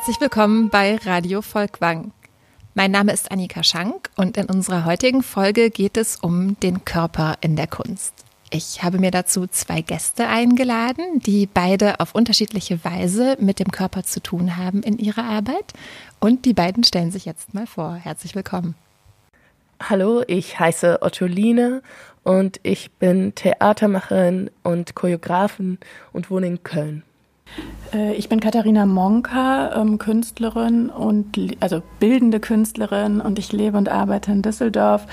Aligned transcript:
Herzlich 0.00 0.22
willkommen 0.22 0.70
bei 0.70 0.96
Radio 0.96 1.42
Volkwang. 1.42 2.12
Mein 2.72 2.90
Name 2.90 3.12
ist 3.12 3.30
Annika 3.30 3.62
Schank 3.62 4.08
und 4.16 4.38
in 4.38 4.46
unserer 4.46 4.86
heutigen 4.86 5.22
Folge 5.22 5.68
geht 5.68 5.98
es 5.98 6.16
um 6.16 6.58
den 6.60 6.86
Körper 6.86 7.36
in 7.42 7.54
der 7.54 7.66
Kunst. 7.66 8.14
Ich 8.50 8.82
habe 8.82 8.98
mir 8.98 9.10
dazu 9.10 9.46
zwei 9.46 9.82
Gäste 9.82 10.26
eingeladen, 10.26 11.20
die 11.20 11.46
beide 11.46 12.00
auf 12.00 12.14
unterschiedliche 12.14 12.82
Weise 12.82 13.36
mit 13.40 13.58
dem 13.58 13.70
Körper 13.70 14.02
zu 14.02 14.22
tun 14.22 14.56
haben 14.56 14.82
in 14.82 14.96
ihrer 14.96 15.24
Arbeit. 15.24 15.74
Und 16.18 16.46
die 16.46 16.54
beiden 16.54 16.82
stellen 16.82 17.10
sich 17.10 17.26
jetzt 17.26 17.52
mal 17.52 17.66
vor. 17.66 17.92
Herzlich 17.92 18.34
willkommen. 18.34 18.76
Hallo, 19.82 20.22
ich 20.26 20.58
heiße 20.58 21.02
Ottoline 21.02 21.82
und 22.22 22.58
ich 22.62 22.90
bin 22.92 23.34
Theatermacherin 23.34 24.50
und 24.62 24.94
Choreografin 24.94 25.76
und 26.14 26.30
wohne 26.30 26.46
in 26.46 26.62
Köln. 26.62 27.02
Äh, 27.92 28.14
ich 28.14 28.28
bin 28.28 28.40
Katharina 28.40 28.86
Monka, 28.86 29.80
ähm, 29.80 29.98
Künstlerin 29.98 30.90
und 30.90 31.38
also 31.60 31.82
bildende 31.98 32.40
Künstlerin 32.40 33.20
und 33.20 33.38
ich 33.38 33.52
lebe 33.52 33.76
und 33.76 33.88
arbeite 33.88 34.32
in 34.32 34.42
Düsseldorf 34.42 35.06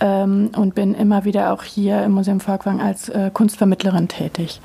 ähm, 0.00 0.50
und 0.56 0.74
bin 0.74 0.94
immer 0.94 1.24
wieder 1.24 1.52
auch 1.52 1.62
hier 1.62 2.02
im 2.02 2.12
Museum 2.12 2.40
Volkwang 2.40 2.80
als 2.80 3.08
äh, 3.08 3.30
Kunstvermittlerin 3.32 4.08
tätig. 4.08 4.60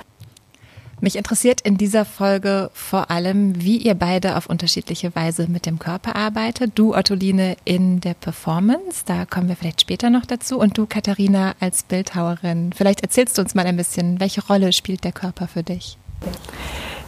Mich 1.04 1.18
interessiert 1.18 1.60
in 1.60 1.78
dieser 1.78 2.06
Folge 2.06 2.72
vor 2.74 3.12
allem, 3.12 3.62
wie 3.62 3.76
ihr 3.76 3.94
beide 3.94 4.38
auf 4.38 4.46
unterschiedliche 4.46 5.14
Weise 5.14 5.48
mit 5.50 5.66
dem 5.66 5.78
Körper 5.78 6.16
arbeitet. 6.16 6.72
Du, 6.76 6.96
Ottoline, 6.96 7.58
in 7.66 8.00
der 8.00 8.14
Performance, 8.14 9.04
da 9.06 9.26
kommen 9.26 9.50
wir 9.50 9.58
vielleicht 9.58 9.82
später 9.82 10.10
noch 10.10 10.26
dazu. 10.26 10.58
Und 10.58 10.78
du, 10.78 10.86
Katharina, 10.86 11.56
als 11.60 11.84
Bildhauerin. 11.84 12.72
Vielleicht 12.74 13.02
erzählst 13.02 13.38
du 13.38 13.42
uns 13.42 13.54
mal 13.54 13.66
ein 13.66 13.76
bisschen, 13.76 14.22
welche 14.22 14.46
Rolle 14.48 14.72
spielt 14.72 15.04
der 15.04 15.12
Körper 15.12 15.50
für 15.50 15.64
dich? 15.64 15.98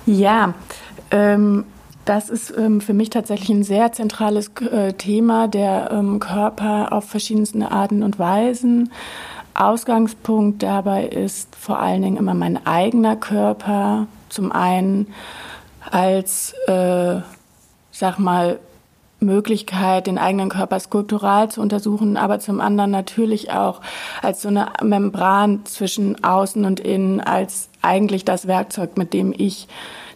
Ja, 0.05 0.53
ähm, 1.11 1.65
das 2.05 2.29
ist 2.29 2.55
ähm, 2.55 2.81
für 2.81 2.93
mich 2.93 3.09
tatsächlich 3.09 3.49
ein 3.49 3.63
sehr 3.63 3.91
zentrales 3.91 4.51
äh, 4.71 4.93
Thema, 4.93 5.47
der 5.47 5.89
ähm, 5.91 6.19
Körper 6.19 6.93
auf 6.93 7.05
verschiedensten 7.05 7.63
Arten 7.63 8.03
und 8.03 8.19
Weisen. 8.19 8.91
Ausgangspunkt 9.55 10.61
dabei 10.61 11.05
ist 11.05 11.55
vor 11.55 11.79
allen 11.79 12.01
Dingen 12.01 12.17
immer 12.17 12.33
mein 12.33 12.63
eigener 12.67 13.15
Körper. 13.15 14.07
Zum 14.29 14.51
einen 14.51 15.07
als, 15.89 16.53
äh, 16.67 17.21
sag 17.91 18.19
mal, 18.19 18.59
Möglichkeit, 19.19 20.07
den 20.07 20.17
eigenen 20.17 20.49
Körper 20.49 20.79
skulptural 20.79 21.49
zu 21.49 21.61
untersuchen, 21.61 22.17
aber 22.17 22.39
zum 22.39 22.59
anderen 22.59 22.91
natürlich 22.91 23.51
auch 23.51 23.81
als 24.21 24.41
so 24.41 24.49
eine 24.49 24.67
Membran 24.83 25.65
zwischen 25.65 26.23
außen 26.23 26.65
und 26.65 26.79
innen, 26.79 27.21
als 27.21 27.69
eigentlich 27.81 28.25
das 28.25 28.47
Werkzeug, 28.47 28.97
mit 28.97 29.13
dem 29.13 29.33
ich 29.35 29.67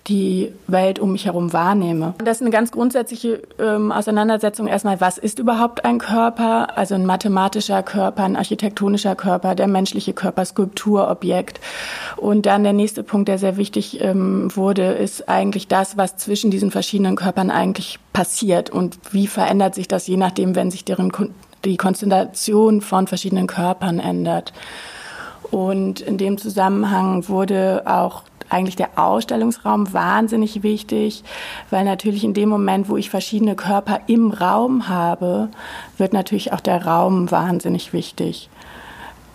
die 0.10 0.52
Welt 0.68 1.00
um 1.00 1.12
mich 1.12 1.26
herum 1.26 1.54
wahrnehme. 1.54 2.16
Das 2.18 2.38
ist 2.38 2.42
eine 2.42 2.52
ganz 2.52 2.72
grundsätzliche 2.72 3.42
ähm, 3.60 3.92
Auseinandersetzung 3.92 4.68
erstmal, 4.68 5.00
was 5.00 5.18
ist 5.18 5.40
überhaupt 5.40 5.86
ein 5.86 6.00
Körper? 6.00 6.78
Also 6.78 6.96
ein 6.96 7.06
mathematischer 7.06 7.84
Körper, 7.84 8.24
ein 8.24 8.36
architektonischer 8.36 9.16
Körper, 9.16 9.56
der 9.56 9.68
menschliche 9.68 10.14
Körper, 10.14 10.44
Skulpturobjekt. 10.44 11.60
Und 12.18 12.48
dann 12.48 12.64
der 12.64 12.74
nächste 12.74 13.04
Punkt, 13.04 13.30
der 13.30 13.38
sehr 13.38 13.58
wichtig 13.58 14.02
ähm, 14.02 14.50
wurde, 14.56 14.94
ist 14.94 15.30
eigentlich 15.30 15.68
das, 15.68 15.96
was 15.96 16.18
zwischen 16.18 16.52
diesen 16.52 16.72
verschiedenen 16.72 17.16
Körpern 17.16 17.52
eigentlich 17.52 18.00
passiert 18.12 18.70
und 18.72 18.98
wie 19.12 19.28
verändert 19.28 19.76
sich 19.76 19.88
das 19.88 20.08
je 20.08 20.18
nachdem, 20.18 20.56
wenn 20.56 20.72
sich 20.72 20.84
deren 20.84 21.12
die 21.66 21.78
Konstellation 21.78 22.82
von 22.82 23.08
verschiedenen 23.08 23.48
Körpern 23.48 24.00
ändert. 24.00 24.54
Und 25.52 26.00
in 26.02 26.18
dem 26.18 26.38
Zusammenhang 26.38 27.28
wurde 27.28 27.84
auch 27.86 28.24
eigentlich 28.50 28.76
der 28.76 28.98
Ausstellungsraum 28.98 29.94
wahnsinnig 29.94 30.64
wichtig, 30.64 31.24
weil 31.70 31.86
natürlich 31.86 32.24
in 32.24 32.34
dem 32.34 32.50
Moment, 32.50 32.90
wo 32.90 32.98
ich 32.98 33.10
verschiedene 33.10 33.56
Körper 33.56 34.02
im 34.08 34.32
Raum 34.32 34.88
habe, 34.88 35.50
wird 35.98 36.14
natürlich 36.14 36.54
auch 36.54 36.60
der 36.60 36.86
Raum 36.86 37.32
wahnsinnig 37.32 37.94
wichtig. 37.94 38.50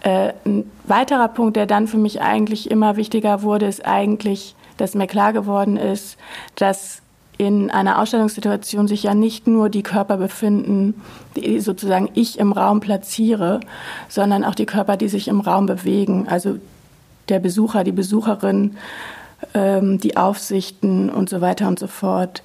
Äh, 0.02 0.32
ein 0.44 0.70
weiterer 0.86 1.28
Punkt, 1.28 1.56
der 1.56 1.66
dann 1.66 1.86
für 1.86 1.96
mich 1.96 2.20
eigentlich 2.20 2.70
immer 2.70 2.96
wichtiger 2.96 3.42
wurde, 3.42 3.66
ist 3.66 3.86
eigentlich, 3.86 4.54
dass 4.76 4.94
mir 4.94 5.06
klar 5.06 5.32
geworden 5.32 5.76
ist, 5.76 6.18
dass 6.56 7.00
in 7.36 7.70
einer 7.70 8.00
Ausstellungssituation 8.00 8.86
sich 8.86 9.04
ja 9.04 9.14
nicht 9.14 9.46
nur 9.46 9.68
die 9.68 9.82
Körper 9.82 10.16
befinden, 10.16 10.94
die 11.36 11.58
sozusagen 11.60 12.08
ich 12.14 12.38
im 12.38 12.52
Raum 12.52 12.80
platziere, 12.80 13.60
sondern 14.08 14.44
auch 14.44 14.54
die 14.54 14.66
Körper, 14.66 14.96
die 14.96 15.08
sich 15.08 15.26
im 15.28 15.40
Raum 15.40 15.66
bewegen. 15.66 16.28
Also 16.28 16.58
der 17.28 17.38
Besucher, 17.38 17.84
die 17.84 17.92
Besucherin, 17.92 18.76
ähm, 19.54 19.98
die 19.98 20.16
Aufsichten 20.16 21.10
und 21.10 21.28
so 21.28 21.40
weiter 21.40 21.68
und 21.68 21.78
so 21.78 21.86
fort. 21.86 22.42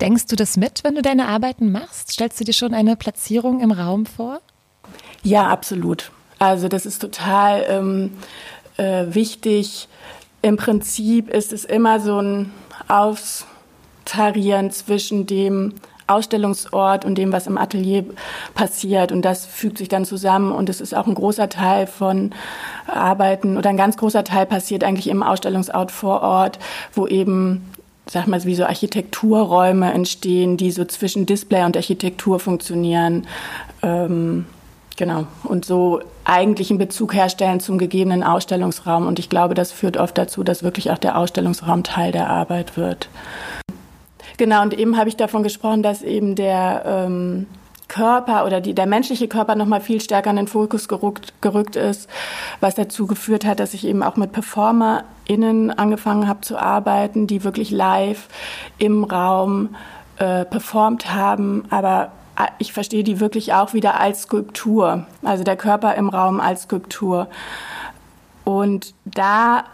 Denkst 0.00 0.26
du 0.26 0.36
das 0.36 0.56
mit, 0.56 0.82
wenn 0.82 0.94
du 0.94 1.02
deine 1.02 1.28
Arbeiten 1.28 1.70
machst? 1.70 2.12
Stellst 2.12 2.40
du 2.40 2.44
dir 2.44 2.52
schon 2.52 2.74
eine 2.74 2.96
Platzierung 2.96 3.60
im 3.60 3.70
Raum 3.70 4.06
vor? 4.06 4.40
Ja, 5.22 5.48
absolut. 5.48 6.10
Also 6.38 6.68
das 6.68 6.84
ist 6.84 7.00
total 7.00 7.64
ähm, 7.68 8.12
äh, 8.76 9.06
wichtig. 9.14 9.88
Im 10.42 10.56
Prinzip 10.56 11.30
ist 11.30 11.52
es 11.52 11.64
immer 11.64 12.00
so 12.00 12.20
ein 12.20 12.52
Austarieren 12.88 14.70
zwischen 14.70 15.26
dem 15.26 15.74
Ausstellungsort 16.06 17.04
und 17.04 17.16
dem, 17.16 17.32
was 17.32 17.46
im 17.46 17.58
Atelier 17.58 18.04
passiert. 18.54 19.12
Und 19.12 19.22
das 19.22 19.46
fügt 19.46 19.78
sich 19.78 19.88
dann 19.88 20.04
zusammen. 20.04 20.52
Und 20.52 20.68
es 20.68 20.80
ist 20.80 20.94
auch 20.94 21.06
ein 21.06 21.14
großer 21.14 21.48
Teil 21.48 21.86
von 21.86 22.32
Arbeiten 22.86 23.56
oder 23.56 23.70
ein 23.70 23.76
ganz 23.76 23.96
großer 23.96 24.24
Teil 24.24 24.46
passiert 24.46 24.84
eigentlich 24.84 25.08
im 25.08 25.22
Ausstellungsort 25.22 25.90
vor 25.90 26.22
Ort, 26.22 26.58
wo 26.92 27.06
eben 27.06 27.70
sag 28.06 28.26
mal, 28.26 28.44
wie 28.44 28.54
so 28.54 28.64
Architekturräume 28.64 29.92
entstehen, 29.92 30.56
die 30.56 30.70
so 30.70 30.84
zwischen 30.84 31.26
Display 31.26 31.64
und 31.64 31.76
Architektur 31.76 32.38
funktionieren. 32.38 33.26
Ähm, 33.82 34.46
genau. 34.96 35.26
Und 35.44 35.64
so 35.64 36.00
eigentlich 36.24 36.70
einen 36.70 36.78
Bezug 36.78 37.14
herstellen 37.14 37.60
zum 37.60 37.78
gegebenen 37.78 38.22
Ausstellungsraum. 38.22 39.06
Und 39.06 39.18
ich 39.18 39.30
glaube, 39.30 39.54
das 39.54 39.72
führt 39.72 39.96
oft 39.96 40.16
dazu, 40.18 40.42
dass 40.42 40.62
wirklich 40.62 40.90
auch 40.90 40.98
der 40.98 41.16
Ausstellungsraum 41.18 41.82
Teil 41.82 42.12
der 42.12 42.28
Arbeit 42.28 42.76
wird. 42.76 43.08
Genau, 44.36 44.62
und 44.62 44.74
eben 44.74 44.96
habe 44.96 45.08
ich 45.08 45.16
davon 45.16 45.42
gesprochen, 45.42 45.82
dass 45.82 46.02
eben 46.02 46.34
der 46.34 46.82
ähm, 46.86 47.46
Körper 47.88 48.44
oder 48.44 48.60
die, 48.60 48.74
der 48.74 48.86
menschliche 48.86 49.28
Körper 49.28 49.54
nochmal 49.54 49.80
viel 49.80 50.00
stärker 50.00 50.30
in 50.30 50.36
den 50.36 50.48
Fokus 50.48 50.88
gerückt, 50.88 51.32
gerückt 51.40 51.76
ist, 51.76 52.08
was 52.60 52.74
dazu 52.74 53.06
geführt 53.06 53.44
hat, 53.44 53.60
dass 53.60 53.74
ich 53.74 53.86
eben 53.86 54.02
auch 54.02 54.16
mit 54.16 54.32
PerformerInnen 54.32 55.70
angefangen 55.70 56.26
habe 56.26 56.40
zu 56.40 56.58
arbeiten, 56.58 57.26
die 57.26 57.44
wirklich 57.44 57.70
live 57.70 58.28
im 58.78 59.04
Raum 59.04 59.76
äh, 60.16 60.44
performt 60.44 61.12
haben, 61.12 61.64
aber 61.70 62.10
äh, 62.36 62.46
ich 62.58 62.72
verstehe 62.72 63.04
die 63.04 63.20
wirklich 63.20 63.52
auch 63.52 63.74
wieder 63.74 64.00
als 64.00 64.22
Skulptur, 64.22 65.06
also 65.22 65.44
der 65.44 65.56
Körper 65.56 65.94
im 65.94 66.08
Raum 66.08 66.40
als 66.40 66.62
Skulptur. 66.62 67.28
Und 68.44 68.94
da 69.04 69.64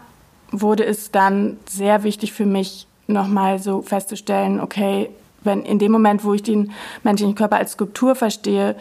wurde 0.51 0.85
es 0.85 1.11
dann 1.11 1.57
sehr 1.67 2.03
wichtig 2.03 2.33
für 2.33 2.45
mich, 2.45 2.87
nochmal 3.11 3.59
so 3.59 3.81
festzustellen, 3.81 4.59
okay, 4.59 5.09
wenn 5.43 5.63
in 5.63 5.79
dem 5.79 5.91
Moment, 5.91 6.23
wo 6.23 6.33
ich 6.33 6.43
den 6.43 6.71
menschlichen 7.03 7.35
Körper 7.35 7.57
als 7.57 7.71
Skulptur 7.71 8.15
verstehe, 8.15 8.75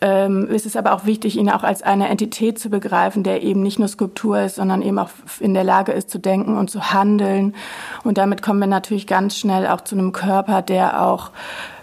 ähm, 0.00 0.48
ist 0.50 0.66
es 0.66 0.76
aber 0.76 0.92
auch 0.92 1.06
wichtig, 1.06 1.36
ihn 1.36 1.48
auch 1.48 1.62
als 1.62 1.82
eine 1.82 2.08
Entität 2.08 2.58
zu 2.58 2.68
begreifen, 2.68 3.22
der 3.22 3.42
eben 3.42 3.62
nicht 3.62 3.78
nur 3.78 3.88
Skulptur 3.88 4.40
ist, 4.40 4.56
sondern 4.56 4.82
eben 4.82 4.98
auch 4.98 5.10
in 5.40 5.54
der 5.54 5.64
Lage 5.64 5.92
ist 5.92 6.10
zu 6.10 6.18
denken 6.18 6.56
und 6.56 6.68
zu 6.68 6.92
handeln. 6.92 7.54
Und 8.02 8.18
damit 8.18 8.42
kommen 8.42 8.60
wir 8.60 8.66
natürlich 8.66 9.06
ganz 9.06 9.38
schnell 9.38 9.66
auch 9.66 9.82
zu 9.82 9.94
einem 9.94 10.12
Körper, 10.12 10.62
der 10.62 11.02
auch 11.02 11.30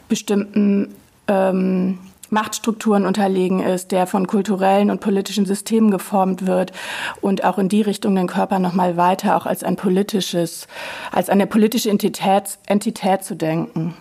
bestimmten 0.09 0.94
ähm, 1.28 1.98
Machtstrukturen 2.31 3.06
unterlegen 3.06 3.62
ist, 3.62 3.92
der 3.92 4.07
von 4.07 4.25
kulturellen 4.25 4.89
und 4.89 5.01
politischen 5.01 5.45
Systemen 5.45 5.92
geformt 5.92 6.48
wird 6.48 6.72
und 7.19 7.44
auch 7.44 7.57
in 7.57 7.69
die 7.69 7.81
Richtung 7.81 8.16
den 8.16 8.28
Körper 8.28 8.60
noch 8.60 8.74
mal 8.74 8.98
weiter 8.98 9.38
auch 9.38 9.45
als 9.45 9.63
ein 9.63 9.75
politisches, 9.75 10.68
als 11.12 11.30
eine 11.30 11.45
politische 11.45 11.89
Entität, 11.89 12.57
Entität 12.66 13.24
zu 13.24 13.36
denken. 13.36 13.94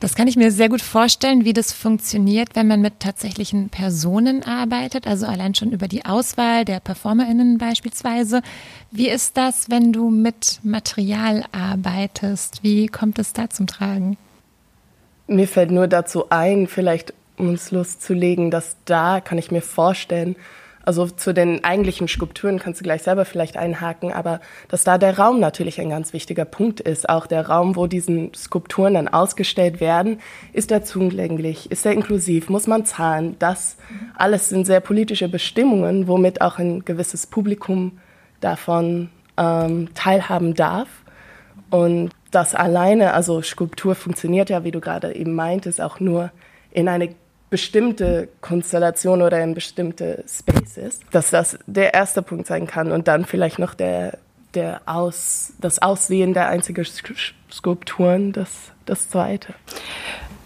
Das 0.00 0.14
kann 0.14 0.28
ich 0.28 0.36
mir 0.36 0.52
sehr 0.52 0.68
gut 0.68 0.80
vorstellen, 0.80 1.44
wie 1.44 1.52
das 1.52 1.72
funktioniert, 1.72 2.50
wenn 2.54 2.68
man 2.68 2.80
mit 2.80 3.00
tatsächlichen 3.00 3.68
Personen 3.68 4.44
arbeitet, 4.44 5.08
also 5.08 5.26
allein 5.26 5.56
schon 5.56 5.72
über 5.72 5.88
die 5.88 6.04
Auswahl 6.04 6.64
der 6.64 6.78
PerformerInnen 6.78 7.58
beispielsweise. 7.58 8.42
Wie 8.92 9.08
ist 9.08 9.36
das, 9.36 9.70
wenn 9.70 9.92
du 9.92 10.08
mit 10.08 10.60
Material 10.62 11.44
arbeitest? 11.50 12.62
Wie 12.62 12.86
kommt 12.86 13.18
es 13.18 13.32
da 13.32 13.50
zum 13.50 13.66
Tragen? 13.66 14.16
Mir 15.26 15.48
fällt 15.48 15.72
nur 15.72 15.88
dazu 15.88 16.30
ein, 16.30 16.68
vielleicht 16.68 17.12
um 17.38 17.48
uns 17.48 17.70
loszulegen, 17.70 18.50
dass 18.50 18.76
da 18.84 19.20
kann 19.20 19.38
ich 19.38 19.50
mir 19.50 19.62
vorstellen, 19.62 20.36
also 20.88 21.06
zu 21.06 21.34
den 21.34 21.64
eigentlichen 21.64 22.08
Skulpturen 22.08 22.58
kannst 22.58 22.80
du 22.80 22.84
gleich 22.84 23.02
selber 23.02 23.26
vielleicht 23.26 23.58
einhaken, 23.58 24.10
aber 24.10 24.40
dass 24.68 24.84
da 24.84 24.96
der 24.96 25.18
Raum 25.18 25.38
natürlich 25.38 25.78
ein 25.82 25.90
ganz 25.90 26.14
wichtiger 26.14 26.46
Punkt 26.46 26.80
ist. 26.80 27.10
Auch 27.10 27.26
der 27.26 27.46
Raum, 27.46 27.76
wo 27.76 27.86
diesen 27.86 28.32
Skulpturen 28.32 28.94
dann 28.94 29.06
ausgestellt 29.06 29.80
werden, 29.80 30.18
ist 30.54 30.70
er 30.70 30.84
zugänglich, 30.84 31.70
ist 31.70 31.84
er 31.84 31.92
inklusiv, 31.92 32.48
muss 32.48 32.66
man 32.66 32.86
zahlen. 32.86 33.36
Das 33.38 33.76
alles 34.16 34.48
sind 34.48 34.66
sehr 34.66 34.80
politische 34.80 35.28
Bestimmungen, 35.28 36.08
womit 36.08 36.40
auch 36.40 36.58
ein 36.58 36.82
gewisses 36.86 37.26
Publikum 37.26 37.98
davon 38.40 39.10
ähm, 39.36 39.90
teilhaben 39.92 40.54
darf. 40.54 40.88
Und 41.68 42.12
das 42.30 42.54
alleine, 42.54 43.12
also 43.12 43.42
Skulptur 43.42 43.94
funktioniert 43.94 44.48
ja, 44.48 44.64
wie 44.64 44.70
du 44.70 44.80
gerade 44.80 45.14
eben 45.14 45.34
meintest, 45.34 45.82
auch 45.82 46.00
nur 46.00 46.30
in 46.70 46.88
eine 46.88 47.14
bestimmte 47.50 48.28
Konstellation 48.40 49.22
oder 49.22 49.42
in 49.42 49.54
bestimmte 49.54 50.24
Spaces, 50.28 51.00
dass 51.10 51.30
das 51.30 51.58
der 51.66 51.94
erste 51.94 52.22
Punkt 52.22 52.46
sein 52.46 52.66
kann 52.66 52.92
und 52.92 53.08
dann 53.08 53.24
vielleicht 53.24 53.58
noch 53.58 53.74
der, 53.74 54.18
der 54.54 54.82
Aus, 54.86 55.52
das 55.60 55.80
Aussehen 55.80 56.34
der 56.34 56.48
einzigen 56.48 56.86
Skulpturen 57.50 58.32
das, 58.32 58.50
das 58.86 59.08
zweite. 59.08 59.54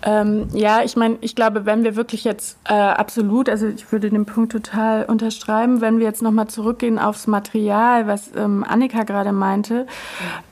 Ähm, 0.04 0.48
ja, 0.52 0.82
ich 0.82 0.96
meine, 0.96 1.16
ich 1.20 1.34
glaube, 1.34 1.64
wenn 1.64 1.84
wir 1.84 1.96
wirklich 1.96 2.24
jetzt 2.24 2.58
äh, 2.64 2.72
absolut, 2.74 3.48
also 3.48 3.66
ich 3.66 3.90
würde 3.92 4.10
den 4.10 4.26
Punkt 4.26 4.52
total 4.52 5.04
unterschreiben, 5.04 5.80
wenn 5.80 5.98
wir 5.98 6.06
jetzt 6.06 6.22
nochmal 6.22 6.48
zurückgehen 6.48 6.98
aufs 6.98 7.26
Material, 7.26 8.06
was 8.06 8.30
ähm, 8.36 8.64
Annika 8.68 9.04
gerade 9.04 9.32
meinte, 9.32 9.86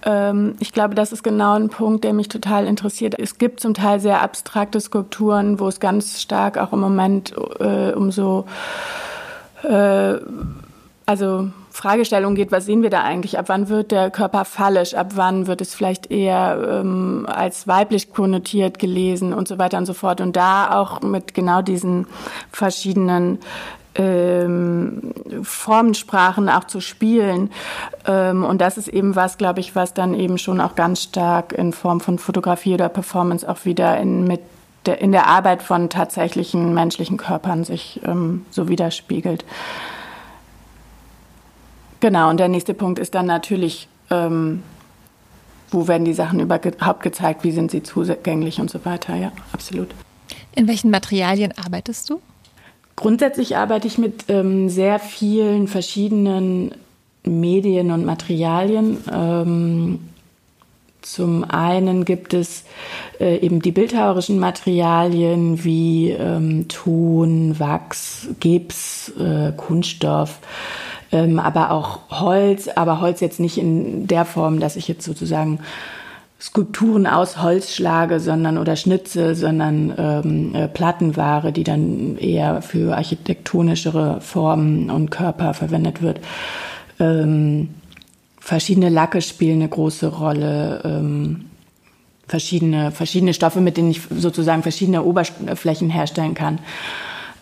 ähm, 0.04 0.54
ich 0.60 0.72
glaube, 0.72 0.94
das 0.94 1.12
ist 1.12 1.22
genau 1.22 1.54
ein 1.54 1.68
Punkt, 1.68 2.04
der 2.04 2.12
mich 2.12 2.28
total 2.28 2.66
interessiert. 2.66 3.18
Es 3.18 3.38
gibt 3.38 3.60
zum 3.60 3.74
Teil 3.74 4.00
sehr 4.00 4.22
abstrakte 4.22 4.80
Skulpturen, 4.80 5.58
wo 5.58 5.68
es 5.68 5.80
ganz 5.80 6.20
stark 6.20 6.56
auch 6.56 6.72
im 6.72 6.80
Moment 6.80 7.34
äh, 7.58 7.92
um 7.92 8.12
so 8.12 8.46
äh, 9.64 10.16
also 11.06 11.50
Fragestellung 11.70 12.34
geht, 12.34 12.52
was 12.52 12.66
sehen 12.66 12.82
wir 12.82 12.90
da 12.90 13.02
eigentlich? 13.02 13.38
Ab 13.38 13.46
wann 13.48 13.68
wird 13.68 13.92
der 13.92 14.10
Körper 14.10 14.44
fallisch? 14.44 14.94
Ab 14.94 15.12
wann 15.14 15.46
wird 15.46 15.60
es 15.60 15.74
vielleicht 15.74 16.10
eher 16.10 16.80
ähm, 16.80 17.26
als 17.28 17.68
weiblich 17.68 18.12
konnotiert 18.12 18.78
gelesen 18.78 19.32
und 19.32 19.46
so 19.46 19.58
weiter 19.58 19.78
und 19.78 19.86
so 19.86 19.94
fort? 19.94 20.20
Und 20.20 20.36
da 20.36 20.78
auch 20.78 21.00
mit 21.00 21.32
genau 21.32 21.62
diesen 21.62 22.06
verschiedenen 22.50 23.38
ähm, 23.94 25.12
Formensprachen 25.42 26.48
auch 26.48 26.64
zu 26.64 26.80
spielen. 26.80 27.50
Ähm, 28.06 28.44
und 28.44 28.60
das 28.60 28.76
ist 28.76 28.88
eben 28.88 29.16
was, 29.16 29.38
glaube 29.38 29.60
ich, 29.60 29.74
was 29.76 29.94
dann 29.94 30.14
eben 30.14 30.38
schon 30.38 30.60
auch 30.60 30.74
ganz 30.74 31.02
stark 31.02 31.52
in 31.52 31.72
Form 31.72 32.00
von 32.00 32.18
Fotografie 32.18 32.74
oder 32.74 32.88
Performance 32.88 33.48
auch 33.48 33.64
wieder 33.64 33.96
in, 33.98 34.24
mit 34.24 34.40
der, 34.86 35.00
in 35.00 35.12
der 35.12 35.26
Arbeit 35.26 35.62
von 35.62 35.88
tatsächlichen 35.88 36.72
menschlichen 36.74 37.16
Körpern 37.16 37.64
sich 37.64 38.00
ähm, 38.04 38.46
so 38.50 38.68
widerspiegelt. 38.68 39.44
Genau, 42.00 42.30
und 42.30 42.40
der 42.40 42.48
nächste 42.48 42.74
Punkt 42.74 42.98
ist 42.98 43.14
dann 43.14 43.26
natürlich, 43.26 43.88
ähm, 44.10 44.62
wo 45.70 45.86
werden 45.86 46.04
die 46.04 46.14
Sachen 46.14 46.40
überhaupt 46.40 47.02
gezeigt, 47.02 47.44
wie 47.44 47.52
sind 47.52 47.70
sie 47.70 47.82
zugänglich 47.82 48.60
und 48.60 48.70
so 48.70 48.84
weiter. 48.84 49.14
Ja, 49.14 49.32
absolut. 49.52 49.88
In 50.54 50.66
welchen 50.66 50.90
Materialien 50.90 51.52
arbeitest 51.62 52.10
du? 52.10 52.20
Grundsätzlich 52.96 53.56
arbeite 53.56 53.86
ich 53.86 53.98
mit 53.98 54.24
ähm, 54.28 54.68
sehr 54.68 54.98
vielen 54.98 55.68
verschiedenen 55.68 56.72
Medien 57.24 57.90
und 57.92 58.04
Materialien. 58.04 58.98
Ähm, 59.12 60.00
zum 61.02 61.44
einen 61.44 62.04
gibt 62.04 62.34
es 62.34 62.64
äh, 63.18 63.38
eben 63.38 63.62
die 63.62 63.72
bildhauerischen 63.72 64.38
Materialien 64.38 65.64
wie 65.64 66.10
ähm, 66.10 66.68
Ton, 66.68 67.58
Wachs, 67.58 68.28
Gips, 68.38 69.12
äh, 69.18 69.52
Kunststoff 69.56 70.40
ähm, 71.12 71.38
aber 71.38 71.70
auch 71.70 72.00
Holz, 72.10 72.68
aber 72.68 73.00
Holz 73.00 73.20
jetzt 73.20 73.40
nicht 73.40 73.58
in 73.58 74.06
der 74.06 74.24
Form, 74.24 74.60
dass 74.60 74.76
ich 74.76 74.88
jetzt 74.88 75.04
sozusagen 75.04 75.60
Skulpturen 76.40 77.06
aus 77.06 77.42
Holz 77.42 77.74
schlage, 77.74 78.18
sondern 78.18 78.56
oder 78.56 78.74
schnitze, 78.74 79.34
sondern 79.34 79.92
ähm, 79.98 80.54
äh, 80.54 80.68
Plattenware, 80.68 81.52
die 81.52 81.64
dann 81.64 82.16
eher 82.16 82.62
für 82.62 82.96
architektonischere 82.96 84.20
Formen 84.22 84.90
und 84.90 85.10
Körper 85.10 85.52
verwendet 85.52 86.00
wird. 86.00 86.20
Ähm, 86.98 87.68
verschiedene 88.38 88.88
Lacke 88.88 89.20
spielen 89.20 89.60
eine 89.60 89.68
große 89.68 90.06
Rolle. 90.06 90.80
Ähm, 90.84 91.44
verschiedene, 92.26 92.90
verschiedene 92.92 93.34
Stoffe, 93.34 93.60
mit 93.60 93.76
denen 93.76 93.90
ich 93.90 94.02
sozusagen 94.08 94.62
verschiedene 94.62 95.02
Oberflächen 95.02 95.90
herstellen 95.90 96.34
kann. 96.34 96.60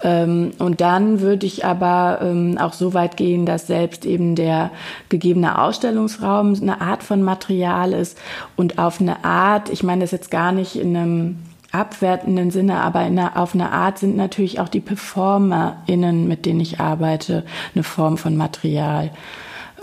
Ähm, 0.02 0.52
und 0.58 0.80
dann 0.80 1.20
würde 1.20 1.46
ich 1.46 1.64
aber 1.64 2.20
ähm, 2.22 2.56
auch 2.58 2.72
so 2.72 2.94
weit 2.94 3.16
gehen, 3.16 3.46
dass 3.46 3.66
selbst 3.66 4.04
eben 4.04 4.36
der 4.36 4.70
gegebene 5.08 5.60
Ausstellungsraum 5.60 6.54
eine 6.60 6.80
Art 6.80 7.02
von 7.02 7.22
Material 7.22 7.92
ist 7.92 8.16
und 8.56 8.78
auf 8.78 9.00
eine 9.00 9.24
Art, 9.24 9.70
ich 9.70 9.82
meine 9.82 10.02
das 10.02 10.12
jetzt 10.12 10.30
gar 10.30 10.52
nicht 10.52 10.76
in 10.76 10.96
einem 10.96 11.38
abwertenden 11.72 12.50
Sinne, 12.50 12.80
aber 12.80 13.00
einer, 13.00 13.36
auf 13.36 13.54
eine 13.54 13.72
Art 13.72 13.98
sind 13.98 14.16
natürlich 14.16 14.60
auch 14.60 14.68
die 14.68 14.80
PerformerInnen, 14.80 16.26
mit 16.26 16.46
denen 16.46 16.60
ich 16.60 16.80
arbeite, 16.80 17.44
eine 17.74 17.84
Form 17.84 18.16
von 18.16 18.36
Material. 18.36 19.10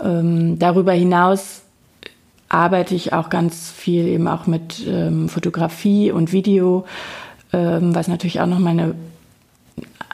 Ähm, 0.02 0.58
darüber 0.58 0.92
hinaus 0.92 1.62
arbeite 2.48 2.94
ich 2.94 3.12
auch 3.12 3.28
ganz 3.28 3.70
viel 3.70 4.06
eben 4.06 4.28
auch 4.28 4.46
mit 4.46 4.84
ähm, 4.86 5.28
Fotografie 5.28 6.10
und 6.10 6.32
Video, 6.32 6.86
ähm, 7.52 7.94
was 7.94 8.08
natürlich 8.08 8.40
auch 8.40 8.46
noch 8.46 8.58
meine 8.58 8.94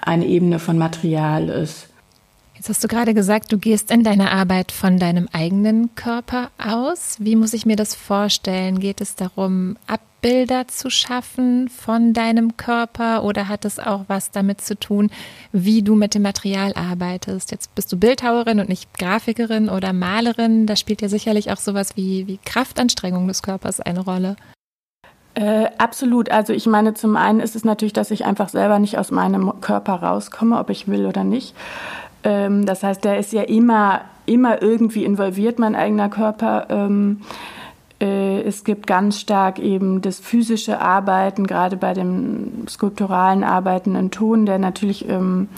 eine 0.03 0.27
Ebene 0.27 0.59
von 0.59 0.79
Material 0.79 1.49
ist. 1.49 1.89
Jetzt 2.63 2.69
hast 2.69 2.85
du 2.85 2.87
gerade 2.87 3.13
gesagt, 3.13 3.51
du 3.51 3.59
gehst 3.59 3.91
in 3.91 4.05
deiner 4.05 4.31
Arbeit 4.31 4.71
von 4.71 4.97
deinem 4.97 5.29
eigenen 5.33 5.97
Körper 5.97 6.51
aus. 6.59 7.17
Wie 7.19 7.35
muss 7.35 7.55
ich 7.55 7.67
mir 7.67 7.75
das 7.75 7.97
vorstellen? 7.97 8.79
Geht 8.79 9.01
es 9.01 9.17
darum, 9.17 9.77
Abbilder 9.89 10.69
zu 10.69 10.89
schaffen 10.89 11.69
von 11.69 12.13
deinem 12.13 12.57
Körper 12.57 13.25
oder 13.25 13.49
hat 13.49 13.65
es 13.65 13.81
auch 13.81 14.05
was 14.07 14.31
damit 14.31 14.61
zu 14.61 14.79
tun, 14.79 15.11
wie 15.51 15.83
du 15.83 15.97
mit 15.97 16.15
dem 16.15 16.23
Material 16.23 16.73
arbeitest? 16.75 17.51
Jetzt 17.51 17.75
bist 17.75 17.91
du 17.91 17.97
Bildhauerin 17.97 18.61
und 18.61 18.69
nicht 18.69 18.97
Grafikerin 18.97 19.69
oder 19.69 19.93
Malerin. 19.93 20.69
Da 20.69 20.77
spielt 20.77 21.03
ja 21.03 21.09
sicherlich 21.09 21.51
auch 21.51 21.57
sowas 21.57 21.97
wie, 21.97 22.29
wie 22.29 22.39
Kraftanstrengung 22.45 23.27
des 23.27 23.43
Körpers 23.43 23.81
eine 23.81 24.05
Rolle. 24.05 24.37
Äh, 25.35 25.67
absolut. 25.79 26.31
Also 26.31 26.53
ich 26.53 26.67
meine, 26.67 26.95
zum 26.95 27.17
einen 27.17 27.41
ist 27.41 27.57
es 27.57 27.65
natürlich, 27.65 27.95
dass 27.95 28.11
ich 28.11 28.25
einfach 28.25 28.49
selber 28.49 28.79
nicht 28.79 28.99
aus 28.99 29.11
meinem 29.11 29.61
Körper 29.61 29.95
rauskomme, 29.95 30.59
ob 30.59 30.71
ich 30.71 30.89
will 30.89 31.07
oder 31.07 31.25
nicht. 31.25 31.55
Ähm, 32.25 32.67
das 32.67 32.83
heißt, 32.83 33.05
der 33.05 33.19
ist 33.19 33.33
ja 33.33 33.43
immer, 33.43 34.03
immer 34.27 34.61
irgendwie 34.61 35.05
involviert, 35.05 35.59
mein 35.59 35.75
eigener 35.75 36.11
Körper. 36.11 36.67
Ähm, 36.69 37.23
äh, 38.01 38.43
es 38.43 38.65
gibt 38.65 38.87
ganz 38.87 39.21
stark 39.21 39.59
eben 39.59 40.03
das 40.03 40.21
physische 40.21 40.81
Arbeiten, 40.81 41.47
gerade 41.47 41.77
bei 41.77 41.95
dem 41.95 42.67
skulpturalen 42.69 43.43
Arbeiten 43.43 43.95
in 43.95 44.11
Ton, 44.11 44.45
der 44.45 44.59
natürlich 44.59 45.09
ähm, 45.09 45.49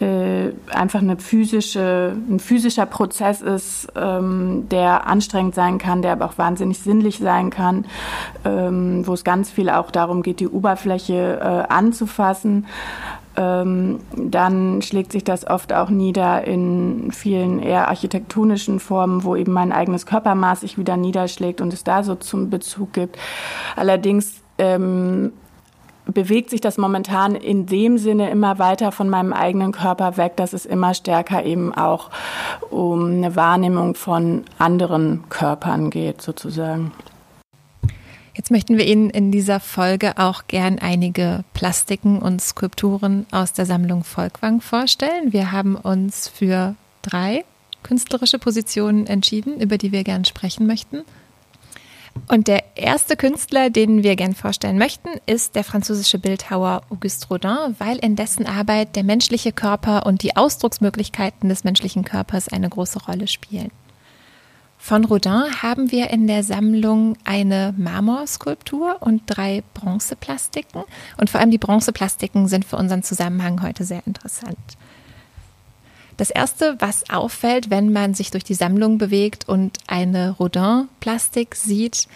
äh, 0.00 0.50
einfach 0.70 1.00
eine 1.00 1.16
physische, 1.16 2.14
ein 2.28 2.38
physischer 2.38 2.84
Prozess 2.86 3.40
ist, 3.40 3.88
ähm, 3.96 4.68
der 4.70 5.06
anstrengend 5.06 5.54
sein 5.54 5.78
kann, 5.78 6.02
der 6.02 6.12
aber 6.12 6.26
auch 6.26 6.38
wahnsinnig 6.38 6.78
sinnlich 6.80 7.18
sein 7.18 7.50
kann, 7.50 7.86
ähm, 8.44 9.06
wo 9.06 9.14
es 9.14 9.24
ganz 9.24 9.50
viel 9.50 9.70
auch 9.70 9.90
darum 9.90 10.22
geht, 10.22 10.40
die 10.40 10.48
Oberfläche 10.48 11.40
äh, 11.40 11.72
anzufassen. 11.72 12.66
Ähm, 13.38 14.00
dann 14.14 14.82
schlägt 14.82 15.12
sich 15.12 15.24
das 15.24 15.46
oft 15.46 15.72
auch 15.72 15.90
nieder 15.90 16.44
in 16.44 17.10
vielen 17.12 17.58
eher 17.58 17.88
architektonischen 17.88 18.80
Formen, 18.80 19.24
wo 19.24 19.36
eben 19.36 19.52
mein 19.52 19.72
eigenes 19.72 20.06
Körpermaß 20.06 20.60
sich 20.60 20.78
wieder 20.78 20.96
niederschlägt 20.96 21.60
und 21.60 21.72
es 21.72 21.84
da 21.84 22.02
so 22.02 22.14
zum 22.14 22.50
Bezug 22.50 22.92
gibt. 22.94 23.18
Allerdings 23.76 24.40
ähm, 24.58 25.32
bewegt 26.06 26.50
sich 26.50 26.60
das 26.60 26.78
momentan 26.78 27.34
in 27.34 27.66
dem 27.66 27.98
Sinne 27.98 28.30
immer 28.30 28.58
weiter 28.58 28.92
von 28.92 29.08
meinem 29.08 29.32
eigenen 29.32 29.72
Körper 29.72 30.16
weg, 30.16 30.36
dass 30.36 30.52
es 30.52 30.66
immer 30.66 30.94
stärker 30.94 31.44
eben 31.44 31.74
auch 31.74 32.10
um 32.70 33.06
eine 33.06 33.36
Wahrnehmung 33.36 33.94
von 33.94 34.44
anderen 34.58 35.24
Körpern 35.28 35.90
geht, 35.90 36.22
sozusagen. 36.22 36.92
Jetzt 38.34 38.50
möchten 38.50 38.76
wir 38.76 38.86
Ihnen 38.86 39.08
in 39.08 39.32
dieser 39.32 39.60
Folge 39.60 40.18
auch 40.18 40.42
gern 40.46 40.78
einige 40.78 41.42
Plastiken 41.54 42.18
und 42.20 42.42
Skulpturen 42.42 43.24
aus 43.30 43.54
der 43.54 43.64
Sammlung 43.64 44.04
Volkwang 44.04 44.60
vorstellen. 44.60 45.32
Wir 45.32 45.52
haben 45.52 45.74
uns 45.74 46.28
für 46.28 46.74
drei 47.00 47.44
künstlerische 47.82 48.38
Positionen 48.38 49.06
entschieden, 49.06 49.58
über 49.60 49.78
die 49.78 49.90
wir 49.90 50.04
gern 50.04 50.24
sprechen 50.26 50.66
möchten. 50.66 51.02
Und 52.28 52.48
der 52.48 52.76
erste 52.76 53.16
Künstler, 53.16 53.70
den 53.70 54.02
wir 54.02 54.16
gern 54.16 54.34
vorstellen 54.34 54.78
möchten, 54.78 55.08
ist 55.26 55.54
der 55.54 55.64
französische 55.64 56.18
Bildhauer 56.18 56.82
Auguste 56.90 57.28
Rodin, 57.28 57.76
weil 57.78 57.98
in 57.98 58.16
dessen 58.16 58.46
Arbeit 58.46 58.96
der 58.96 59.04
menschliche 59.04 59.52
Körper 59.52 60.06
und 60.06 60.22
die 60.22 60.36
Ausdrucksmöglichkeiten 60.36 61.48
des 61.48 61.64
menschlichen 61.64 62.04
Körpers 62.04 62.48
eine 62.48 62.68
große 62.68 63.04
Rolle 63.04 63.28
spielen. 63.28 63.70
Von 64.78 65.04
Rodin 65.04 65.62
haben 65.62 65.90
wir 65.90 66.10
in 66.10 66.26
der 66.26 66.44
Sammlung 66.44 67.16
eine 67.24 67.74
Marmorskulptur 67.76 68.98
und 69.00 69.22
drei 69.26 69.64
Bronzeplastiken. 69.74 70.84
Und 71.16 71.30
vor 71.30 71.40
allem 71.40 71.50
die 71.50 71.58
Bronzeplastiken 71.58 72.46
sind 72.46 72.64
für 72.64 72.76
unseren 72.76 73.02
Zusammenhang 73.02 73.62
heute 73.62 73.84
sehr 73.84 74.06
interessant. 74.06 74.56
Das 76.16 76.30
erste, 76.30 76.76
was 76.78 77.10
auffällt, 77.10 77.68
wenn 77.68 77.92
man 77.92 78.14
sich 78.14 78.30
durch 78.30 78.44
die 78.44 78.54
Sammlung 78.54 78.96
bewegt 78.96 79.48
und 79.48 79.78
eine 79.86 80.30
Rodin-Plastik 80.30 81.54
sieht, 81.54 82.08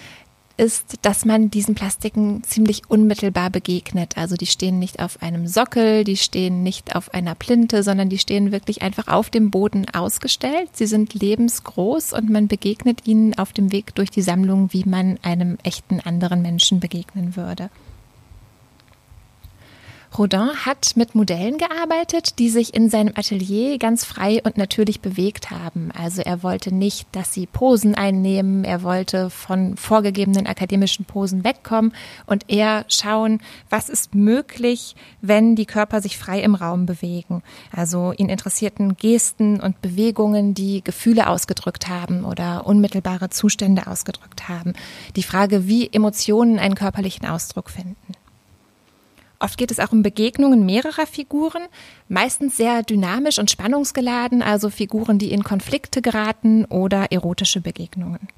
ist, 0.61 0.99
dass 1.03 1.25
man 1.25 1.51
diesen 1.51 1.75
Plastiken 1.75 2.43
ziemlich 2.45 2.83
unmittelbar 2.89 3.49
begegnet. 3.49 4.19
Also 4.19 4.37
die 4.37 4.47
stehen 4.47 4.79
nicht 4.79 5.01
auf 5.01 5.23
einem 5.23 5.47
Sockel, 5.47 6.05
die 6.05 6.19
stehen 6.19 6.63
nicht 6.63 6.95
auf 6.95 7.15
einer 7.15 7.35
Plinte, 7.35 7.83
sondern 7.83 8.11
die 8.11 8.19
stehen 8.19 8.53
wirklich 8.53 8.83
einfach 8.83 9.09
auf 9.09 9.31
dem 9.31 9.51
Boden 9.51 9.87
ausgestellt. 9.89 10.69
Sie 10.75 10.87
sind 10.87 11.15
lebensgroß 11.15 12.13
und 12.13 12.29
man 12.29 12.47
begegnet 12.47 13.07
ihnen 13.07 13.39
auf 13.39 13.55
dem 13.55 13.73
Weg 13.73 13.95
durch 13.95 14.11
die 14.11 14.23
Sammlung, 14.23 14.73
wie 14.73 14.85
man 14.85 15.19
einem 15.23 15.57
echten 15.63 16.01
anderen 16.01 16.43
Menschen 16.43 16.79
begegnen 16.79 17.37
würde. 17.37 17.71
Rodin 20.19 20.51
hat 20.67 20.97
mit 20.97 21.15
Modellen 21.15 21.57
gearbeitet, 21.57 22.41
die 22.41 22.49
sich 22.49 22.75
in 22.75 22.91
seinem 22.91 23.13
Atelier 23.15 23.79
ganz 23.79 24.05
frei 24.05 24.41
und 24.43 24.59
natürlich 24.59 25.01
bewegt 25.01 25.51
haben. 25.53 25.93
Also 25.97 26.21
er 26.23 26.43
wollte 26.43 26.75
nicht, 26.75 27.07
dass 27.13 27.33
sie 27.33 27.47
Posen 27.47 27.95
einnehmen, 27.95 28.65
er 28.65 28.83
wollte 28.83 29.31
von 29.31 29.77
vorgegebenen 29.77 30.49
akademischen 30.49 31.05
Posen 31.05 31.45
wegkommen 31.45 31.95
und 32.27 32.45
eher 32.49 32.85
schauen, 32.89 33.41
was 33.71 33.89
ist 33.89 34.15
möglich, 34.15 34.97
wenn 35.21 35.55
die 35.55 35.67
Körper 35.67 36.01
sich 36.01 36.19
frei 36.19 36.41
im 36.41 36.57
Raum 36.57 36.87
bewegen. 36.87 37.45
Also 37.71 38.13
ihn 38.17 38.29
interessierten 38.29 38.97
Gesten 38.97 39.61
und 39.61 39.81
Bewegungen, 39.81 40.55
die 40.55 40.83
Gefühle 40.83 41.29
ausgedrückt 41.29 41.89
haben 41.89 42.25
oder 42.25 42.67
unmittelbare 42.67 43.31
Zustände 43.31 43.87
ausgedrückt 43.87 44.49
haben. 44.49 44.73
Die 45.15 45.23
Frage, 45.23 45.69
wie 45.69 45.89
Emotionen 45.93 46.59
einen 46.59 46.75
körperlichen 46.75 47.27
Ausdruck 47.27 47.71
finden. 47.71 48.20
Oft 49.41 49.57
geht 49.57 49.71
es 49.71 49.81
auch 49.81 49.91
um 49.91 50.03
Begegnungen 50.03 50.67
mehrerer 50.67 51.07
Figuren, 51.07 51.63
meistens 52.09 52.59
sehr 52.59 52.83
dynamisch 52.83 53.39
und 53.39 53.51
spannungsgeladen, 53.51 54.43
also 54.43 54.69
Figuren, 54.69 55.19
die 55.19 55.33
in 55.33 55.43
Konflikte 55.43 56.03
geraten 56.03 56.67
oder 56.67 57.11
erotische 57.11 57.63
Begegnungen. 57.63 58.29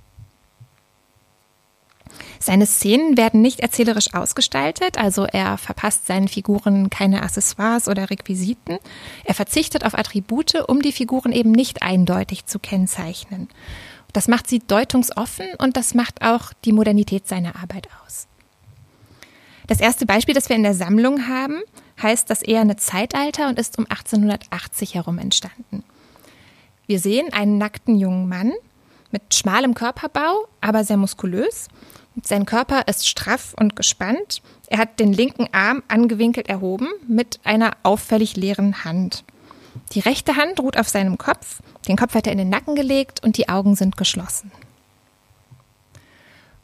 Seine 2.38 2.66
Szenen 2.66 3.16
werden 3.16 3.40
nicht 3.40 3.61
erzählerisch 3.61 4.14
ausgestaltet, 4.14 4.99
also 4.99 5.25
er 5.25 5.59
verpasst 5.59 6.06
seinen 6.06 6.28
Figuren 6.28 6.90
keine 6.90 7.23
Accessoires 7.23 7.88
oder 7.88 8.11
Requisiten. 8.11 8.78
Er 9.25 9.35
verzichtet 9.35 9.85
auf 9.85 9.94
Attribute, 9.94 10.68
um 10.68 10.82
die 10.82 10.92
Figuren 10.92 11.32
eben 11.32 11.52
nicht 11.52 11.82
eindeutig 11.82 12.47
zu 12.47 12.59
kennzeichnen. 12.59 13.49
Das 14.12 14.28
macht 14.28 14.49
sie 14.49 14.61
deutungsoffen 14.61 15.47
und 15.59 15.76
das 15.76 15.94
macht 15.94 16.23
auch 16.23 16.52
die 16.64 16.73
Modernität 16.73 17.26
seiner 17.26 17.56
Arbeit 17.56 17.88
aus. 18.04 18.28
Das 19.66 19.81
erste 19.81 20.07
Beispiel, 20.07 20.35
das 20.35 20.49
wir 20.49 20.57
in 20.57 20.62
der 20.62 20.75
Sammlung 20.75 21.28
haben, 21.28 21.61
heißt 22.02 22.28
das 22.28 22.42
Eherne 22.42 22.76
Zeitalter 22.76 23.49
und 23.49 23.59
ist 23.59 23.78
um 23.78 23.87
1880 23.88 24.95
herum 24.95 25.19
entstanden. 25.19 25.85
Wir 26.87 26.99
sehen 26.99 27.33
einen 27.33 27.59
nackten 27.59 27.97
jungen 27.97 28.28
Mann 28.28 28.52
mit 29.12 29.35
schmalem 29.35 29.75
Körperbau, 29.75 30.47
aber 30.61 30.85
sehr 30.85 30.97
muskulös. 30.97 31.69
Sein 32.23 32.45
Körper 32.45 32.88
ist 32.88 33.09
straff 33.09 33.54
und 33.59 33.76
gespannt. 33.76 34.42
Er 34.66 34.78
hat 34.78 35.00
den 35.00 35.12
linken 35.12 35.49
Arm 35.52 35.83
angewinkelt 35.88 36.49
erhoben 36.49 36.88
mit 37.07 37.40
einer 37.45 37.73
auffällig 37.83 38.37
leeren 38.37 38.85
Hand. 38.85 39.25
Die 39.92 40.00
rechte 40.00 40.37
Hand 40.37 40.61
ruht 40.61 40.76
auf 40.76 40.88
seinem 40.88 41.19
Kopf, 41.19 41.61
den 41.88 41.97
Kopf 41.97 42.14
hat 42.14 42.26
er 42.26 42.33
in 42.33 42.38
den 42.38 42.50
Nacken 42.50 42.75
gelegt 42.75 43.23
und 43.25 43.38
die 43.38 43.49
Augen 43.49 43.75
sind 43.75 43.97
geschlossen. 43.97 44.50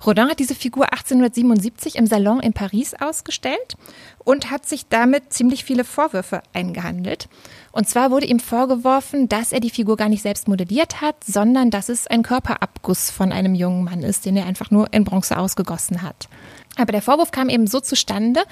Rodin 0.04 0.28
hat 0.28 0.38
diese 0.38 0.54
Figur 0.54 0.84
1877 0.92 1.96
im 1.96 2.06
Salon 2.06 2.38
in 2.38 2.52
Paris 2.52 2.94
ausgestellt 2.94 3.76
und 4.24 4.50
hat 4.50 4.64
sich 4.64 4.86
damit 4.88 5.32
ziemlich 5.32 5.64
viele 5.64 5.82
Vorwürfe 5.82 6.42
eingehandelt. 6.52 7.28
Und 7.72 7.88
zwar 7.88 8.12
wurde 8.12 8.26
ihm 8.26 8.38
vorgeworfen, 8.38 9.28
dass 9.28 9.52
er 9.52 9.58
die 9.58 9.70
Figur 9.70 9.96
gar 9.96 10.08
nicht 10.08 10.22
selbst 10.22 10.46
modelliert 10.46 11.00
hat, 11.00 11.16
sondern 11.24 11.70
dass 11.70 11.88
es 11.88 12.06
ein 12.06 12.22
Körperabguss 12.22 13.10
von 13.10 13.32
einem 13.32 13.56
jungen 13.56 13.84
Mann 13.84 14.02
ist, 14.02 14.24
den 14.24 14.36
er 14.36 14.46
einfach 14.46 14.70
nur 14.70 14.92
in 14.92 15.04
Bronze 15.04 15.36
ausgegossen 15.36 16.02
hat. 16.02 16.28
Aber 16.76 16.92
der 16.92 17.02
Vorwurf 17.02 17.32
kam 17.32 17.48
eben 17.48 17.66
so 17.66 17.80
zustande, 17.80 18.44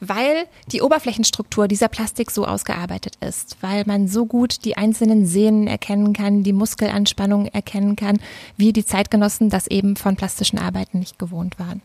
weil 0.00 0.46
die 0.70 0.82
Oberflächenstruktur 0.82 1.68
dieser 1.68 1.88
Plastik 1.88 2.30
so 2.30 2.46
ausgearbeitet 2.46 3.16
ist, 3.20 3.56
weil 3.60 3.84
man 3.86 4.08
so 4.08 4.26
gut 4.26 4.64
die 4.64 4.76
einzelnen 4.76 5.26
Sehnen 5.26 5.66
erkennen 5.66 6.12
kann, 6.12 6.42
die 6.42 6.52
Muskelanspannung 6.52 7.46
erkennen 7.46 7.96
kann, 7.96 8.20
wie 8.56 8.72
die 8.72 8.84
Zeitgenossen 8.84 9.50
das 9.50 9.66
eben 9.66 9.96
von 9.96 10.16
plastischen 10.16 10.58
Arbeiten 10.58 10.98
nicht 10.98 11.18
gewohnt 11.18 11.58
waren. 11.58 11.82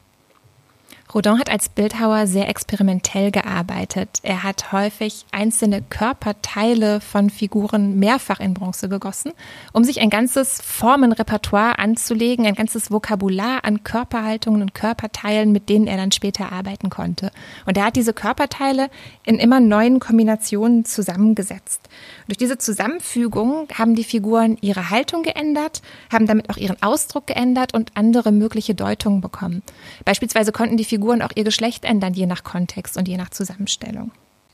Rodin 1.13 1.39
hat 1.39 1.49
als 1.49 1.69
Bildhauer 1.69 2.27
sehr 2.27 2.49
experimentell 2.49 3.31
gearbeitet. 3.31 4.19
Er 4.21 4.43
hat 4.43 4.71
häufig 4.71 5.25
einzelne 5.31 5.81
Körperteile 5.81 7.01
von 7.01 7.31
Figuren 7.31 7.97
mehrfach 7.97 8.39
in 8.39 8.53
Bronze 8.53 8.89
gegossen, 8.89 9.31
um 9.73 9.83
sich 9.83 10.01
ein 10.01 10.11
ganzes 10.11 10.61
Formenrepertoire 10.61 11.79
anzulegen, 11.79 12.45
ein 12.45 12.53
ganzes 12.53 12.91
Vokabular 12.91 13.65
an 13.65 13.83
Körperhaltungen 13.83 14.61
und 14.61 14.75
Körperteilen, 14.75 15.51
mit 15.51 15.67
denen 15.67 15.87
er 15.87 15.97
dann 15.97 16.11
später 16.11 16.51
arbeiten 16.51 16.91
konnte. 16.91 17.31
Und 17.65 17.75
er 17.75 17.85
hat 17.85 17.95
diese 17.95 18.13
Körperteile 18.13 18.91
in 19.25 19.39
immer 19.39 19.59
neuen 19.59 19.99
Kombinationen 19.99 20.85
zusammengesetzt. 20.85 21.89
Durch 22.29 22.37
diese 22.37 22.59
Zusammenfügung 22.59 23.67
haben 23.73 23.95
die 23.95 24.03
Figuren 24.03 24.55
ihre 24.61 24.91
Haltung 24.91 25.23
geändert, 25.23 25.81
haben 26.13 26.27
damit 26.27 26.51
auch 26.51 26.57
ihren 26.57 26.79
Ausdruck 26.83 27.25
geändert 27.25 27.73
und 27.73 27.89
andere 27.95 28.31
mögliche 28.31 28.75
Deutungen 28.75 29.19
bekommen. 29.19 29.63
Beispielsweise 30.05 30.51
konnten 30.51 30.77
die 30.77 30.85
Figuren 30.85 31.23
auch 31.23 31.31
ihr 31.33 31.43
Geschlecht 31.43 31.85
ändern, 31.85 32.13
je 32.13 32.27
nach 32.27 32.43
Kontext 32.43 32.97
und 32.97 33.07
je 33.07 33.17
nach 33.17 33.29
Zusammenstellung. 33.29 34.11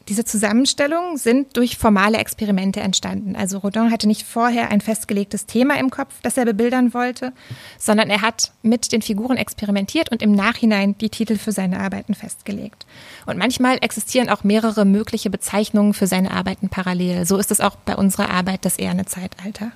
Diese 0.08 0.24
Zusammenstellungen 0.24 1.18
sind 1.18 1.58
durch 1.58 1.78
formale 1.78 2.20
Experimente 2.20 2.80
entstanden. 2.80 3.36
Also 3.36 3.58
Rodin 3.58 3.92
hatte 3.92 4.08
nicht 4.08 4.24
vorher 4.24 4.70
ein 4.70 4.82
festgelegtes 4.82 5.48
Thema 5.48 5.80
im 5.80 5.90
Kopf, 5.90 6.14
das 6.22 6.38
er 6.38 6.46
bebildern 6.46 6.94
wollte, 6.94 7.34
sondern 7.80 8.12
er 8.12 8.22
hat 8.22 8.52
mit 8.62 8.92
den 8.92 9.02
Figuren 9.02 9.38
experimentiert 9.38 10.12
und 10.12 10.22
im 10.22 10.32
Nachhinein 10.32 10.96
die 11.00 11.10
Titel 11.10 11.38
für 11.38 11.52
seine 11.52 11.80
Arbeiten 11.80 12.14
festgelegt. 12.14 12.86
Und 13.26 13.40
manchmal 13.40 13.80
existieren 13.82 14.30
auch 14.30 14.44
mehrere 14.44 14.86
mögliche 14.86 15.32
Bezeichnungen 15.32 15.96
für 15.96 16.06
seine 16.06 16.32
Arbeiten 16.32 16.70
parallel. 16.70 17.26
So 17.26 17.38
ist 17.38 17.50
es 17.50 17.60
auch 17.60 17.76
bei 17.76 17.96
unserer 17.96 18.30
Arbeit 18.30 18.64
das 18.64 18.78
Eherne 18.78 19.06
Zeitalter. 19.06 19.72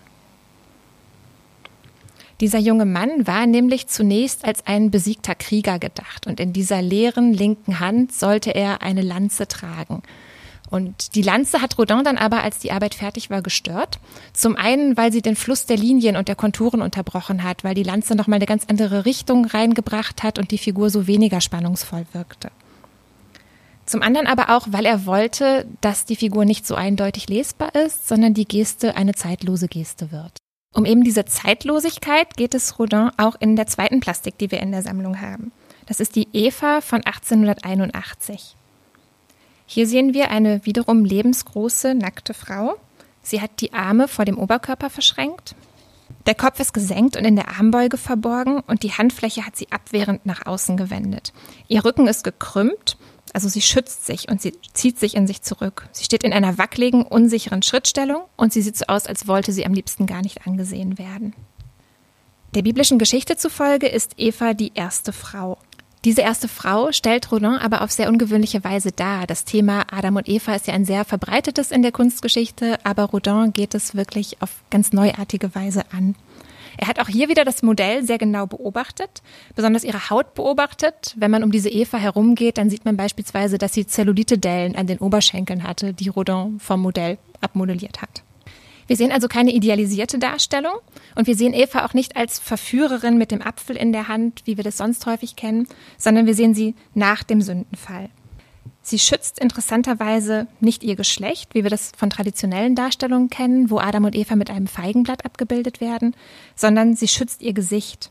Dieser 2.41 2.60
junge 2.60 2.86
Mann 2.86 3.27
war 3.27 3.46
nämlich 3.46 3.88
zunächst 3.88 4.46
als 4.46 4.65
ein 4.65 4.91
besiegter 4.91 5.36
Krieger 5.36 5.77
gedacht 5.77 6.25
und 6.25 6.39
in 6.39 6.53
dieser 6.53 6.81
leeren 6.81 7.34
linken 7.34 7.79
Hand 7.79 8.13
sollte 8.13 8.51
er 8.51 8.81
eine 8.81 9.01
Lanze 9.01 9.48
tragen. 9.48 10.03
Und 10.69 11.15
die 11.15 11.22
Lanze 11.22 11.62
hat 11.62 11.77
Rodin 11.77 12.03
dann 12.03 12.17
aber, 12.17 12.43
als 12.43 12.60
die 12.60 12.72
Arbeit 12.72 12.93
fertig 12.93 13.29
war, 13.29 13.41
gestört. 13.41 14.00
Zum 14.34 14.55
einen, 14.55 14.98
weil 14.98 15.12
sie 15.12 15.22
den 15.22 15.36
Fluss 15.36 15.65
der 15.65 15.77
Linien 15.77 16.15
und 16.15 16.27
der 16.27 16.36
Konturen 16.36 16.81
unterbrochen 16.81 17.43
hat, 17.43 17.63
weil 17.63 17.74
die 17.74 17.84
Lanze 17.84 18.15
nochmal 18.15 18.38
eine 18.38 18.46
ganz 18.46 18.65
andere 18.69 19.05
Richtung 19.05 19.46
reingebracht 19.46 20.22
hat 20.22 20.38
und 20.38 20.51
die 20.51 20.60
Figur 20.60 20.91
so 20.91 21.08
weniger 21.08 21.41
spannungsvoll 21.41 22.05
wirkte. 22.13 22.51
Zum 23.88 24.03
anderen 24.03 24.27
aber 24.27 24.55
auch, 24.55 24.67
weil 24.69 24.86
er 24.86 25.08
wollte, 25.08 25.65
dass 25.81 26.05
die 26.05 26.15
Figur 26.15 26.46
nicht 26.46 26.67
so 26.67 26.75
eindeutig 26.75 27.27
lesbar 27.27 27.74
ist, 27.74 28.08
sondern 28.08 28.36
die 28.36 28.48
Geste 28.48 28.96
eine 28.96 29.15
zeitlose 29.15 29.67
Geste 29.67 30.12
wird. 30.12 30.38
Um 30.74 30.86
eben 30.86 31.04
diese 31.04 31.26
Zeitlosigkeit 31.26 32.38
geht 32.38 32.54
es 32.54 32.78
Rodin 32.78 33.10
auch 33.18 33.36
in 33.40 33.56
der 33.56 33.68
zweiten 33.68 34.00
Plastik, 34.00 34.38
die 34.38 34.52
wir 34.52 34.60
in 34.60 34.72
der 34.72 34.84
Sammlung 34.84 35.20
haben. 35.20 35.52
Das 35.88 36.00
ist 36.00 36.16
die 36.16 36.28
Eva 36.34 36.82
von 36.82 37.04
1881. 37.04 38.56
Hier 39.66 39.88
sehen 39.88 40.14
wir 40.14 40.30
eine 40.30 40.66
wiederum 40.66 41.06
lebensgroße, 41.06 41.96
nackte 41.96 42.34
Frau. 42.34 42.76
Sie 43.24 43.42
hat 43.42 43.62
die 43.62 43.74
Arme 43.74 44.08
vor 44.08 44.26
dem 44.26 44.38
Oberkörper 44.38 44.90
verschränkt. 44.90 45.56
Der 46.28 46.36
Kopf 46.36 46.60
ist 46.60 46.74
gesenkt 46.74 47.18
und 47.18 47.26
in 47.26 47.36
der 47.36 47.50
Armbeuge 47.50 47.98
verborgen 47.98 48.60
und 48.68 48.84
die 48.84 48.94
Handfläche 48.94 49.46
hat 49.46 49.56
sie 49.56 49.72
abwehrend 49.72 50.26
nach 50.26 50.46
außen 50.46 50.78
gewendet. 50.78 51.34
Ihr 51.68 51.84
Rücken 51.86 52.08
ist 52.08 52.24
gekrümmt 52.24 52.98
also 53.34 53.50
sie 53.50 53.62
schützt 53.62 54.06
sich 54.06 54.30
und 54.30 54.42
sie 54.42 54.54
zieht 54.74 55.00
sich 55.00 55.16
in 55.16 55.28
sich 55.28 55.42
zurück. 55.42 55.88
Sie 55.92 56.04
steht 56.04 56.24
in 56.24 56.34
einer 56.34 56.58
wackeligen, 56.58 57.04
unsicheren 57.04 57.62
Schrittstellung 57.62 58.24
und 58.36 58.54
sie 58.54 58.62
sieht 58.62 58.78
so 58.78 58.86
aus, 58.88 59.06
als 59.06 59.28
wollte 59.28 59.52
sie 59.52 59.66
am 59.66 59.74
liebsten 59.74 60.06
gar 60.06 60.22
nicht 60.22 60.46
angesehen 60.48 60.98
werden. 60.98 61.34
Der 62.56 62.64
biblischen 62.64 62.98
Geschichte 62.98 63.38
zufolge 63.38 63.88
ist 63.88 64.14
Eva 64.18 64.54
die 64.54 64.72
erste 64.74 65.14
Frau. 65.14 65.58
Diese 66.06 66.22
erste 66.22 66.48
Frau 66.48 66.94
stellt 66.94 67.30
Rodin 67.30 67.58
aber 67.58 67.82
auf 67.82 67.92
sehr 67.92 68.08
ungewöhnliche 68.08 68.64
Weise 68.64 68.92
dar. 68.92 69.28
Das 69.28 69.44
Thema 69.44 69.86
Adam 69.92 70.16
und 70.16 70.30
Eva 70.30 70.56
ist 70.56 70.66
ja 70.68 70.74
ein 70.74 70.86
sehr 70.86 71.04
verbreitetes 71.04 71.72
in 71.72 71.82
der 71.82 71.92
Kunstgeschichte, 71.92 72.80
aber 72.86 73.04
Rodin 73.04 73.52
geht 73.52 73.76
es 73.76 73.96
wirklich 73.96 74.42
auf 74.42 74.50
ganz 74.70 74.94
neuartige 74.94 75.54
Weise 75.56 75.84
an. 75.92 76.16
Er 76.82 76.88
hat 76.88 77.00
auch 77.00 77.10
hier 77.10 77.28
wieder 77.28 77.44
das 77.44 77.62
Modell 77.62 78.06
sehr 78.06 78.18
genau 78.18 78.48
beobachtet, 78.48 79.22
besonders 79.54 79.84
ihre 79.84 80.10
Haut 80.10 80.34
beobachtet. 80.34 81.14
Wenn 81.18 81.30
man 81.30 81.44
um 81.44 81.52
diese 81.52 81.68
Eva 81.68 81.98
herumgeht, 81.98 82.58
dann 82.58 82.70
sieht 82.70 82.86
man 82.86 82.96
beispielsweise, 82.96 83.58
dass 83.58 83.74
sie 83.74 83.86
Zellulite-Dellen 83.86 84.78
an 84.78 84.88
den 84.88 85.00
Oberschenkeln 85.00 85.64
hatte, 85.64 85.94
die 85.94 86.08
Rodin 86.08 86.58
vom 86.62 86.82
Modell 86.82 87.18
abmodelliert 87.42 88.02
hat. 88.02 88.24
Wir 88.88 88.96
sehen 88.96 89.12
also 89.12 89.28
keine 89.28 89.52
idealisierte 89.52 90.20
Darstellung 90.20 90.76
und 91.16 91.28
wir 91.28 91.36
sehen 91.36 91.54
Eva 91.54 91.84
auch 91.84 91.94
nicht 91.94 92.16
als 92.16 92.40
Verführerin 92.40 93.18
mit 93.18 93.32
dem 93.32 93.42
Apfel 93.42 93.76
in 93.76 93.92
der 93.92 94.08
Hand, 94.08 94.44
wie 94.46 94.56
wir 94.56 94.64
das 94.64 94.78
sonst 94.78 95.06
häufig 95.06 95.36
kennen, 95.36 95.68
sondern 95.98 96.28
wir 96.28 96.34
sehen 96.34 96.56
sie 96.56 96.76
nach 96.94 97.24
dem 97.24 97.42
Sündenfall. 97.42 98.10
Sie 98.89 98.98
schützt 98.98 99.38
interessanterweise 99.38 100.48
nicht 100.62 100.84
ihr 100.84 100.96
Geschlecht, 100.96 101.53
wie 101.53 101.62
wir 101.62 101.69
das 101.69 101.91
von 101.96 102.10
traditionellen 102.10 102.74
Darstellungen 102.74 103.29
kennen, 103.29 103.69
wo 103.69 103.77
Adam 103.77 104.05
und 104.05 104.15
Eva 104.15 104.36
mit 104.36 104.50
einem 104.50 104.65
Feigenblatt 104.65 105.25
abgebildet 105.25 105.79
werden, 105.79 106.15
sondern 106.55 106.96
sie 106.96 107.08
schützt 107.08 107.43
ihr 107.43 107.53
Gesicht. 107.53 108.10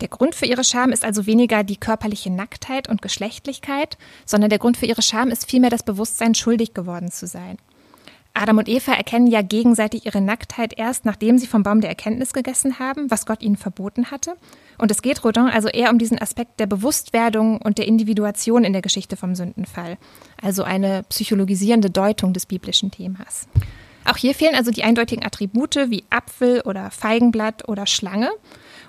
Der 0.00 0.08
Grund 0.08 0.34
für 0.34 0.46
ihre 0.46 0.64
Scham 0.64 0.90
ist 0.90 1.04
also 1.04 1.26
weniger 1.26 1.62
die 1.62 1.76
körperliche 1.76 2.30
Nacktheit 2.30 2.88
und 2.88 3.00
Geschlechtlichkeit, 3.00 3.96
sondern 4.26 4.50
der 4.50 4.58
Grund 4.58 4.76
für 4.76 4.86
ihre 4.86 5.02
Scham 5.02 5.28
ist 5.28 5.48
vielmehr 5.48 5.70
das 5.70 5.84
Bewusstsein, 5.84 6.34
schuldig 6.34 6.74
geworden 6.74 7.12
zu 7.12 7.28
sein. 7.28 7.58
Adam 8.34 8.58
und 8.58 8.68
Eva 8.68 8.92
erkennen 8.92 9.28
ja 9.28 9.42
gegenseitig 9.42 10.06
ihre 10.06 10.20
Nacktheit 10.20 10.76
erst, 10.76 11.04
nachdem 11.04 11.38
sie 11.38 11.46
vom 11.46 11.62
Baum 11.62 11.80
der 11.80 11.90
Erkenntnis 11.90 12.32
gegessen 12.32 12.80
haben, 12.80 13.08
was 13.08 13.24
Gott 13.24 13.42
ihnen 13.42 13.56
verboten 13.56 14.10
hatte. 14.10 14.36
Und 14.78 14.90
es 14.90 15.02
geht 15.02 15.24
Rodin 15.24 15.48
also 15.48 15.68
eher 15.68 15.90
um 15.90 15.98
diesen 15.98 16.20
Aspekt 16.20 16.60
der 16.60 16.66
Bewusstwerdung 16.66 17.60
und 17.60 17.78
der 17.78 17.86
Individuation 17.86 18.64
in 18.64 18.72
der 18.72 18.82
Geschichte 18.82 19.16
vom 19.16 19.34
Sündenfall, 19.34 19.98
also 20.40 20.62
eine 20.62 21.02
psychologisierende 21.08 21.90
Deutung 21.90 22.32
des 22.32 22.46
biblischen 22.46 22.90
Themas. 22.90 23.48
Auch 24.04 24.16
hier 24.16 24.34
fehlen 24.34 24.54
also 24.54 24.70
die 24.70 24.84
eindeutigen 24.84 25.24
Attribute 25.24 25.90
wie 25.90 26.04
Apfel 26.08 26.62
oder 26.62 26.90
Feigenblatt 26.90 27.68
oder 27.68 27.86
Schlange. 27.86 28.30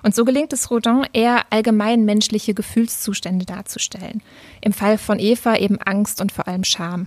Und 0.02 0.14
so 0.14 0.24
gelingt 0.24 0.52
es 0.54 0.70
Rodin 0.70 1.04
eher 1.12 1.42
allgemein 1.50 2.06
menschliche 2.06 2.54
Gefühlszustände 2.54 3.44
darzustellen. 3.44 4.22
Im 4.62 4.72
Fall 4.72 4.96
von 4.96 5.18
Eva 5.18 5.56
eben 5.56 5.78
Angst 5.78 6.22
und 6.22 6.32
vor 6.32 6.48
allem 6.48 6.64
Scham. 6.64 7.06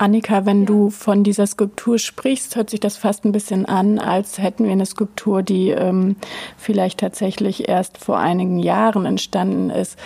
Annika, 0.00 0.46
wenn 0.46 0.64
du 0.64 0.88
von 0.88 1.24
dieser 1.24 1.46
Skulptur 1.46 1.98
sprichst, 1.98 2.56
hört 2.56 2.70
sich 2.70 2.80
das 2.80 2.96
fast 2.96 3.26
ein 3.26 3.32
bisschen 3.32 3.66
an, 3.66 3.98
als 3.98 4.38
hätten 4.38 4.64
wir 4.64 4.72
eine 4.72 4.86
Skulptur, 4.86 5.42
die 5.42 5.68
ähm, 5.70 6.16
vielleicht 6.56 7.00
tatsächlich 7.00 7.68
erst 7.68 7.98
vor 7.98 8.18
einigen 8.18 8.58
Jahren 8.58 9.04
entstanden 9.04 9.68
ist. 9.68 9.98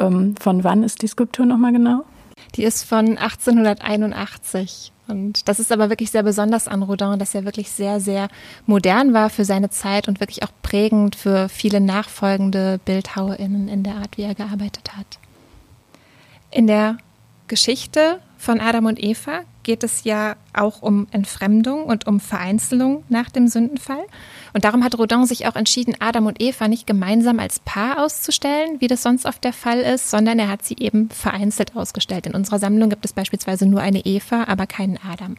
Ähm, 0.00 0.34
von 0.40 0.64
wann 0.64 0.82
ist 0.82 1.02
die 1.02 1.06
Skulptur 1.06 1.46
nochmal 1.46 1.72
genau? 1.72 2.02
Die 2.56 2.64
ist 2.64 2.82
von 2.82 3.18
1881. 3.18 4.92
Und 5.06 5.48
das 5.48 5.60
ist 5.60 5.70
aber 5.70 5.90
wirklich 5.90 6.10
sehr 6.10 6.24
besonders 6.24 6.66
an 6.66 6.82
Rodin, 6.82 7.20
dass 7.20 7.32
er 7.32 7.44
wirklich 7.44 7.70
sehr, 7.70 8.00
sehr 8.00 8.26
modern 8.66 9.14
war 9.14 9.30
für 9.30 9.44
seine 9.44 9.70
Zeit 9.70 10.08
und 10.08 10.18
wirklich 10.18 10.42
auch 10.42 10.50
prägend 10.62 11.14
für 11.14 11.48
viele 11.48 11.80
nachfolgende 11.80 12.80
BildhauerInnen 12.84 13.68
in 13.68 13.84
der 13.84 13.94
Art, 13.94 14.16
wie 14.16 14.22
er 14.22 14.34
gearbeitet 14.34 14.96
hat. 14.96 15.20
In 16.50 16.66
der 16.66 16.98
Geschichte 17.46 18.18
von 18.36 18.60
Adam 18.60 18.86
und 18.86 19.02
Eva 19.02 19.40
geht 19.62 19.82
es 19.82 20.04
ja 20.04 20.36
auch 20.52 20.82
um 20.82 21.08
Entfremdung 21.10 21.84
und 21.84 22.06
um 22.06 22.20
Vereinzelung 22.20 23.02
nach 23.08 23.30
dem 23.30 23.48
Sündenfall. 23.48 24.04
Und 24.52 24.64
darum 24.64 24.84
hat 24.84 24.96
Rodin 24.96 25.26
sich 25.26 25.46
auch 25.46 25.56
entschieden, 25.56 25.94
Adam 25.98 26.26
und 26.26 26.40
Eva 26.40 26.68
nicht 26.68 26.86
gemeinsam 26.86 27.40
als 27.40 27.58
Paar 27.60 28.04
auszustellen, 28.04 28.80
wie 28.80 28.86
das 28.86 29.02
sonst 29.02 29.26
oft 29.26 29.42
der 29.42 29.52
Fall 29.52 29.80
ist, 29.80 30.10
sondern 30.10 30.38
er 30.38 30.48
hat 30.48 30.64
sie 30.64 30.76
eben 30.78 31.10
vereinzelt 31.10 31.74
ausgestellt. 31.74 32.26
In 32.26 32.34
unserer 32.34 32.58
Sammlung 32.58 32.90
gibt 32.90 33.04
es 33.04 33.12
beispielsweise 33.12 33.66
nur 33.66 33.80
eine 33.80 34.04
Eva, 34.06 34.44
aber 34.44 34.66
keinen 34.66 34.98
Adam. 34.98 35.36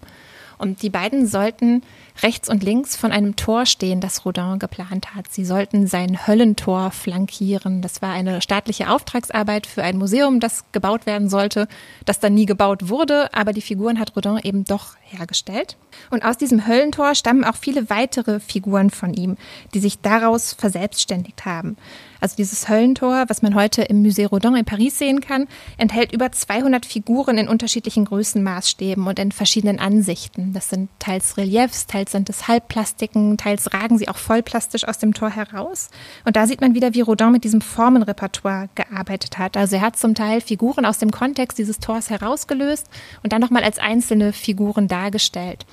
Und 0.57 0.81
die 0.81 0.89
beiden 0.89 1.27
sollten 1.27 1.83
rechts 2.23 2.49
und 2.49 2.63
links 2.63 2.95
von 2.95 3.11
einem 3.11 3.35
Tor 3.35 3.65
stehen, 3.65 4.01
das 4.01 4.25
Rodin 4.25 4.57
geplant 4.59 5.13
hat. 5.15 5.27
Sie 5.29 5.45
sollten 5.45 5.87
sein 5.87 6.27
Höllentor 6.27 6.91
flankieren. 6.91 7.81
Das 7.81 8.01
war 8.01 8.11
eine 8.11 8.41
staatliche 8.41 8.89
Auftragsarbeit 8.89 9.67
für 9.67 9.83
ein 9.83 9.97
Museum, 9.97 10.39
das 10.39 10.65
gebaut 10.71 11.05
werden 11.05 11.29
sollte, 11.29 11.67
das 12.05 12.19
dann 12.19 12.33
nie 12.33 12.45
gebaut 12.45 12.89
wurde, 12.89 13.33
aber 13.33 13.53
die 13.53 13.61
Figuren 13.61 13.99
hat 13.99 14.15
Rodin 14.15 14.39
eben 14.43 14.65
doch 14.65 14.95
hergestellt. 15.01 15.77
Und 16.09 16.25
aus 16.25 16.37
diesem 16.37 16.67
Höllentor 16.67 17.15
stammen 17.15 17.43
auch 17.43 17.55
viele 17.55 17.89
weitere 17.89 18.39
Figuren 18.39 18.89
von 18.89 19.13
ihm, 19.13 19.37
die 19.73 19.79
sich 19.79 19.99
daraus 20.01 20.53
verselbstständigt 20.53 21.45
haben. 21.45 21.77
Also 22.19 22.35
dieses 22.35 22.69
Höllentor, 22.69 23.25
was 23.27 23.41
man 23.41 23.55
heute 23.55 23.83
im 23.83 24.03
Musée 24.03 24.27
Rodin 24.27 24.55
in 24.55 24.65
Paris 24.65 24.97
sehen 24.97 25.21
kann, 25.21 25.47
enthält 25.77 26.11
über 26.11 26.31
200 26.31 26.85
Figuren 26.85 27.37
in 27.37 27.47
unterschiedlichen 27.47 28.05
Größenmaßstäben 28.05 29.05
und 29.05 29.19
in 29.19 29.31
verschiedenen 29.31 29.79
Ansichten. 29.79 30.53
Das 30.53 30.69
sind 30.69 30.89
teils 30.99 31.37
Reliefs, 31.37 31.87
teils 31.87 32.11
sind 32.11 32.29
es 32.29 32.47
Halbplastiken, 32.47 33.37
teils 33.37 33.73
ragen 33.73 33.97
sie 33.97 34.07
auch 34.07 34.17
vollplastisch 34.17 34.87
aus 34.87 34.97
dem 34.97 35.13
Tor 35.13 35.29
heraus. 35.29 35.89
Und 36.25 36.35
da 36.35 36.47
sieht 36.47 36.61
man 36.61 36.73
wieder, 36.73 36.93
wie 36.93 37.01
Rodin 37.01 37.31
mit 37.31 37.43
diesem 37.43 37.61
Formenrepertoire 37.61 38.69
gearbeitet 38.75 39.37
hat. 39.37 39.57
Also 39.57 39.75
er 39.77 39.81
hat 39.81 39.97
zum 39.97 40.15
Teil 40.15 40.41
Figuren 40.41 40.85
aus 40.85 40.97
dem 40.97 41.11
Kontext 41.11 41.57
dieses 41.57 41.79
Tors 41.79 42.09
herausgelöst 42.09 42.87
und 43.23 43.33
dann 43.33 43.41
nochmal 43.41 43.63
als 43.63 43.79
einzelne 43.79 44.33
Figuren 44.33 44.87
dargestellt. 44.87 45.65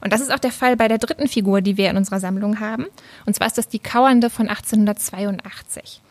Und 0.00 0.12
das 0.12 0.20
ist 0.20 0.32
auch 0.32 0.38
der 0.38 0.52
Fall 0.52 0.76
bei 0.76 0.88
der 0.88 0.98
dritten 0.98 1.28
Figur, 1.28 1.60
die 1.60 1.76
wir 1.76 1.90
in 1.90 1.96
unserer 1.96 2.20
Sammlung 2.20 2.60
haben. 2.60 2.86
Und 3.24 3.34
zwar 3.34 3.46
ist 3.46 3.58
das 3.58 3.68
die 3.68 3.78
Kauernde 3.78 4.30
von 4.30 4.48
1882. 4.48 6.02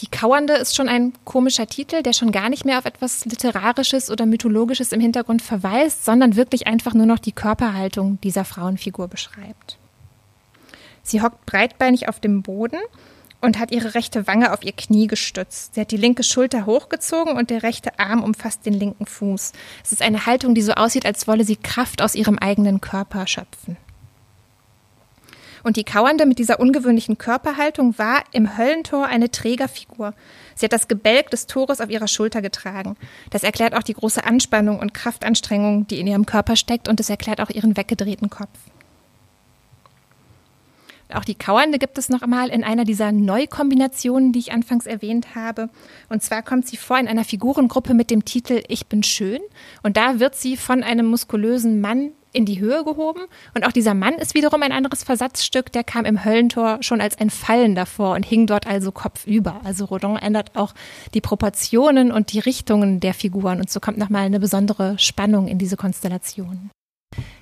Die 0.00 0.06
Kauernde 0.06 0.54
ist 0.54 0.76
schon 0.76 0.88
ein 0.88 1.12
komischer 1.24 1.66
Titel, 1.66 2.02
der 2.02 2.12
schon 2.12 2.30
gar 2.30 2.48
nicht 2.48 2.64
mehr 2.64 2.78
auf 2.78 2.84
etwas 2.84 3.24
Literarisches 3.24 4.10
oder 4.10 4.26
Mythologisches 4.26 4.92
im 4.92 5.00
Hintergrund 5.00 5.42
verweist, 5.42 6.04
sondern 6.04 6.36
wirklich 6.36 6.68
einfach 6.68 6.94
nur 6.94 7.06
noch 7.06 7.18
die 7.18 7.32
Körperhaltung 7.32 8.20
dieser 8.20 8.44
Frauenfigur 8.44 9.08
beschreibt. 9.08 9.76
Sie 11.02 11.20
hockt 11.20 11.46
breitbeinig 11.46 12.08
auf 12.08 12.20
dem 12.20 12.42
Boden 12.42 12.78
und 13.40 13.58
hat 13.58 13.70
ihre 13.70 13.94
rechte 13.94 14.26
Wange 14.26 14.52
auf 14.52 14.64
ihr 14.64 14.72
Knie 14.72 15.06
gestützt. 15.06 15.74
Sie 15.74 15.80
hat 15.80 15.90
die 15.90 15.96
linke 15.96 16.22
Schulter 16.22 16.66
hochgezogen 16.66 17.36
und 17.36 17.50
der 17.50 17.62
rechte 17.62 17.98
Arm 17.98 18.22
umfasst 18.22 18.66
den 18.66 18.74
linken 18.74 19.06
Fuß. 19.06 19.52
Es 19.84 19.92
ist 19.92 20.02
eine 20.02 20.26
Haltung, 20.26 20.54
die 20.54 20.62
so 20.62 20.72
aussieht, 20.72 21.06
als 21.06 21.28
wolle 21.28 21.44
sie 21.44 21.56
Kraft 21.56 22.02
aus 22.02 22.14
ihrem 22.14 22.38
eigenen 22.38 22.80
Körper 22.80 23.26
schöpfen. 23.26 23.76
Und 25.64 25.76
die 25.76 25.84
Kauernde 25.84 26.24
mit 26.24 26.38
dieser 26.38 26.60
ungewöhnlichen 26.60 27.18
Körperhaltung 27.18 27.98
war 27.98 28.22
im 28.32 28.56
Höllentor 28.56 29.06
eine 29.06 29.30
Trägerfigur. 29.30 30.14
Sie 30.54 30.64
hat 30.64 30.72
das 30.72 30.88
Gebälk 30.88 31.30
des 31.30 31.46
Tores 31.46 31.80
auf 31.80 31.90
ihrer 31.90 32.08
Schulter 32.08 32.42
getragen. 32.42 32.96
Das 33.30 33.42
erklärt 33.42 33.74
auch 33.74 33.82
die 33.82 33.94
große 33.94 34.24
Anspannung 34.24 34.78
und 34.78 34.94
Kraftanstrengung, 34.94 35.86
die 35.86 36.00
in 36.00 36.06
ihrem 36.06 36.26
Körper 36.26 36.56
steckt, 36.56 36.88
und 36.88 37.00
es 37.00 37.10
erklärt 37.10 37.40
auch 37.40 37.50
ihren 37.50 37.76
weggedrehten 37.76 38.30
Kopf. 38.30 38.58
Auch 41.12 41.24
die 41.24 41.34
Kauernde 41.34 41.78
gibt 41.78 41.96
es 41.96 42.10
noch 42.10 42.22
einmal 42.22 42.48
in 42.50 42.64
einer 42.64 42.84
dieser 42.84 43.12
Neukombinationen, 43.12 44.32
die 44.32 44.40
ich 44.40 44.52
anfangs 44.52 44.86
erwähnt 44.86 45.34
habe. 45.34 45.70
Und 46.08 46.22
zwar 46.22 46.42
kommt 46.42 46.66
sie 46.66 46.76
vor 46.76 46.98
in 46.98 47.08
einer 47.08 47.24
Figurengruppe 47.24 47.94
mit 47.94 48.10
dem 48.10 48.24
Titel 48.24 48.62
Ich 48.68 48.86
bin 48.86 49.02
schön. 49.02 49.40
Und 49.82 49.96
da 49.96 50.20
wird 50.20 50.34
sie 50.34 50.56
von 50.56 50.82
einem 50.82 51.06
muskulösen 51.06 51.80
Mann 51.80 52.12
in 52.32 52.44
die 52.44 52.60
Höhe 52.60 52.84
gehoben. 52.84 53.22
Und 53.54 53.66
auch 53.66 53.72
dieser 53.72 53.94
Mann 53.94 54.14
ist 54.14 54.34
wiederum 54.34 54.62
ein 54.62 54.72
anderes 54.72 55.02
Versatzstück. 55.02 55.72
Der 55.72 55.82
kam 55.82 56.04
im 56.04 56.24
Höllentor 56.24 56.78
schon 56.82 57.00
als 57.00 57.18
ein 57.18 57.30
Fallen 57.30 57.74
davor 57.74 58.14
und 58.14 58.26
hing 58.26 58.46
dort 58.46 58.66
also 58.66 58.92
kopfüber. 58.92 59.60
Also 59.64 59.86
Rodin 59.86 60.16
ändert 60.16 60.56
auch 60.56 60.74
die 61.14 61.22
Proportionen 61.22 62.12
und 62.12 62.32
die 62.32 62.40
Richtungen 62.40 63.00
der 63.00 63.14
Figuren. 63.14 63.60
Und 63.60 63.70
so 63.70 63.80
kommt 63.80 63.96
nochmal 63.96 64.26
eine 64.26 64.40
besondere 64.40 64.98
Spannung 64.98 65.48
in 65.48 65.58
diese 65.58 65.76
Konstellation. 65.76 66.70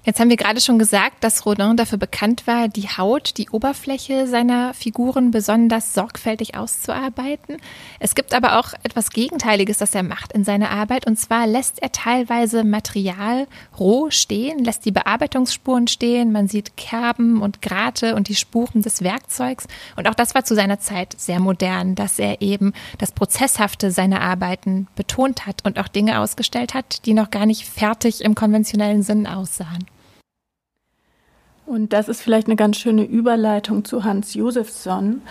Jetzt 0.06 0.20
haben 0.20 0.30
wir 0.30 0.36
gerade 0.36 0.60
schon 0.60 0.78
gesagt, 0.78 1.24
dass 1.24 1.44
Rodin 1.46 1.76
dafür 1.76 1.98
bekannt 1.98 2.46
war, 2.46 2.68
die 2.68 2.88
Haut, 2.88 3.36
die 3.38 3.50
Oberfläche 3.50 4.28
seiner 4.28 4.72
Figuren 4.72 5.32
besonders 5.32 5.94
sorgfältig 5.94 6.56
auszuarbeiten. 6.56 7.56
Es 7.98 8.14
gibt 8.14 8.32
aber 8.32 8.60
auch 8.60 8.72
etwas 8.84 9.10
Gegenteiliges, 9.10 9.78
das 9.78 9.96
er 9.96 10.04
macht 10.04 10.32
in 10.32 10.44
seiner 10.44 10.70
Arbeit. 10.70 11.08
Und 11.08 11.18
zwar 11.18 11.48
lässt 11.48 11.82
er 11.82 11.90
teilweise 11.90 12.62
Material 12.62 13.48
roh 13.80 14.08
stehen, 14.10 14.62
lässt 14.62 14.84
die 14.84 14.92
Bearbeitungsspuren 14.92 15.88
stehen. 15.88 16.30
Man 16.30 16.46
sieht 16.46 16.76
Kerben 16.76 17.42
und 17.42 17.60
Grate 17.60 18.14
und 18.14 18.28
die 18.28 18.36
Spuren 18.36 18.82
des 18.82 19.02
Werkzeugs. 19.02 19.66
Und 19.96 20.06
auch 20.06 20.14
das 20.14 20.36
war 20.36 20.44
zu 20.44 20.54
seiner 20.54 20.78
Zeit 20.78 21.16
sehr 21.18 21.40
modern, 21.40 21.96
dass 21.96 22.20
er 22.20 22.40
eben 22.42 22.74
das 22.98 23.10
Prozesshafte 23.10 23.90
seiner 23.90 24.20
Arbeiten 24.20 24.86
betont 24.94 25.46
hat 25.46 25.64
und 25.64 25.80
auch 25.80 25.88
Dinge 25.88 26.20
ausgestellt 26.20 26.74
hat, 26.74 27.04
die 27.06 27.12
noch 27.12 27.32
gar 27.32 27.44
nicht 27.44 27.64
fertig 27.64 28.22
im 28.22 28.36
konventionellen 28.36 29.02
Sinn 29.02 29.26
aussahen. 29.56 29.86
Und 31.66 31.92
das 31.92 32.08
ist 32.08 32.22
vielleicht 32.22 32.46
eine 32.46 32.54
ganz 32.54 32.76
schöne 32.76 33.02
Überleitung 33.02 33.84
zu 33.84 34.04
Hans 34.04 34.34
Josefsson, 34.34 35.22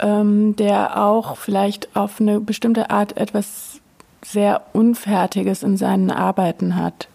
ähm, 0.00 0.56
der 0.56 1.00
auch 1.00 1.36
vielleicht 1.36 1.94
auf 1.94 2.20
eine 2.20 2.40
bestimmte 2.40 2.90
Art 2.90 3.16
etwas 3.16 3.80
sehr 4.24 4.62
Unfertiges 4.72 5.62
in 5.62 5.76
seinen 5.76 6.10
Arbeiten 6.10 6.74
hat. 6.74 7.08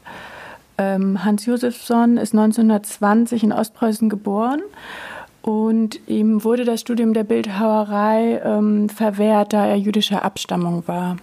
Ähm, 0.77 1.25
Hans 1.25 1.45
Josefsson 1.45 2.15
ist 2.15 2.33
1920 2.33 3.43
in 3.43 3.51
Ostpreußen 3.51 4.07
geboren 4.07 4.61
und 5.41 5.99
ihm 6.07 6.43
wurde 6.43 6.65
das 6.65 6.81
Studium 6.81 7.13
der 7.13 7.23
Bildhauerei 7.23 8.41
ähm, 8.43 8.89
verwehrt, 8.89 9.53
da 9.53 9.65
er 9.65 9.77
jüdischer 9.77 10.25
Abstammung 10.25 10.83
war. 10.87 11.17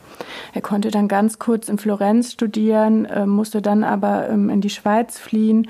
Er 0.55 0.63
konnte 0.63 0.91
dann 0.91 1.09
ganz 1.09 1.39
kurz 1.39 1.69
in 1.69 1.79
Florenz 1.79 2.33
studieren, 2.33 3.05
äh, 3.05 3.27
musste 3.27 3.61
dann 3.61 3.85
aber 3.85 4.29
ähm, 4.29 4.49
in 4.49 4.61
die 4.61 4.71
Schweiz 4.71 5.19
fliehen 5.19 5.69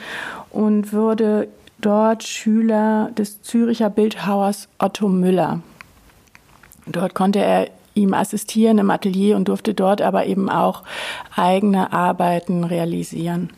und 0.51 0.93
wurde 0.93 1.49
dort 1.79 2.23
Schüler 2.23 3.11
des 3.17 3.43
Züricher 3.43 3.91
Bildhauers 3.91 4.69
Otto 4.79 5.09
Müller. 5.09 5.61
Dort 6.87 7.15
konnte 7.15 7.41
er 7.41 7.69
ihm 7.95 8.15
assistieren 8.15 8.79
im 8.79 8.91
Atelier 8.91 9.37
und 9.37 9.49
durfte 9.49 9.75
dort 9.75 10.03
aber 10.03 10.27
eben 10.27 10.49
auch 10.49 10.83
eigene 11.35 11.93
Arbeiten 11.93 12.63
realisieren. 12.63 13.51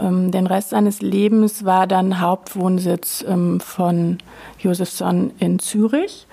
Ähm, 0.00 0.30
den 0.30 0.46
Rest 0.46 0.70
seines 0.70 1.00
Lebens 1.00 1.64
war 1.64 1.86
dann 1.86 2.20
Hauptwohnsitz 2.20 3.24
ähm, 3.26 3.60
von 3.60 4.18
Josefsson 4.58 5.32
in 5.38 5.58
Zürich. 5.58 6.26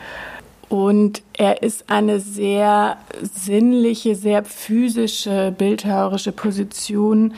Und 0.67 1.21
er 1.34 1.62
ist 1.62 1.89
eine 1.89 2.19
sehr 2.19 2.97
sinnliche, 3.21 4.15
sehr 4.15 4.43
physische, 4.43 5.54
bildhauerische 5.56 6.32
Position, 6.32 7.36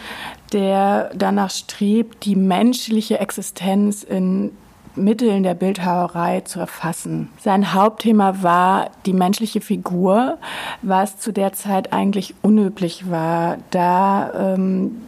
der 0.54 1.12
danach 1.14 1.52
strebt, 1.52 2.24
die 2.26 2.38
menschliche 2.38 3.20
Existenz 3.20 4.04
in 4.04 4.52
Mitteln 4.96 5.44
der 5.44 5.54
Bildhauerei 5.54 6.42
zu 6.42 6.60
erfassen. 6.60 7.30
Sein 7.40 7.74
Hauptthema 7.74 8.42
war 8.42 8.90
die 9.06 9.14
menschliche 9.14 9.62
Figur, 9.62 10.38
was 10.82 11.20
zu 11.20 11.32
der 11.32 11.54
Zeit 11.54 11.94
eigentlich 11.94 12.34
unüblich 12.42 13.12
war, 13.12 13.58
da 13.70 14.56
ähm, 14.56 15.02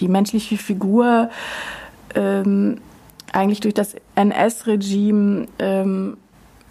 die 0.00 0.08
menschliche 0.08 0.56
Figur 0.56 1.30
ähm, 2.14 2.78
eigentlich 3.32 3.60
durch 3.60 3.74
das 3.74 3.96
NS-Regime 4.14 5.46
ähm, 5.58 6.16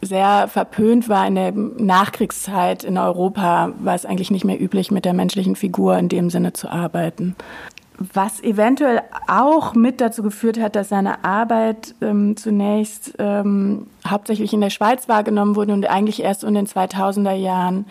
sehr 0.02 0.48
verpönt 0.48 1.10
war 1.10 1.28
in 1.28 1.36
der 1.36 1.52
Nachkriegszeit 1.52 2.84
in 2.84 2.98
Europa, 2.98 3.72
war 3.80 3.96
es 3.96 4.06
eigentlich 4.06 4.32
nicht 4.32 4.46
mehr 4.46 4.62
üblich, 4.62 4.92
mit 4.92 5.06
der 5.06 5.14
menschlichen 5.14 5.56
Figur 5.56 5.98
in 5.98 6.10
dem 6.10 6.30
Sinne 6.30 6.54
zu 6.54 6.70
arbeiten. 6.70 7.36
Was 7.98 8.44
eventuell 8.44 9.02
auch 9.28 9.74
mit 9.74 10.02
dazu 10.02 10.22
geführt 10.22 10.60
hat, 10.60 10.76
dass 10.76 10.90
seine 10.90 11.24
Arbeit 11.24 11.96
ähm, 12.02 12.36
zunächst 12.36 13.14
ähm, 13.20 13.88
hauptsächlich 14.06 14.54
in 14.54 14.62
der 14.62 14.70
Schweiz 14.70 15.08
wahrgenommen 15.08 15.56
wurde 15.56 15.74
und 15.74 15.90
eigentlich 15.90 16.22
erst 16.22 16.44
in 16.44 16.56
den 16.56 16.68
2000er 16.68 17.34
Jahren 17.34 17.86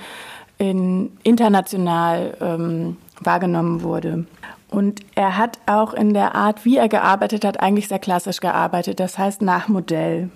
in, 0.58 1.10
international 1.22 2.36
ähm, 2.40 2.96
wahrgenommen 3.20 3.82
wurde. 3.82 4.26
Und 4.74 5.02
er 5.14 5.36
hat 5.36 5.60
auch 5.66 5.94
in 5.94 6.14
der 6.14 6.34
Art, 6.34 6.64
wie 6.64 6.78
er 6.78 6.88
gearbeitet 6.88 7.44
hat, 7.44 7.60
eigentlich 7.60 7.86
sehr 7.86 8.00
klassisch 8.00 8.40
gearbeitet, 8.40 8.98
das 8.98 9.18
heißt 9.18 9.40
nach 9.40 9.68
Modell. 9.68 10.30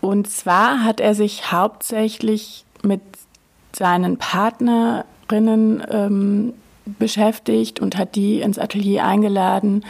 Und 0.00 0.30
zwar 0.30 0.82
hat 0.82 0.98
er 0.98 1.14
sich 1.14 1.52
hauptsächlich 1.52 2.64
mit 2.82 3.02
seinen 3.72 4.16
Partnerinnen 4.16 5.82
ähm, 5.90 6.54
beschäftigt 6.86 7.80
und 7.80 7.98
hat 7.98 8.14
die 8.14 8.40
ins 8.40 8.58
Atelier 8.58 9.04
eingeladen 9.04 9.84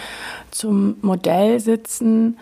zum 0.51 0.97
Modellsitzen. 1.01 2.39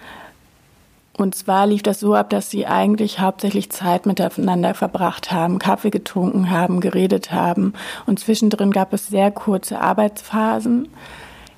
Und 1.19 1.35
zwar 1.35 1.67
lief 1.67 1.83
das 1.83 2.01
so 2.01 2.15
ab, 2.15 2.31
dass 2.31 2.49
sie 2.49 2.67
eigentlich 2.67 3.21
hauptsächlich 3.21 3.71
Zeit 3.71 4.07
miteinander 4.07 4.73
verbracht 4.73 5.31
haben, 5.31 5.59
Kaffee 5.59 5.91
getrunken 5.91 6.49
haben, 6.49 6.81
geredet 6.81 7.33
haben. 7.33 7.75
Und 8.07 8.19
zwischendrin 8.19 8.71
gab 8.71 8.95
es 8.95 9.09
sehr 9.09 9.31
kurze 9.31 9.83
Arbeitsphasen. 9.83 10.89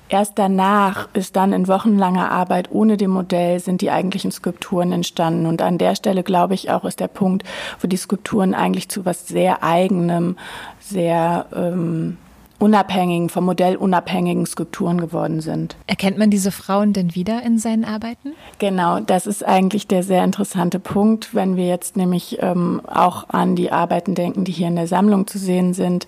Erst 0.09 0.33
danach 0.35 1.09
ist 1.13 1.35
dann 1.35 1.53
in 1.53 1.67
wochenlanger 1.67 2.29
Arbeit 2.29 2.69
ohne 2.71 2.97
dem 2.97 3.11
Modell 3.11 3.59
sind 3.59 3.81
die 3.81 3.89
eigentlichen 3.89 4.31
Skulpturen 4.31 4.91
entstanden. 4.91 5.45
Und 5.45 5.61
an 5.61 5.77
der 5.77 5.95
Stelle, 5.95 6.23
glaube 6.23 6.53
ich, 6.53 6.69
auch 6.69 6.83
ist 6.85 6.99
der 6.99 7.07
Punkt, 7.07 7.43
wo 7.79 7.87
die 7.87 7.97
Skulpturen 7.97 8.53
eigentlich 8.53 8.89
zu 8.89 9.05
was 9.05 9.27
sehr 9.27 9.63
eigenem, 9.63 10.37
sehr 10.79 11.47
ähm, 11.55 12.17
unabhängigen, 12.63 13.27
vom 13.27 13.43
Modell 13.45 13.75
unabhängigen 13.75 14.45
Skulpturen 14.45 15.01
geworden 15.01 15.41
sind. 15.41 15.75
Erkennt 15.85 16.17
man 16.17 16.29
diese 16.29 16.51
Frauen 16.51 16.93
denn 16.93 17.13
wieder 17.13 17.43
in 17.43 17.57
seinen 17.57 17.83
Arbeiten? 17.83 18.33
Genau, 18.59 19.01
das 19.01 19.27
ist 19.27 19.45
eigentlich 19.45 19.87
der 19.87 20.01
sehr 20.01 20.23
interessante 20.23 20.79
Punkt, 20.79 21.35
wenn 21.35 21.57
wir 21.57 21.67
jetzt 21.67 21.97
nämlich 21.97 22.37
ähm, 22.41 22.81
auch 22.85 23.29
an 23.29 23.55
die 23.57 23.71
Arbeiten 23.71 24.15
denken, 24.15 24.45
die 24.45 24.53
hier 24.53 24.67
in 24.67 24.77
der 24.77 24.87
Sammlung 24.87 25.27
zu 25.27 25.39
sehen 25.39 25.73
sind 25.73 26.07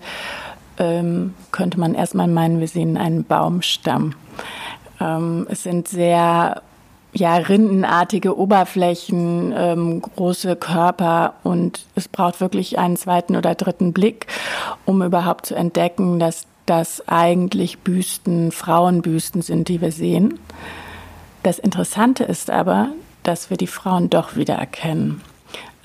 ähm, 0.78 1.34
könnte 1.52 1.78
man 1.80 1.94
erstmal 1.94 2.28
meinen, 2.28 2.60
wir 2.60 2.68
sehen 2.68 2.96
einen 2.96 3.24
Baumstamm. 3.24 4.14
Ähm, 5.00 5.46
es 5.50 5.62
sind 5.62 5.88
sehr 5.88 6.62
ja, 7.12 7.36
rindenartige 7.36 8.38
Oberflächen, 8.38 9.54
ähm, 9.56 10.02
große 10.02 10.56
Körper 10.56 11.34
und 11.44 11.86
es 11.94 12.08
braucht 12.08 12.40
wirklich 12.40 12.78
einen 12.78 12.96
zweiten 12.96 13.36
oder 13.36 13.54
dritten 13.54 13.92
Blick, 13.92 14.26
um 14.84 15.02
überhaupt 15.02 15.46
zu 15.46 15.54
entdecken, 15.54 16.18
dass 16.18 16.46
das 16.66 17.06
eigentlich 17.08 17.78
Büsten, 17.78 18.52
Frauenbüsten 18.52 19.40
sind, 19.40 19.68
die 19.68 19.80
wir 19.80 19.92
sehen. 19.92 20.38
Das 21.42 21.58
Interessante 21.58 22.24
ist 22.24 22.50
aber, 22.50 22.90
dass 23.22 23.50
wir 23.50 23.56
die 23.56 23.66
Frauen 23.66 24.10
doch 24.10 24.36
wieder 24.36 24.54
erkennen. 24.54 25.22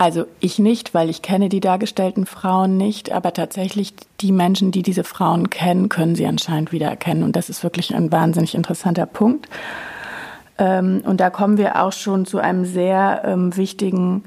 Also 0.02 0.26
ich 0.40 0.58
nicht, 0.58 0.96
weil 0.96 1.12
ich 1.12 1.22
kenne 1.22 1.48
die 1.48 1.60
dargestellten 1.60 2.26
Frauen 2.26 2.76
nicht, 2.76 3.12
aber 3.12 3.34
tatsächlich 3.34 3.94
die 4.20 4.32
Menschen, 4.32 4.72
die 4.72 4.82
diese 4.82 5.04
Frauen 5.04 5.52
kennen, 5.52 5.90
können 5.90 6.16
sie 6.16 6.26
anscheinend 6.26 6.72
wiedererkennen. 6.72 7.22
Und 7.22 7.36
das 7.36 7.52
ist 7.52 7.62
wirklich 7.62 7.94
ein 7.94 8.12
wahnsinnig 8.12 8.56
interessanter 8.56 9.06
Punkt. 9.06 9.48
Ähm, 10.58 11.04
und 11.06 11.20
da 11.22 11.30
kommen 11.30 11.60
wir 11.60 11.84
auch 11.84 11.92
schon 11.94 12.26
zu 12.26 12.40
einem 12.40 12.66
sehr 12.66 13.22
ähm, 13.26 13.56
wichtigen 13.56 14.24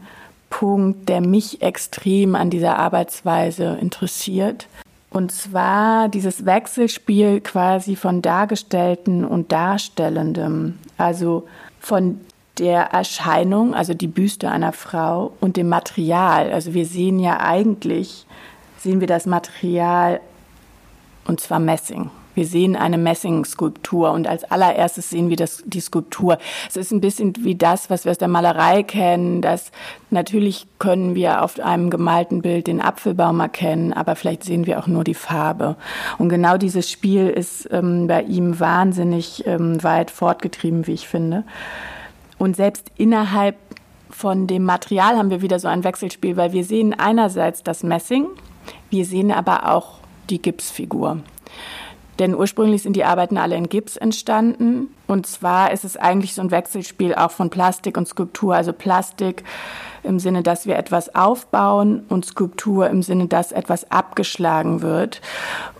Punkt, 0.48 1.08
der 1.08 1.20
mich 1.20 1.60
extrem 1.60 2.36
an 2.36 2.50
dieser 2.50 2.78
Arbeitsweise 2.78 3.76
interessiert. 3.80 4.68
Und 5.10 5.32
zwar 5.32 6.08
dieses 6.08 6.46
Wechselspiel 6.46 7.40
quasi 7.40 7.96
von 7.96 8.22
Dargestellten 8.22 9.24
und 9.24 9.50
Darstellendem. 9.50 10.78
Also 10.98 11.48
von 11.80 12.20
der 12.58 12.92
Erscheinung, 12.92 13.74
also 13.74 13.94
die 13.94 14.06
Büste 14.06 14.50
einer 14.50 14.72
Frau 14.72 15.32
und 15.40 15.56
dem 15.56 15.68
Material. 15.68 16.52
Also 16.52 16.74
wir 16.74 16.86
sehen 16.86 17.18
ja 17.18 17.40
eigentlich, 17.40 18.26
sehen 18.78 19.00
wir 19.00 19.08
das 19.08 19.26
Material 19.26 20.20
und 21.26 21.40
zwar 21.40 21.58
Messing. 21.58 22.10
Wir 22.34 22.46
sehen 22.46 22.74
eine 22.74 22.98
Messingskulptur 22.98 24.10
und 24.10 24.26
als 24.26 24.42
allererstes 24.44 25.10
sehen 25.10 25.30
wir 25.30 25.36
das, 25.36 25.62
die 25.66 25.80
Skulptur. 25.80 26.38
Es 26.68 26.76
ist 26.76 26.90
ein 26.90 27.00
bisschen 27.00 27.32
wie 27.44 27.54
das, 27.54 27.90
was 27.90 28.04
wir 28.04 28.10
aus 28.10 28.18
der 28.18 28.28
Malerei 28.28 28.82
kennen. 28.82 29.40
dass 29.40 29.70
natürlich 30.10 30.66
können 30.78 31.14
wir 31.14 31.42
auf 31.42 31.60
einem 31.60 31.90
gemalten 31.90 32.42
Bild 32.42 32.66
den 32.66 32.80
Apfelbaum 32.80 33.38
erkennen, 33.40 33.92
aber 33.92 34.16
vielleicht 34.16 34.42
sehen 34.42 34.66
wir 34.66 34.80
auch 34.80 34.88
nur 34.88 35.04
die 35.04 35.14
Farbe. 35.14 35.76
Und 36.18 36.28
genau 36.28 36.56
dieses 36.56 36.90
Spiel 36.90 37.28
ist 37.28 37.68
ähm, 37.70 38.08
bei 38.08 38.22
ihm 38.22 38.58
wahnsinnig 38.58 39.46
ähm, 39.46 39.82
weit 39.82 40.10
fortgetrieben, 40.10 40.86
wie 40.86 40.94
ich 40.94 41.06
finde. 41.06 41.44
Und 42.44 42.56
selbst 42.56 42.92
innerhalb 42.98 43.56
von 44.10 44.46
dem 44.46 44.64
Material 44.64 45.16
haben 45.16 45.30
wir 45.30 45.40
wieder 45.40 45.58
so 45.58 45.66
ein 45.66 45.82
Wechselspiel, 45.82 46.36
weil 46.36 46.52
wir 46.52 46.62
sehen 46.62 46.92
einerseits 46.92 47.62
das 47.62 47.82
Messing, 47.82 48.26
wir 48.90 49.06
sehen 49.06 49.32
aber 49.32 49.72
auch 49.72 50.00
die 50.28 50.42
Gipsfigur. 50.42 51.20
Denn 52.18 52.34
ursprünglich 52.34 52.82
sind 52.82 52.96
die 52.96 53.04
Arbeiten 53.04 53.38
alle 53.38 53.56
in 53.56 53.70
Gips 53.70 53.96
entstanden. 53.96 54.88
Und 55.06 55.26
zwar 55.26 55.72
ist 55.72 55.86
es 55.86 55.96
eigentlich 55.96 56.34
so 56.34 56.42
ein 56.42 56.50
Wechselspiel 56.50 57.14
auch 57.14 57.30
von 57.30 57.48
Plastik 57.48 57.96
und 57.96 58.06
Skulptur. 58.06 58.54
Also 58.54 58.74
Plastik 58.74 59.42
im 60.04 60.18
Sinne, 60.18 60.42
dass 60.42 60.66
wir 60.66 60.76
etwas 60.76 61.14
aufbauen 61.14 62.04
und 62.08 62.24
Skulptur 62.24 62.88
im 62.88 63.02
Sinne, 63.02 63.26
dass 63.26 63.52
etwas 63.52 63.90
abgeschlagen 63.90 64.82
wird. 64.82 65.20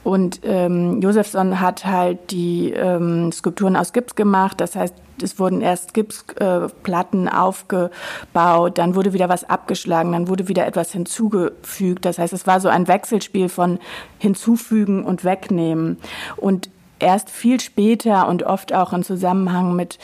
Und 0.03 0.41
ähm, 0.45 1.01
Josephson 1.01 1.61
hat 1.61 1.87
halt 1.87 2.31
die 2.31 2.73
ähm, 2.73 3.33
Skulpturen 3.33 3.77
aus 3.77 3.93
Gips 3.93 4.15
gemacht. 4.15 4.61
Das 4.61 4.77
heißt, 4.77 4.95
es 5.23 5.39
wurden 5.39 5.61
erst 5.61 5.95
Gipsplatten 5.95 7.27
äh, 7.29 7.31
aufgebaut, 7.31 8.79
dann 8.79 8.95
wurde 8.95 9.13
wieder 9.13 9.29
was 9.29 9.49
abgeschlagen, 9.49 10.13
dann 10.13 10.29
wurde 10.29 10.49
wieder 10.49 10.67
etwas 10.67 10.91
hinzugefügt. 10.93 12.05
Das 12.05 12.19
heißt, 12.19 12.33
es 12.33 12.47
war 12.47 12.61
so 12.61 12.69
ein 12.69 12.89
Wechselspiel 12.89 13.49
von 13.49 13.79
hinzufügen 14.19 15.05
und 15.05 15.25
wegnehmen. 15.25 15.99
Und 16.37 16.69
erst 16.99 17.31
viel 17.31 17.61
später 17.61 18.29
und 18.29 18.43
oft 18.43 18.73
auch 18.73 18.93
im 18.93 19.03
Zusammenhang 19.03 19.77
mit 19.77 19.99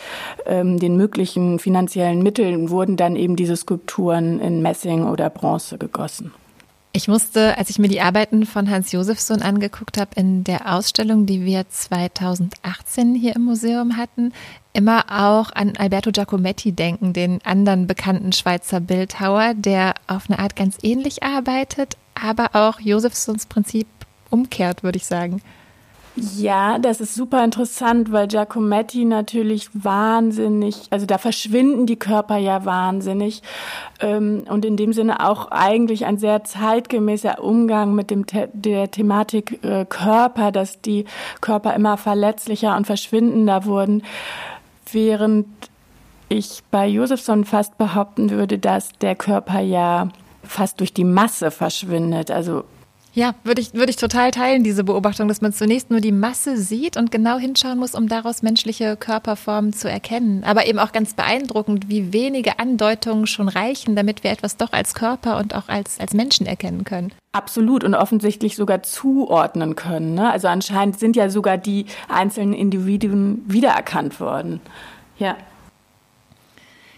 ähm, 0.47 0.79
den 0.79 0.97
möglichen 0.97 1.59
finanziellen 1.59 2.23
Mitteln 2.23 2.71
wurden 2.71 2.97
dann 2.97 3.17
eben 3.17 3.37
diese 3.37 3.57
Skulpturen 3.57 4.41
in 4.41 4.63
Messing 4.63 5.05
oder 5.05 5.31
Bronze 5.31 5.79
gegossen. 5.79 6.33
Ich 6.93 7.07
musste, 7.07 7.57
als 7.57 7.71
ich 7.71 7.79
mir 7.79 7.87
die 7.87 8.01
Arbeiten 8.01 8.47
von 8.47 8.69
Hans 8.69 8.91
Josefsson 8.91 9.43
angeguckt 9.43 9.97
habe, 9.97 10.11
in 10.17 10.43
der 10.43 10.75
Ausstellung, 10.75 11.25
die 11.25 11.45
wir 11.45 11.69
2018 11.69 13.15
hier 13.15 13.37
im 13.37 13.45
Museum 13.45 13.97
hatten, 13.97 14.33
immer 14.73 15.05
auch 15.09 15.53
an 15.53 15.77
Alberto 15.77 16.11
Giacometti 16.11 16.73
denken, 16.73 17.13
den 17.13 17.39
anderen 17.45 17.87
bekannten 17.87 18.33
Schweizer 18.33 18.81
Bildhauer, 18.81 19.55
der 19.55 19.95
auf 20.09 20.29
eine 20.29 20.41
Art 20.41 20.57
ganz 20.57 20.79
ähnlich 20.83 21.23
arbeitet, 21.23 21.97
aber 22.21 22.51
auch 22.55 22.81
Josefssons 22.81 23.47
Prinzip 23.47 23.87
umkehrt, 24.31 24.83
würde 24.83 24.97
ich 24.97 25.07
sagen. 25.07 25.43
Ja, 26.17 26.79
das 26.79 27.01
ist 27.01 27.15
super 27.15 27.45
interessant, 27.45 28.11
weil 28.11 28.27
Giacometti 28.27 29.05
natürlich 29.05 29.69
wahnsinnig, 29.73 30.89
also 30.91 31.07
da 31.07 31.19
verschwinden 31.19 31.87
die 31.87 31.99
Körper 31.99 32.37
ja 32.37 32.65
wahnsinnig 32.65 33.43
ähm, 34.01 34.43
und 34.49 34.65
in 34.65 34.77
dem 34.77 34.93
Sinne 34.93 35.25
auch 35.25 35.51
eigentlich 35.53 36.07
ein 36.07 36.19
sehr 36.19 36.43
zeitgemäßer 36.43 37.43
Umgang 37.43 37.95
mit 37.95 38.11
dem 38.11 38.27
der 38.53 38.91
Thematik 38.91 39.63
äh, 39.65 39.85
Körper, 39.85 40.51
dass 40.51 40.81
die 40.81 41.05
Körper 41.41 41.75
immer 41.75 41.97
verletzlicher 41.97 42.77
und 42.77 42.87
verschwindender 42.87 43.65
wurden, 43.65 44.03
während 44.91 45.47
ich 46.29 46.63
bei 46.73 46.89
Josephson 46.89 47.45
fast 47.45 47.79
behaupten 47.79 48.31
würde, 48.31 48.59
dass 48.59 48.93
der 49.01 49.15
Körper 49.15 49.61
ja 49.61 50.09
fast 50.43 50.81
durch 50.81 50.93
die 50.93 51.05
Masse 51.05 51.51
verschwindet. 51.53 52.31
Also 52.31 52.65
ja, 53.13 53.35
würde 53.43 53.61
ich, 53.61 53.75
würde 53.75 53.91
ich 53.91 53.97
total 53.97 54.31
teilen, 54.31 54.63
diese 54.63 54.85
Beobachtung, 54.85 55.27
dass 55.27 55.41
man 55.41 55.53
zunächst 55.53 55.91
nur 55.91 56.01
die 56.01 56.13
Masse 56.13 56.57
sieht 56.57 56.97
und 56.97 57.11
genau 57.11 57.39
hinschauen 57.39 57.79
muss, 57.79 57.95
um 57.95 58.09
daraus 58.09 58.43
menschliche 58.43 58.97
Körperformen 58.97 59.73
zu 59.73 59.91
erkennen. 59.91 60.45
Aber 60.45 60.67
eben 60.67 60.79
auch 60.79 60.93
ganz 60.93 61.15
beeindruckend, 61.15 61.89
wie 61.89 62.13
wenige 62.13 62.59
Andeutungen 62.59 63.27
schon 63.27 63.49
reichen, 63.49 63.97
damit 63.97 64.23
wir 64.23 64.31
etwas 64.31 64.57
doch 64.57 64.73
als 64.73 64.95
Körper 64.95 65.39
und 65.39 65.55
auch 65.55 65.69
als, 65.69 65.99
als 65.99 66.15
Menschen 66.15 66.47
erkennen 66.47 66.85
können. 66.85 67.13
Absolut 67.33 67.83
und 67.85 67.95
offensichtlich 67.95 68.57
sogar 68.57 68.83
zuordnen 68.83 69.75
können. 69.75 70.15
Ne? 70.15 70.31
Also 70.31 70.49
anscheinend 70.49 70.99
sind 70.99 71.17
ja 71.17 71.31
sogar 71.31 71.59
die 71.59 71.87
einzelnen 72.09 72.53
Individuen 72.53 73.43
wiedererkannt 73.47 74.21
worden. 74.21 74.61
Ja. 75.19 75.37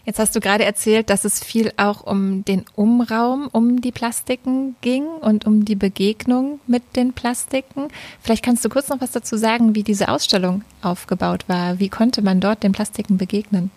Jetzt 0.04 0.18
hast 0.18 0.34
du 0.34 0.40
gerade 0.40 0.64
erzählt, 0.64 1.10
dass 1.10 1.24
es 1.24 1.42
viel 1.42 1.72
auch 1.76 2.04
um 2.04 2.44
den 2.44 2.64
Umraum, 2.74 3.48
um 3.52 3.80
die 3.80 3.92
Plastiken 3.92 4.74
ging 4.80 5.06
und 5.06 5.46
um 5.46 5.64
die 5.64 5.76
Begegnung 5.76 6.60
mit 6.66 6.82
den 6.96 7.12
Plastiken. 7.12 7.88
Vielleicht 8.20 8.44
kannst 8.44 8.64
du 8.64 8.68
kurz 8.68 8.88
noch 8.88 9.00
was 9.00 9.12
dazu 9.12 9.36
sagen, 9.36 9.74
wie 9.74 9.84
diese 9.84 10.08
Ausstellung 10.08 10.62
aufgebaut 10.82 11.44
war. 11.46 11.78
Wie 11.78 11.88
konnte 11.88 12.22
man 12.22 12.40
dort 12.40 12.64
den 12.64 12.72
Plastiken 12.72 13.16
begegnen? 13.16 13.70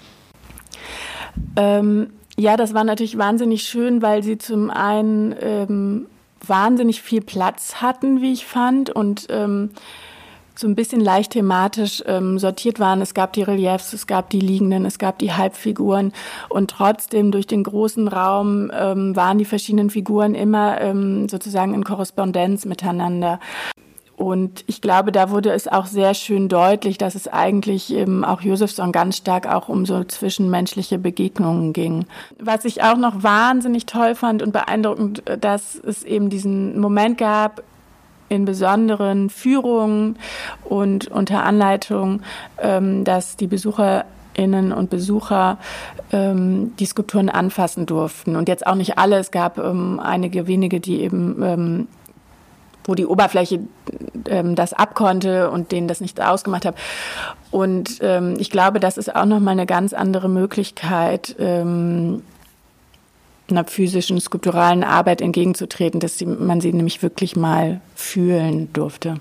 Ähm, 1.55 2.09
ja, 2.37 2.57
das 2.57 2.73
war 2.73 2.83
natürlich 2.83 3.17
wahnsinnig 3.17 3.63
schön, 3.63 4.01
weil 4.01 4.23
sie 4.23 4.37
zum 4.37 4.69
einen 4.71 5.35
ähm, 5.39 6.07
wahnsinnig 6.45 7.01
viel 7.01 7.21
Platz 7.21 7.75
hatten, 7.75 8.21
wie 8.21 8.33
ich 8.33 8.45
fand, 8.45 8.89
und 8.89 9.27
ähm, 9.29 9.71
so 10.59 10.67
ein 10.67 10.75
bisschen 10.75 11.01
leicht 11.01 11.31
thematisch 11.31 12.03
ähm, 12.05 12.39
sortiert 12.39 12.79
waren. 12.79 13.01
Es 13.01 13.13
gab 13.13 13.33
die 13.33 13.43
Reliefs, 13.43 13.93
es 13.93 14.07
gab 14.07 14.29
die 14.29 14.39
Liegenden, 14.39 14.85
es 14.85 14.99
gab 14.99 15.19
die 15.19 15.33
Halbfiguren 15.33 16.13
und 16.49 16.71
trotzdem 16.71 17.31
durch 17.31 17.47
den 17.47 17.63
großen 17.63 18.07
Raum 18.07 18.71
ähm, 18.73 19.15
waren 19.15 19.37
die 19.37 19.45
verschiedenen 19.45 19.89
Figuren 19.89 20.35
immer 20.35 20.79
ähm, 20.81 21.27
sozusagen 21.29 21.73
in 21.73 21.83
Korrespondenz 21.83 22.65
miteinander. 22.65 23.39
Und 24.17 24.63
ich 24.67 24.81
glaube, 24.81 25.11
da 25.11 25.29
wurde 25.29 25.51
es 25.51 25.67
auch 25.67 25.87
sehr 25.87 26.13
schön 26.13 26.47
deutlich, 26.47 26.97
dass 26.97 27.15
es 27.15 27.27
eigentlich 27.27 27.93
eben 27.93 28.23
auch 28.23 28.39
Josefsson 28.39 28.93
ganz 28.93 29.17
stark 29.17 29.45
auch 29.45 29.67
um 29.67 29.85
so 29.85 30.05
zwischenmenschliche 30.05 30.97
Begegnungen 30.97 31.73
ging. 31.73 32.05
Was 32.39 32.63
ich 32.63 32.81
auch 32.81 32.95
noch 32.95 33.23
wahnsinnig 33.23 33.85
toll 33.85 34.15
fand 34.15 34.41
und 34.41 34.53
beeindruckend, 34.53 35.23
dass 35.41 35.75
es 35.75 36.03
eben 36.03 36.29
diesen 36.29 36.79
Moment 36.79 37.17
gab, 37.17 37.61
in 38.29 38.45
besonderen 38.45 39.29
Führungen 39.29 40.17
und 40.63 41.07
unter 41.07 41.43
Anleitung, 41.43 42.21
ähm, 42.59 43.03
dass 43.03 43.37
die 43.37 43.47
Besucherinnen 43.47 44.71
und 44.71 44.89
Besucher 44.89 45.57
ähm, 46.11 46.73
die 46.77 46.85
Skulpturen 46.85 47.29
anfassen 47.29 47.85
durften. 47.85 48.35
Und 48.35 48.47
jetzt 48.47 48.65
auch 48.65 48.75
nicht 48.75 48.97
alle, 48.97 49.17
es 49.17 49.31
gab 49.31 49.57
ähm, 49.57 49.99
einige 49.99 50.47
wenige, 50.47 50.79
die 50.79 51.01
eben 51.01 51.43
ähm, 51.43 51.87
wo 52.87 52.95
die 52.95 53.05
Oberfläche 53.05 53.61
ähm, 54.29 54.55
das 54.55 54.73
abkonnte 54.73 55.49
und 55.49 55.71
denen 55.71 55.87
das 55.87 56.01
nicht 56.01 56.21
ausgemacht 56.21 56.65
hat. 56.65 56.75
Und 57.51 57.99
ähm, 58.01 58.35
ich 58.37 58.49
glaube, 58.49 58.79
das 58.79 58.97
ist 58.97 59.15
auch 59.15 59.25
nochmal 59.25 59.53
eine 59.53 59.65
ganz 59.65 59.93
andere 59.93 60.29
Möglichkeit, 60.29 61.35
ähm, 61.39 62.21
einer 63.49 63.65
physischen, 63.65 64.19
skulpturalen 64.19 64.83
Arbeit 64.83 65.21
entgegenzutreten, 65.21 65.99
dass 65.99 66.17
sie, 66.17 66.25
man 66.25 66.61
sie 66.61 66.73
nämlich 66.73 67.03
wirklich 67.03 67.35
mal 67.35 67.81
fühlen 67.95 68.71
durfte. 68.73 69.19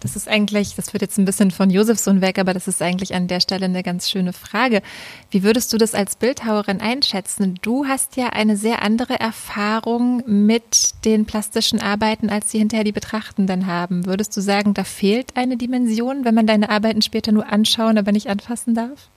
Das 0.00 0.14
ist 0.14 0.28
eigentlich, 0.28 0.74
das 0.76 0.92
wird 0.92 1.00
jetzt 1.00 1.18
ein 1.18 1.24
bisschen 1.24 1.50
von 1.50 1.70
Josefsohn 1.70 2.20
weg, 2.20 2.38
aber 2.38 2.52
das 2.52 2.68
ist 2.68 2.82
eigentlich 2.82 3.14
an 3.14 3.28
der 3.28 3.40
Stelle 3.40 3.64
eine 3.64 3.82
ganz 3.82 4.10
schöne 4.10 4.32
Frage. 4.32 4.82
Wie 5.30 5.42
würdest 5.42 5.72
du 5.72 5.78
das 5.78 5.94
als 5.94 6.16
Bildhauerin 6.16 6.80
einschätzen? 6.80 7.58
Du 7.62 7.86
hast 7.86 8.16
ja 8.16 8.28
eine 8.28 8.56
sehr 8.56 8.82
andere 8.82 9.18
Erfahrung 9.18 10.22
mit 10.26 11.04
den 11.04 11.24
plastischen 11.24 11.80
Arbeiten, 11.80 12.28
als 12.28 12.50
sie 12.50 12.58
hinterher 12.58 12.84
die 12.84 12.92
Betrachtenden 12.92 13.66
haben. 13.66 14.06
Würdest 14.06 14.36
du 14.36 14.40
sagen, 14.40 14.74
da 14.74 14.84
fehlt 14.84 15.36
eine 15.36 15.56
Dimension, 15.56 16.24
wenn 16.24 16.34
man 16.34 16.46
deine 16.46 16.68
Arbeiten 16.68 17.02
später 17.02 17.32
nur 17.32 17.50
anschauen, 17.50 17.96
aber 17.96 18.12
nicht 18.12 18.28
anfassen 18.28 18.74
darf? 18.74 19.08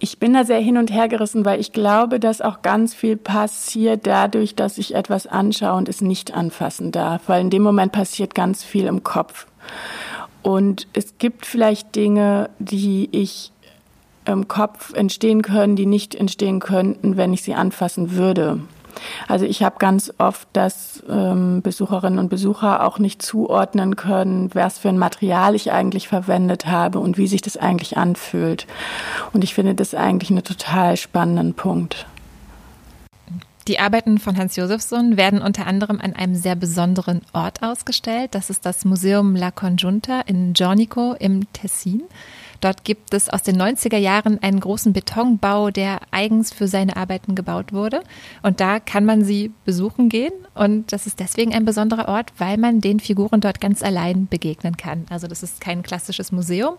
Ich 0.00 0.18
bin 0.18 0.34
da 0.34 0.44
sehr 0.44 0.60
hin 0.60 0.76
und 0.76 0.92
her 0.92 1.08
gerissen, 1.08 1.44
weil 1.44 1.60
ich 1.60 1.72
glaube, 1.72 2.20
dass 2.20 2.40
auch 2.40 2.62
ganz 2.62 2.94
viel 2.94 3.16
passiert 3.16 4.06
dadurch, 4.06 4.54
dass 4.54 4.78
ich 4.78 4.94
etwas 4.94 5.26
anschaue 5.26 5.76
und 5.76 5.88
es 5.88 6.00
nicht 6.00 6.34
anfassen 6.34 6.92
darf, 6.92 7.22
weil 7.28 7.40
in 7.40 7.50
dem 7.50 7.62
Moment 7.62 7.92
passiert 7.92 8.34
ganz 8.34 8.64
viel 8.64 8.86
im 8.86 9.02
Kopf. 9.02 9.46
Und 10.42 10.88
es 10.92 11.16
gibt 11.18 11.46
vielleicht 11.46 11.94
Dinge, 11.94 12.50
die 12.58 13.08
ich 13.12 13.52
im 14.26 14.48
Kopf 14.48 14.92
entstehen 14.94 15.42
können, 15.42 15.76
die 15.76 15.86
nicht 15.86 16.14
entstehen 16.14 16.60
könnten, 16.60 17.16
wenn 17.16 17.32
ich 17.32 17.42
sie 17.42 17.54
anfassen 17.54 18.12
würde. 18.12 18.60
Also 19.28 19.44
ich 19.44 19.62
habe 19.62 19.76
ganz 19.78 20.12
oft, 20.18 20.48
dass 20.52 21.02
ähm, 21.08 21.62
Besucherinnen 21.62 22.18
und 22.18 22.28
Besucher 22.28 22.84
auch 22.84 22.98
nicht 22.98 23.22
zuordnen 23.22 23.96
können, 23.96 24.50
was 24.54 24.78
für 24.78 24.88
ein 24.88 24.98
Material 24.98 25.54
ich 25.54 25.72
eigentlich 25.72 26.08
verwendet 26.08 26.66
habe 26.66 26.98
und 26.98 27.18
wie 27.18 27.26
sich 27.26 27.42
das 27.42 27.56
eigentlich 27.56 27.96
anfühlt. 27.96 28.66
Und 29.32 29.44
ich 29.44 29.54
finde 29.54 29.74
das 29.74 29.94
eigentlich 29.94 30.30
einen 30.30 30.44
total 30.44 30.96
spannenden 30.96 31.54
Punkt. 31.54 32.06
Die 33.66 33.78
Arbeiten 33.78 34.18
von 34.18 34.36
Hans 34.36 34.56
Josefsson 34.56 35.16
werden 35.16 35.40
unter 35.40 35.66
anderem 35.66 35.98
an 35.98 36.12
einem 36.12 36.34
sehr 36.34 36.54
besonderen 36.54 37.22
Ort 37.32 37.62
ausgestellt. 37.62 38.34
Das 38.34 38.50
ist 38.50 38.66
das 38.66 38.84
Museum 38.84 39.34
La 39.36 39.50
Conjunta 39.50 40.20
in 40.26 40.52
Giornico 40.52 41.14
im 41.18 41.50
Tessin. 41.54 42.02
Dort 42.64 42.82
gibt 42.82 43.12
es 43.12 43.28
aus 43.28 43.42
den 43.42 43.60
90er 43.60 43.98
Jahren 43.98 44.42
einen 44.42 44.58
großen 44.58 44.94
Betonbau, 44.94 45.70
der 45.70 46.00
eigens 46.12 46.50
für 46.50 46.66
seine 46.66 46.96
Arbeiten 46.96 47.34
gebaut 47.34 47.74
wurde. 47.74 48.02
Und 48.42 48.58
da 48.58 48.80
kann 48.80 49.04
man 49.04 49.22
sie 49.22 49.52
besuchen 49.66 50.08
gehen. 50.08 50.32
Und 50.54 50.90
das 50.90 51.06
ist 51.06 51.20
deswegen 51.20 51.52
ein 51.52 51.66
besonderer 51.66 52.08
Ort, 52.08 52.32
weil 52.38 52.56
man 52.56 52.80
den 52.80 53.00
Figuren 53.00 53.42
dort 53.42 53.60
ganz 53.60 53.82
allein 53.82 54.28
begegnen 54.28 54.78
kann. 54.78 55.04
Also 55.10 55.26
das 55.26 55.42
ist 55.42 55.60
kein 55.60 55.82
klassisches 55.82 56.32
Museum, 56.32 56.76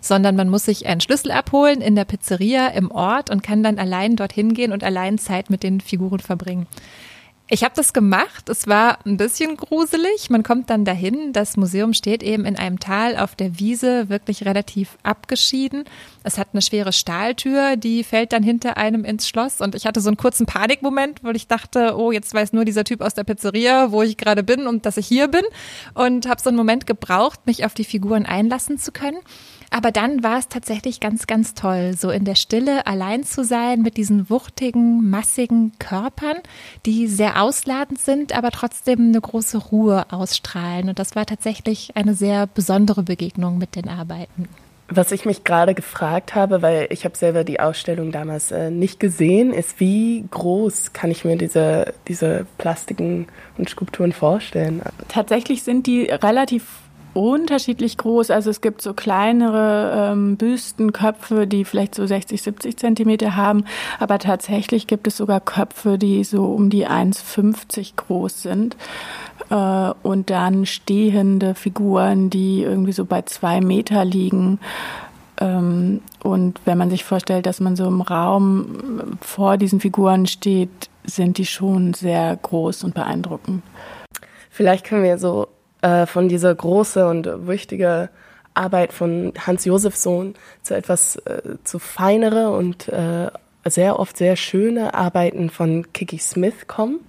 sondern 0.00 0.36
man 0.36 0.48
muss 0.48 0.66
sich 0.66 0.86
einen 0.86 1.00
Schlüssel 1.00 1.32
abholen 1.32 1.80
in 1.80 1.96
der 1.96 2.04
Pizzeria 2.04 2.68
im 2.68 2.92
Ort 2.92 3.28
und 3.28 3.42
kann 3.42 3.64
dann 3.64 3.80
allein 3.80 4.14
dorthin 4.14 4.54
gehen 4.54 4.70
und 4.70 4.84
allein 4.84 5.18
Zeit 5.18 5.50
mit 5.50 5.64
den 5.64 5.80
Figuren 5.80 6.20
verbringen. 6.20 6.68
Ich 7.48 7.62
habe 7.62 7.74
das 7.76 7.92
gemacht. 7.92 8.48
Es 8.48 8.66
war 8.66 8.98
ein 9.06 9.16
bisschen 9.16 9.56
gruselig. 9.56 10.30
Man 10.30 10.42
kommt 10.42 10.68
dann 10.68 10.84
dahin. 10.84 11.32
Das 11.32 11.56
Museum 11.56 11.92
steht 11.92 12.24
eben 12.24 12.44
in 12.44 12.56
einem 12.56 12.80
Tal 12.80 13.16
auf 13.16 13.36
der 13.36 13.60
Wiese, 13.60 14.08
wirklich 14.08 14.44
relativ 14.44 14.98
abgeschieden. 15.04 15.84
Es 16.24 16.38
hat 16.38 16.48
eine 16.52 16.62
schwere 16.62 16.92
Stahltür, 16.92 17.76
die 17.76 18.02
fällt 18.02 18.32
dann 18.32 18.42
hinter 18.42 18.76
einem 18.76 19.04
ins 19.04 19.28
Schloss. 19.28 19.60
Und 19.60 19.76
ich 19.76 19.86
hatte 19.86 20.00
so 20.00 20.08
einen 20.08 20.16
kurzen 20.16 20.46
Panikmoment, 20.46 21.22
weil 21.22 21.36
ich 21.36 21.46
dachte, 21.46 21.96
oh, 21.96 22.10
jetzt 22.10 22.34
weiß 22.34 22.52
nur 22.52 22.64
dieser 22.64 22.82
Typ 22.82 23.00
aus 23.00 23.14
der 23.14 23.22
Pizzeria, 23.22 23.92
wo 23.92 24.02
ich 24.02 24.16
gerade 24.16 24.42
bin 24.42 24.66
und 24.66 24.84
dass 24.84 24.96
ich 24.96 25.06
hier 25.06 25.28
bin. 25.28 25.44
Und 25.94 26.26
habe 26.26 26.42
so 26.42 26.48
einen 26.48 26.56
Moment 26.56 26.84
gebraucht, 26.84 27.46
mich 27.46 27.64
auf 27.64 27.74
die 27.74 27.84
Figuren 27.84 28.26
einlassen 28.26 28.76
zu 28.76 28.90
können. 28.90 29.18
Aber 29.70 29.90
dann 29.90 30.22
war 30.22 30.38
es 30.38 30.48
tatsächlich 30.48 31.00
ganz, 31.00 31.26
ganz 31.26 31.54
toll, 31.54 31.94
so 31.96 32.10
in 32.10 32.24
der 32.24 32.34
Stille 32.34 32.86
allein 32.86 33.24
zu 33.24 33.44
sein 33.44 33.82
mit 33.82 33.96
diesen 33.96 34.30
wuchtigen, 34.30 35.08
massigen 35.10 35.72
Körpern, 35.78 36.36
die 36.84 37.06
sehr 37.08 37.42
ausladend 37.42 38.00
sind, 38.00 38.36
aber 38.36 38.50
trotzdem 38.50 39.08
eine 39.08 39.20
große 39.20 39.58
Ruhe 39.58 40.06
ausstrahlen. 40.10 40.88
Und 40.88 40.98
das 40.98 41.16
war 41.16 41.26
tatsächlich 41.26 41.96
eine 41.96 42.14
sehr 42.14 42.46
besondere 42.46 43.02
Begegnung 43.02 43.58
mit 43.58 43.76
den 43.76 43.88
Arbeiten. 43.88 44.48
Was 44.88 45.10
ich 45.10 45.24
mich 45.24 45.42
gerade 45.42 45.74
gefragt 45.74 46.36
habe, 46.36 46.62
weil 46.62 46.86
ich 46.90 47.04
habe 47.04 47.16
selber 47.16 47.42
die 47.42 47.58
Ausstellung 47.58 48.12
damals 48.12 48.52
äh, 48.52 48.70
nicht 48.70 49.00
gesehen, 49.00 49.52
ist, 49.52 49.80
wie 49.80 50.24
groß 50.30 50.92
kann 50.92 51.10
ich 51.10 51.24
mir 51.24 51.36
diese, 51.36 51.92
diese 52.06 52.46
Plastiken 52.56 53.26
und 53.58 53.68
Skulpturen 53.68 54.12
vorstellen? 54.12 54.82
Tatsächlich 55.08 55.64
sind 55.64 55.88
die 55.88 56.04
relativ 56.04 56.66
unterschiedlich 57.16 57.96
groß. 57.96 58.30
Also 58.30 58.50
es 58.50 58.60
gibt 58.60 58.82
so 58.82 58.92
kleinere 58.92 60.12
ähm, 60.12 60.36
Büstenköpfe, 60.36 61.46
die 61.46 61.64
vielleicht 61.64 61.94
so 61.94 62.06
60, 62.06 62.42
70 62.42 62.76
Zentimeter 62.76 63.36
haben. 63.36 63.64
Aber 63.98 64.18
tatsächlich 64.18 64.86
gibt 64.86 65.06
es 65.06 65.16
sogar 65.16 65.40
Köpfe, 65.40 65.96
die 65.96 66.24
so 66.24 66.44
um 66.44 66.68
die 66.68 66.86
1,50 66.86 67.96
groß 67.96 68.42
sind. 68.42 68.76
Äh, 69.48 69.92
und 70.02 70.28
dann 70.28 70.66
stehende 70.66 71.54
Figuren, 71.54 72.28
die 72.28 72.62
irgendwie 72.62 72.92
so 72.92 73.06
bei 73.06 73.22
zwei 73.22 73.62
Meter 73.62 74.04
liegen. 74.04 74.58
Ähm, 75.40 76.02
und 76.22 76.60
wenn 76.66 76.76
man 76.76 76.90
sich 76.90 77.04
vorstellt, 77.04 77.46
dass 77.46 77.60
man 77.60 77.76
so 77.76 77.86
im 77.86 78.02
Raum 78.02 79.16
vor 79.22 79.56
diesen 79.56 79.80
Figuren 79.80 80.26
steht, 80.26 80.90
sind 81.04 81.38
die 81.38 81.46
schon 81.46 81.94
sehr 81.94 82.36
groß 82.36 82.84
und 82.84 82.94
beeindruckend. 82.94 83.62
Vielleicht 84.50 84.84
können 84.84 85.02
wir 85.02 85.18
so 85.18 85.48
äh, 85.86 86.06
von 86.06 86.28
dieser 86.28 86.52
große 86.52 87.06
und 87.06 87.46
wichtige 87.46 88.08
Arbeit 88.54 88.92
von 88.92 89.32
Hans 89.46 89.64
Josefsohn 89.64 90.34
zu 90.62 90.74
etwas 90.74 91.14
äh, 91.16 91.58
zu 91.62 91.78
feinere 91.78 92.50
und 92.50 92.88
äh, 92.88 93.30
sehr 93.64 94.00
oft 94.00 94.16
sehr 94.16 94.34
schöne 94.34 94.94
Arbeiten 94.94 95.48
von 95.48 95.92
Kiki 95.92 96.18
Smith 96.18 96.66
kommen. 96.66 97.00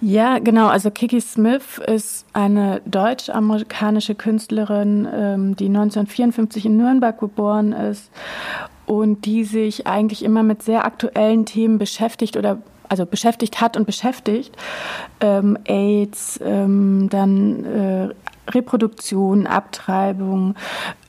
Ja, 0.00 0.38
genau. 0.38 0.68
Also 0.68 0.90
Kiki 0.90 1.20
Smith 1.20 1.78
ist 1.84 2.26
eine 2.32 2.80
deutsch-amerikanische 2.86 4.14
Künstlerin, 4.14 5.08
ähm, 5.12 5.56
die 5.56 5.66
1954 5.66 6.66
in 6.66 6.76
Nürnberg 6.76 7.18
geboren 7.18 7.72
ist 7.72 8.10
und 8.86 9.24
die 9.24 9.42
sich 9.42 9.88
eigentlich 9.88 10.24
immer 10.24 10.44
mit 10.44 10.62
sehr 10.62 10.84
aktuellen 10.84 11.44
Themen 11.44 11.78
beschäftigt 11.78 12.36
oder 12.36 12.58
also 12.90 13.06
beschäftigt 13.06 13.60
hat 13.60 13.76
und 13.76 13.86
beschäftigt. 13.86 14.54
Ähm, 15.20 15.56
AIDS, 15.64 16.38
ähm, 16.44 17.08
dann 17.08 17.64
äh, 17.64 18.08
Reproduktion, 18.50 19.46
Abtreibung 19.46 20.56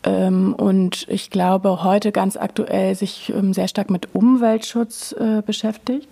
ähm, 0.04 0.54
und 0.54 1.08
ich 1.10 1.30
glaube 1.30 1.84
heute 1.84 2.12
ganz 2.12 2.38
aktuell 2.38 2.96
sich 2.96 3.34
ähm, 3.36 3.54
sehr 3.54 3.68
stark 3.68 3.90
mit 3.90 4.14
Umweltschutz 4.14 5.14
äh, 5.14 5.42
beschäftigt. 5.42 6.10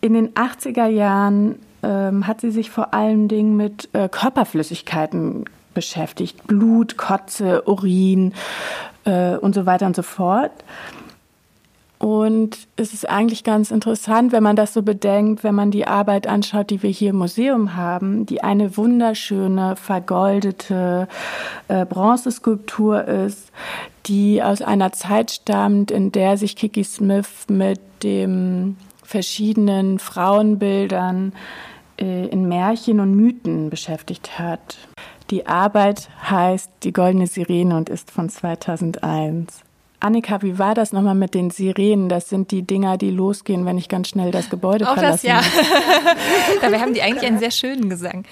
In 0.00 0.12
den 0.12 0.34
80er 0.34 0.86
Jahren 0.86 1.58
ähm, 1.82 2.26
hat 2.26 2.40
sie 2.40 2.50
sich 2.50 2.70
vor 2.70 2.94
allen 2.94 3.28
Dingen 3.28 3.56
mit 3.56 3.88
äh, 3.94 4.08
Körperflüssigkeiten 4.08 5.44
beschäftigt. 5.74 6.46
Blut, 6.46 6.96
Kotze, 6.96 7.62
Urin 7.66 8.34
äh, 9.04 9.36
und 9.36 9.54
so 9.54 9.64
weiter 9.64 9.86
und 9.86 9.96
so 9.96 10.02
fort. 10.02 10.52
Und 11.98 12.68
es 12.76 12.94
ist 12.94 13.08
eigentlich 13.08 13.42
ganz 13.42 13.72
interessant, 13.72 14.30
wenn 14.30 14.42
man 14.44 14.54
das 14.54 14.72
so 14.72 14.82
bedenkt, 14.82 15.42
wenn 15.42 15.56
man 15.56 15.72
die 15.72 15.86
Arbeit 15.86 16.28
anschaut, 16.28 16.70
die 16.70 16.82
wir 16.82 16.90
hier 16.90 17.10
im 17.10 17.16
Museum 17.16 17.74
haben, 17.74 18.24
die 18.24 18.42
eine 18.42 18.76
wunderschöne, 18.76 19.74
vergoldete 19.74 21.08
äh, 21.66 21.84
Bronzeskulptur 21.84 23.04
ist, 23.04 23.50
die 24.06 24.42
aus 24.42 24.62
einer 24.62 24.92
Zeit 24.92 25.32
stammt, 25.32 25.90
in 25.90 26.12
der 26.12 26.36
sich 26.36 26.54
Kiki 26.54 26.84
Smith 26.84 27.46
mit 27.48 27.80
den 28.04 28.76
verschiedenen 29.02 29.98
Frauenbildern 29.98 31.32
äh, 32.00 32.26
in 32.26 32.46
Märchen 32.46 33.00
und 33.00 33.14
Mythen 33.14 33.70
beschäftigt 33.70 34.38
hat. 34.38 34.78
Die 35.30 35.46
Arbeit 35.46 36.08
heißt 36.30 36.70
Die 36.84 36.92
goldene 36.92 37.26
Sirene 37.26 37.76
und 37.76 37.88
ist 37.88 38.10
von 38.10 38.28
2001. 38.28 39.64
Annika, 40.00 40.42
wie 40.42 40.58
war 40.58 40.74
das 40.74 40.92
nochmal 40.92 41.14
mit 41.14 41.34
den 41.34 41.50
Sirenen? 41.50 42.08
Das 42.08 42.28
sind 42.28 42.50
die 42.50 42.62
Dinger, 42.62 42.98
die 42.98 43.10
losgehen, 43.10 43.66
wenn 43.66 43.78
ich 43.78 43.88
ganz 43.88 44.08
schnell 44.08 44.30
das 44.30 44.48
Gebäude 44.48 44.88
Auch 44.88 44.94
verlasse. 44.94 45.26
Das, 45.26 45.44
ja. 45.46 45.50
Dabei 46.60 46.78
haben 46.80 46.94
die 46.94 47.02
eigentlich 47.02 47.26
einen 47.26 47.38
sehr 47.38 47.50
schönen 47.50 47.90
Gesang. 47.90 48.24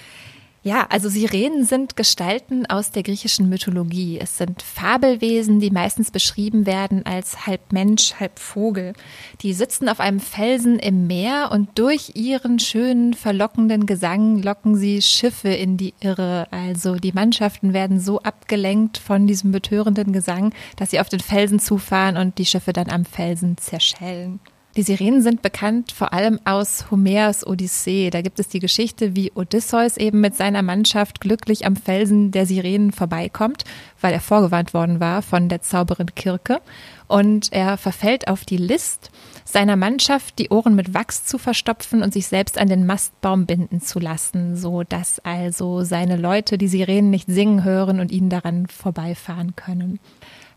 Ja, 0.67 0.85
also 0.89 1.07
Sirenen 1.07 1.63
sind 1.63 1.95
Gestalten 1.95 2.65
aus 2.65 2.91
der 2.91 3.01
griechischen 3.01 3.47
Mythologie. 3.47 4.19
Es 4.19 4.37
sind 4.37 4.61
Fabelwesen, 4.61 5.61
die 5.61 5.71
meistens 5.71 6.11
beschrieben 6.11 6.65
werden 6.65 7.05
als 7.05 7.47
halb 7.47 7.71
Mensch, 7.71 8.15
halb 8.19 8.37
Vogel. 8.37 8.91
Die 9.39 9.53
sitzen 9.53 9.87
auf 9.87 10.01
einem 10.01 10.19
Felsen 10.19 10.77
im 10.77 11.07
Meer 11.07 11.51
und 11.53 11.79
durch 11.79 12.17
ihren 12.17 12.59
schönen, 12.59 13.13
verlockenden 13.13 13.85
Gesang 13.85 14.43
locken 14.43 14.75
sie 14.75 15.01
Schiffe 15.01 15.47
in 15.47 15.77
die 15.77 15.93
Irre. 16.01 16.47
Also 16.51 16.95
die 16.95 17.13
Mannschaften 17.13 17.71
werden 17.71 18.01
so 18.01 18.19
abgelenkt 18.19 18.97
von 18.97 19.25
diesem 19.25 19.53
betörenden 19.53 20.11
Gesang, 20.11 20.53
dass 20.75 20.91
sie 20.91 20.99
auf 20.99 21.07
den 21.07 21.21
Felsen 21.21 21.59
zufahren 21.59 22.17
und 22.17 22.39
die 22.39 22.45
Schiffe 22.45 22.73
dann 22.73 22.89
am 22.89 23.05
Felsen 23.05 23.55
zerschellen. 23.57 24.41
Die 24.77 24.83
Sirenen 24.83 25.23
sind 25.23 25.41
bekannt 25.41 25.91
vor 25.91 26.13
allem 26.13 26.39
aus 26.45 26.91
Homers 26.91 27.47
Odyssee. 27.47 28.11
Da 28.11 28.21
gibt 28.21 28.39
es 28.39 28.47
die 28.47 28.59
Geschichte, 28.59 29.15
wie 29.15 29.31
Odysseus 29.33 29.97
eben 29.97 30.21
mit 30.21 30.35
seiner 30.35 30.61
Mannschaft 30.61 31.19
glücklich 31.19 31.65
am 31.65 31.75
Felsen 31.75 32.29
der 32.29 32.45
Sirenen 32.45 32.91
vorbeikommt, 32.91 33.63
weil 34.01 34.13
er 34.13 34.19
vorgewarnt 34.19 34.75
worden 34.75 34.99
war 34.99 35.23
von 35.23 35.49
der 35.49 35.63
Zauberin 35.63 36.13
Kirke. 36.13 36.61
Und 37.07 37.51
er 37.51 37.77
verfällt 37.77 38.27
auf 38.27 38.45
die 38.45 38.57
List, 38.57 39.09
seiner 39.45 39.77
Mannschaft 39.77 40.37
die 40.37 40.49
Ohren 40.49 40.75
mit 40.75 40.93
Wachs 40.93 41.25
zu 41.25 41.39
verstopfen 41.39 42.03
und 42.03 42.13
sich 42.13 42.27
selbst 42.27 42.59
an 42.59 42.69
den 42.69 42.85
Mastbaum 42.85 43.47
binden 43.47 43.81
zu 43.81 43.97
lassen, 43.97 44.55
so 44.55 44.83
dass 44.83 45.17
also 45.21 45.81
seine 45.81 46.17
Leute 46.17 46.59
die 46.59 46.67
Sirenen 46.67 47.09
nicht 47.09 47.27
singen 47.27 47.63
hören 47.63 47.99
und 47.99 48.11
ihnen 48.11 48.29
daran 48.29 48.67
vorbeifahren 48.67 49.55
können. 49.55 49.99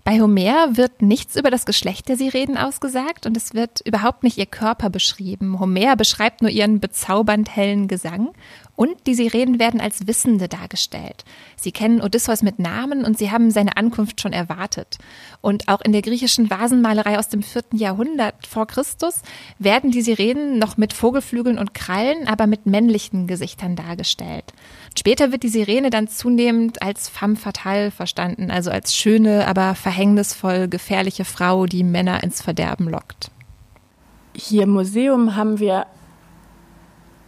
Bei 0.05 0.21
Homer 0.21 0.77
wird 0.77 1.03
nichts 1.03 1.37
über 1.37 1.51
das 1.51 1.67
Geschlecht 1.67 2.09
der 2.09 2.17
Sirenen 2.17 2.57
ausgesagt 2.57 3.27
und 3.27 3.37
es 3.37 3.55
wird 3.55 3.81
überhaupt 3.85 4.23
nicht 4.23 4.39
ihr 4.39 4.47
Körper 4.47 4.89
beschrieben. 4.89 5.61
Homer 5.61 5.95
beschreibt 5.95 6.41
nur 6.41 6.51
ihren 6.51 6.81
bezaubernd 6.81 7.55
hellen 7.55 7.87
Gesang 7.87 8.31
und 8.77 9.07
die 9.07 9.15
Sirenen 9.15 9.59
werden 9.59 9.79
als 9.79 10.07
Wissende 10.07 10.49
dargestellt. 10.49 11.25
Sie 11.57 11.71
kennen 11.71 12.01
Odysseus 12.01 12.43
mit 12.43 12.59
Namen 12.59 13.05
und 13.05 13.19
sie 13.19 13.31
haben 13.31 13.51
seine 13.51 13.77
Ankunft 13.77 14.23
schon 14.23 14.33
erwartet. 14.33 14.97
Und 15.43 15.69
auch 15.69 15.83
in 15.83 15.93
der 15.93 16.01
griechischen 16.01 16.49
Vasenmalerei 16.49 17.19
aus 17.19 17.29
dem 17.29 17.43
vierten 17.43 17.77
Jahrhundert 17.77 18.47
vor 18.47 18.67
Christus 18.67 19.21
werden 19.59 19.91
die 19.91 20.01
Sirenen 20.01 20.59
noch 20.59 20.79
mit 20.79 20.95
Vogelflügeln 20.95 21.59
und 21.59 21.75
Krallen, 21.75 22.27
aber 22.27 22.47
mit 22.47 22.65
männlichen 22.65 23.27
Gesichtern 23.27 23.77
dargestellt. 23.77 24.55
Später 24.99 25.33
wird 25.33 25.43
die 25.45 25.49
Sirene 25.49 25.91
dann 25.91 26.09
zunehmend 26.09 26.83
als 26.83 27.09
femme 27.09 27.37
fatale 27.37 27.91
verstanden, 27.91 28.51
also 28.51 28.71
als 28.71 28.95
schöne, 28.95 29.47
aber 29.47 29.75
verhängnisvoll 29.75 30.69
gefährliche 30.69 31.25
Frau, 31.25 31.67
die 31.67 31.85
Männer 31.85 32.23
ins 32.23 32.43
Verderben 32.43 32.89
lockt. 32.89 33.31
Hier 34.35 34.65
im 34.65 34.71
Museum 34.71 35.37
haben 35.37 35.59
wir 35.59 35.87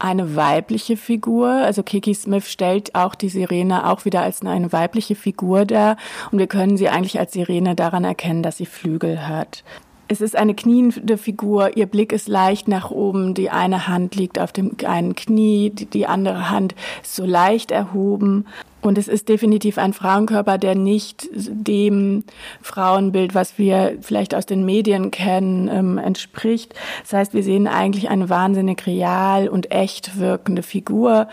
eine 0.03 0.35
weibliche 0.35 0.97
Figur. 0.97 1.49
Also 1.49 1.83
Kiki 1.83 2.15
Smith 2.15 2.49
stellt 2.51 2.95
auch 2.95 3.15
die 3.15 3.29
Sirene 3.29 3.89
auch 3.89 4.05
wieder 4.05 4.23
als 4.23 4.43
eine 4.43 4.73
weibliche 4.73 5.15
Figur 5.15 5.65
dar. 5.65 5.97
Und 6.31 6.39
wir 6.39 6.49
können 6.49 6.77
sie 6.77 6.89
eigentlich 6.89 7.19
als 7.19 7.33
Sirene 7.33 7.77
daran 7.77 8.05
erkennen, 8.05 8.43
dass 8.43 8.57
sie 8.57 8.67
Flügel 8.67 9.29
hat. 9.29 9.63
Es 10.09 10.21
ist 10.21 10.37
eine 10.37 10.55
kniende 10.55 11.17
Figur, 11.17 11.77
ihr 11.77 11.87
Blick 11.87 12.13
ist 12.13 12.29
leicht 12.29 12.69
nach 12.69 12.91
oben, 12.91 13.35
die 13.35 13.51
eine 13.51 13.87
Hand 13.89 14.15
liegt 14.15 14.39
auf 14.39 14.53
dem 14.53 14.77
einen 14.85 15.15
Knie, 15.15 15.71
die 15.71 16.07
andere 16.07 16.51
Hand 16.51 16.75
ist 17.03 17.15
so 17.15 17.25
leicht 17.25 17.71
erhoben. 17.71 18.47
Und 18.83 18.99
es 18.99 19.07
ist 19.07 19.29
definitiv 19.29 19.79
ein 19.79 19.93
Frauenkörper, 19.93 20.59
der 20.59 20.75
nicht 20.75 21.29
dem 21.33 22.25
Frauenbild, 22.61 23.33
was 23.33 23.57
wir 23.57 23.97
vielleicht 24.01 24.35
aus 24.35 24.45
den 24.45 24.67
Medien 24.67 25.13
kennen, 25.13 25.69
ähm, 25.69 25.99
entspricht. 25.99 26.75
Das 27.03 27.13
heißt, 27.13 27.33
wir 27.33 27.45
sehen 27.45 27.69
eigentlich 27.69 28.11
eine 28.11 28.29
wahnsinnig 28.29 28.85
real 28.87 29.49
und 29.49 29.71
echt 29.71 30.19
wirkende 30.19 30.65
Figur, 30.65 31.29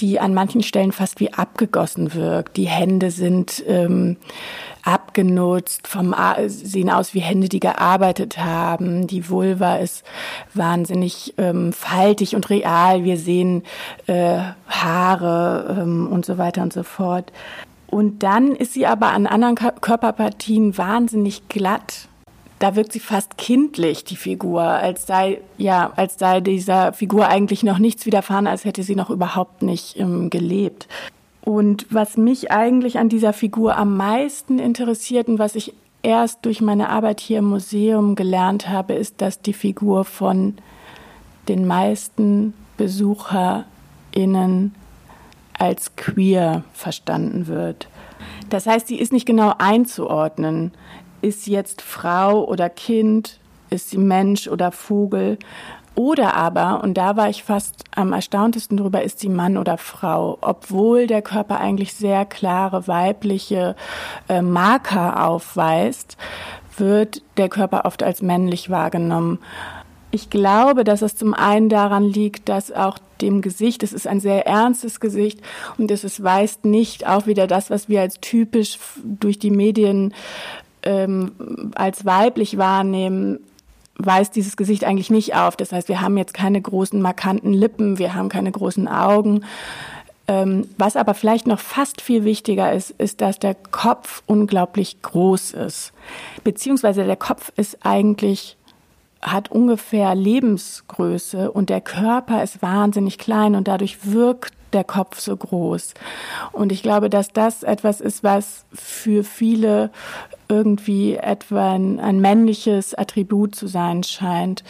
die 0.00 0.20
an 0.20 0.34
manchen 0.34 0.62
Stellen 0.62 0.92
fast 0.92 1.20
wie 1.20 1.32
abgegossen 1.32 2.14
wirkt. 2.14 2.56
Die 2.56 2.68
Hände 2.68 3.10
sind 3.10 3.64
ähm, 3.66 4.16
abgenutzt, 4.82 5.88
vom, 5.88 6.14
sehen 6.46 6.90
aus 6.90 7.14
wie 7.14 7.20
Hände, 7.20 7.48
die 7.48 7.60
gearbeitet 7.60 8.38
haben. 8.38 9.06
Die 9.06 9.28
Vulva 9.28 9.76
ist 9.76 10.04
wahnsinnig 10.54 11.34
ähm, 11.38 11.72
faltig 11.72 12.36
und 12.36 12.50
real. 12.50 13.04
Wir 13.04 13.16
sehen 13.16 13.62
äh, 14.06 14.38
Haare 14.68 15.76
ähm, 15.80 16.08
und 16.08 16.24
so 16.24 16.38
weiter 16.38 16.62
und 16.62 16.72
so 16.72 16.82
fort. 16.82 17.32
Und 17.86 18.22
dann 18.22 18.54
ist 18.54 18.74
sie 18.74 18.86
aber 18.86 19.08
an 19.08 19.26
anderen 19.26 19.54
Körperpartien 19.54 20.76
wahnsinnig 20.76 21.48
glatt. 21.48 22.08
Da 22.58 22.74
wirkt 22.74 22.92
sie 22.92 23.00
fast 23.00 23.36
kindlich, 23.36 24.04
die 24.04 24.16
Figur, 24.16 24.62
als 24.62 25.06
sei, 25.06 25.40
ja, 25.58 25.92
als 25.96 26.18
sei 26.18 26.40
dieser 26.40 26.92
Figur 26.92 27.28
eigentlich 27.28 27.62
noch 27.62 27.78
nichts 27.78 28.06
widerfahren, 28.06 28.46
als 28.46 28.64
hätte 28.64 28.82
sie 28.82 28.96
noch 28.96 29.10
überhaupt 29.10 29.62
nicht 29.62 29.98
ähm, 29.98 30.30
gelebt. 30.30 30.88
Und 31.42 31.86
was 31.90 32.16
mich 32.16 32.50
eigentlich 32.50 32.98
an 32.98 33.08
dieser 33.08 33.32
Figur 33.32 33.76
am 33.76 33.96
meisten 33.96 34.58
interessiert 34.58 35.28
und 35.28 35.38
was 35.38 35.54
ich 35.54 35.74
erst 36.02 36.44
durch 36.44 36.60
meine 36.60 36.88
Arbeit 36.88 37.20
hier 37.20 37.38
im 37.38 37.46
Museum 37.46 38.14
gelernt 38.14 38.68
habe, 38.68 38.94
ist, 38.94 39.20
dass 39.20 39.42
die 39.42 39.52
Figur 39.52 40.04
von 40.04 40.54
den 41.48 41.66
meisten 41.66 42.54
BesucherInnen 42.76 44.74
als 45.58 45.96
queer 45.96 46.64
verstanden 46.72 47.46
wird. 47.46 47.88
Das 48.50 48.66
heißt, 48.66 48.86
sie 48.86 48.98
ist 48.98 49.12
nicht 49.12 49.26
genau 49.26 49.54
einzuordnen. 49.58 50.72
Ist 51.26 51.48
jetzt 51.48 51.82
Frau 51.82 52.44
oder 52.44 52.70
Kind? 52.70 53.40
Ist 53.68 53.90
sie 53.90 53.98
Mensch 53.98 54.46
oder 54.46 54.70
Vogel? 54.70 55.40
Oder 55.96 56.36
aber, 56.36 56.84
und 56.84 56.94
da 56.94 57.16
war 57.16 57.28
ich 57.28 57.42
fast 57.42 57.82
am 57.96 58.12
erstauntesten 58.12 58.76
drüber, 58.76 59.02
ist 59.02 59.18
sie 59.18 59.28
Mann 59.28 59.56
oder 59.56 59.76
Frau, 59.76 60.38
obwohl 60.40 61.08
der 61.08 61.22
Körper 61.22 61.58
eigentlich 61.58 61.94
sehr 61.94 62.26
klare 62.26 62.86
weibliche 62.86 63.74
äh, 64.28 64.40
Marker 64.40 65.26
aufweist, 65.26 66.16
wird 66.76 67.22
der 67.38 67.48
Körper 67.48 67.86
oft 67.86 68.04
als 68.04 68.22
männlich 68.22 68.70
wahrgenommen. 68.70 69.40
Ich 70.12 70.30
glaube, 70.30 70.84
dass 70.84 71.02
es 71.02 71.16
zum 71.16 71.34
einen 71.34 71.68
daran 71.68 72.04
liegt, 72.04 72.48
dass 72.48 72.70
auch 72.70 72.98
dem 73.20 73.42
Gesicht, 73.42 73.82
es 73.82 73.92
ist 73.92 74.06
ein 74.06 74.20
sehr 74.20 74.46
ernstes 74.46 75.00
Gesicht 75.00 75.40
und 75.76 75.90
es 75.90 76.22
weist 76.22 76.64
nicht 76.64 77.08
auch 77.08 77.26
wieder 77.26 77.48
das, 77.48 77.68
was 77.68 77.88
wir 77.88 78.00
als 78.00 78.20
typisch 78.20 78.78
durch 79.02 79.40
die 79.40 79.50
Medien 79.50 80.14
ähm, 80.86 81.32
als 81.74 82.06
weiblich 82.06 82.56
wahrnehmen, 82.56 83.40
weist 83.98 84.36
dieses 84.36 84.56
Gesicht 84.56 84.84
eigentlich 84.84 85.10
nicht 85.10 85.34
auf. 85.34 85.56
Das 85.56 85.72
heißt, 85.72 85.88
wir 85.88 86.00
haben 86.00 86.16
jetzt 86.16 86.34
keine 86.34 86.60
großen 86.60 87.00
markanten 87.00 87.52
Lippen, 87.52 87.98
wir 87.98 88.14
haben 88.14 88.28
keine 88.28 88.52
großen 88.52 88.88
Augen. 88.88 89.44
Ähm, 90.28 90.68
was 90.76 90.96
aber 90.96 91.14
vielleicht 91.14 91.46
noch 91.46 91.60
fast 91.60 92.00
viel 92.00 92.24
wichtiger 92.24 92.72
ist, 92.72 92.90
ist, 92.90 93.20
dass 93.20 93.38
der 93.38 93.54
Kopf 93.54 94.22
unglaublich 94.26 95.00
groß 95.02 95.52
ist. 95.52 95.92
Beziehungsweise 96.42 97.04
der 97.04 97.16
Kopf 97.16 97.52
ist 97.56 97.78
eigentlich 97.82 98.56
hat 99.22 99.50
ungefähr 99.50 100.14
Lebensgröße 100.14 101.50
und 101.50 101.70
der 101.70 101.80
Körper 101.80 102.42
ist 102.42 102.62
wahnsinnig 102.62 103.18
klein 103.18 103.54
und 103.54 103.66
dadurch 103.66 104.12
wirkt 104.12 104.54
der 104.72 104.84
Kopf 104.84 105.18
so 105.20 105.36
groß. 105.36 105.94
Und 106.52 106.70
ich 106.70 106.82
glaube, 106.82 107.10
dass 107.10 107.32
das 107.32 107.62
etwas 107.62 108.00
ist, 108.00 108.22
was 108.22 108.64
für 108.72 109.24
viele 109.24 109.90
irgendwie 110.48 111.16
etwa 111.16 111.74
ein, 111.74 112.00
ein 112.00 112.20
männliches 112.20 112.94
Attribut 112.94 113.54
zu 113.54 113.66
sein 113.66 114.02
scheint. 114.02 114.64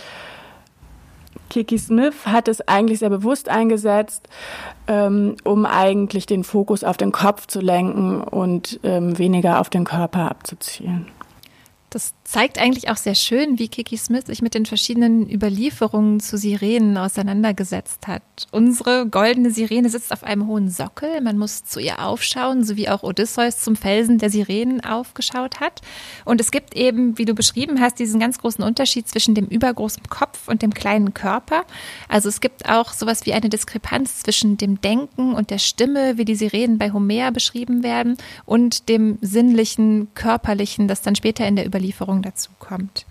Kiki 1.49 1.79
Smith 1.79 2.27
hat 2.27 2.49
es 2.49 2.67
eigentlich 2.67 2.99
sehr 3.01 3.11
bewusst 3.11 3.49
eingesetzt, 3.49 4.29
ähm, 4.89 5.37
um 5.45 5.65
eigentlich 5.65 6.27
den 6.27 6.45
Fokus 6.45 6.83
auf 6.83 6.97
den 6.97 7.13
Kopf 7.13 7.47
zu 7.47 7.61
lenken 7.61 8.21
und 8.21 8.81
ähm, 8.83 9.19
weniger 9.19 9.61
auf 9.61 9.71
den 9.71 9.85
Körper 9.85 10.31
abzuzielen. 10.31 11.07
Das 11.97 12.13
zeigt 12.25 12.59
eigentlich 12.59 12.91
auch 12.91 12.99
sehr 12.99 13.15
schön, 13.15 13.59
wie 13.59 13.69
Kiki 13.69 13.97
Smith 13.97 14.27
sich 14.27 14.43
mit 14.43 14.53
den 14.53 14.67
verschiedenen 14.67 15.31
Überlieferungen 15.33 16.21
zu 16.21 16.37
Sirenen 16.37 16.99
auseinandergesetzt 16.99 18.07
hat. 18.07 18.23
Unsere 18.51 19.07
goldene 19.07 19.51
Sirene 19.51 19.89
sitzt 19.89 20.13
auf 20.13 20.23
einem 20.23 20.47
hohen 20.47 20.69
Sockel. 20.69 21.23
Man 21.23 21.39
muss 21.39 21.65
zu 21.65 21.81
ihr 21.81 22.05
aufschauen, 22.05 22.65
so 22.65 22.77
wie 22.77 22.91
auch 22.91 23.03
Odysseus 23.03 23.61
zum 23.61 23.77
Felsen 23.77 24.19
der 24.19 24.29
Sirenen 24.29 24.85
aufgeschaut 24.85 25.61
hat. 25.61 25.81
Und 26.27 26.39
es 26.39 26.51
gibt 26.51 26.77
eben, 26.77 27.17
wie 27.17 27.25
du 27.25 27.33
beschrieben 27.33 27.81
hast, 27.81 27.99
diesen 27.99 28.21
ganz 28.21 28.37
großen 28.37 28.63
Unterschied 28.63 29.09
zwischen 29.09 29.35
dem 29.35 29.47
übergroßen 29.47 30.03
Kopf 30.11 30.49
und 30.49 30.61
dem 30.61 30.75
kleinen 30.75 31.15
Körper. 31.15 31.65
Also 32.11 32.29
es 32.29 32.43
gibt 32.43 32.69
auch 32.69 32.93
sowas 32.93 33.25
wie 33.25 33.33
eine 33.33 33.49
Diskrepanz 33.49 34.21
zwischen 34.21 34.59
dem 34.59 34.83
Denken 34.83 35.33
und 35.33 35.49
der 35.49 35.59
Stimme, 35.59 36.19
wie 36.19 36.27
die 36.27 36.35
Sirenen 36.35 36.77
bei 36.77 36.93
Homer 36.93 37.33
beschrieben 37.33 37.83
werden, 37.83 38.19
und 38.45 38.91
dem 38.91 39.17
sinnlichen, 39.23 40.09
körperlichen, 40.13 40.89
das 40.89 41.01
dann 41.01 41.17
später 41.17 41.47
in 41.47 41.57
der 41.57 41.67
Überlieferung 41.67 41.86
Überlieferung 41.87 42.23
dazu 42.23 42.51
kommt. 42.59 43.07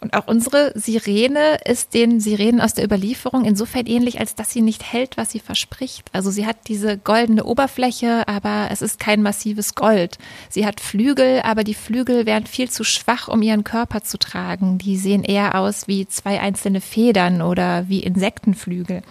Und 0.00 0.14
auch 0.14 0.28
unsere 0.28 0.72
Sirene 0.78 1.58
ist 1.64 1.92
den 1.92 2.20
Sirenen 2.20 2.60
aus 2.60 2.72
der 2.72 2.84
Überlieferung 2.84 3.44
insofern 3.44 3.86
ähnlich, 3.86 4.20
als 4.20 4.36
dass 4.36 4.52
sie 4.52 4.62
nicht 4.62 4.84
hält, 4.84 5.16
was 5.16 5.32
sie 5.32 5.40
verspricht. 5.40 6.08
Also 6.12 6.30
sie 6.30 6.46
hat 6.46 6.68
diese 6.68 6.96
goldene 6.96 7.42
Oberfläche, 7.42 8.28
aber 8.28 8.68
es 8.70 8.80
ist 8.80 9.00
kein 9.00 9.22
massives 9.22 9.74
Gold. 9.74 10.18
Sie 10.50 10.64
hat 10.64 10.80
Flügel, 10.80 11.40
aber 11.42 11.64
die 11.64 11.74
Flügel 11.74 12.26
wären 12.26 12.46
viel 12.46 12.70
zu 12.70 12.84
schwach, 12.84 13.26
um 13.26 13.42
ihren 13.42 13.64
Körper 13.64 14.02
zu 14.04 14.18
tragen. 14.18 14.78
Die 14.78 14.96
sehen 14.96 15.24
eher 15.24 15.58
aus 15.58 15.88
wie 15.88 16.06
zwei 16.06 16.40
einzelne 16.40 16.80
Federn 16.80 17.42
oder 17.42 17.88
wie 17.88 18.04
Insektenflügel. 18.04 19.02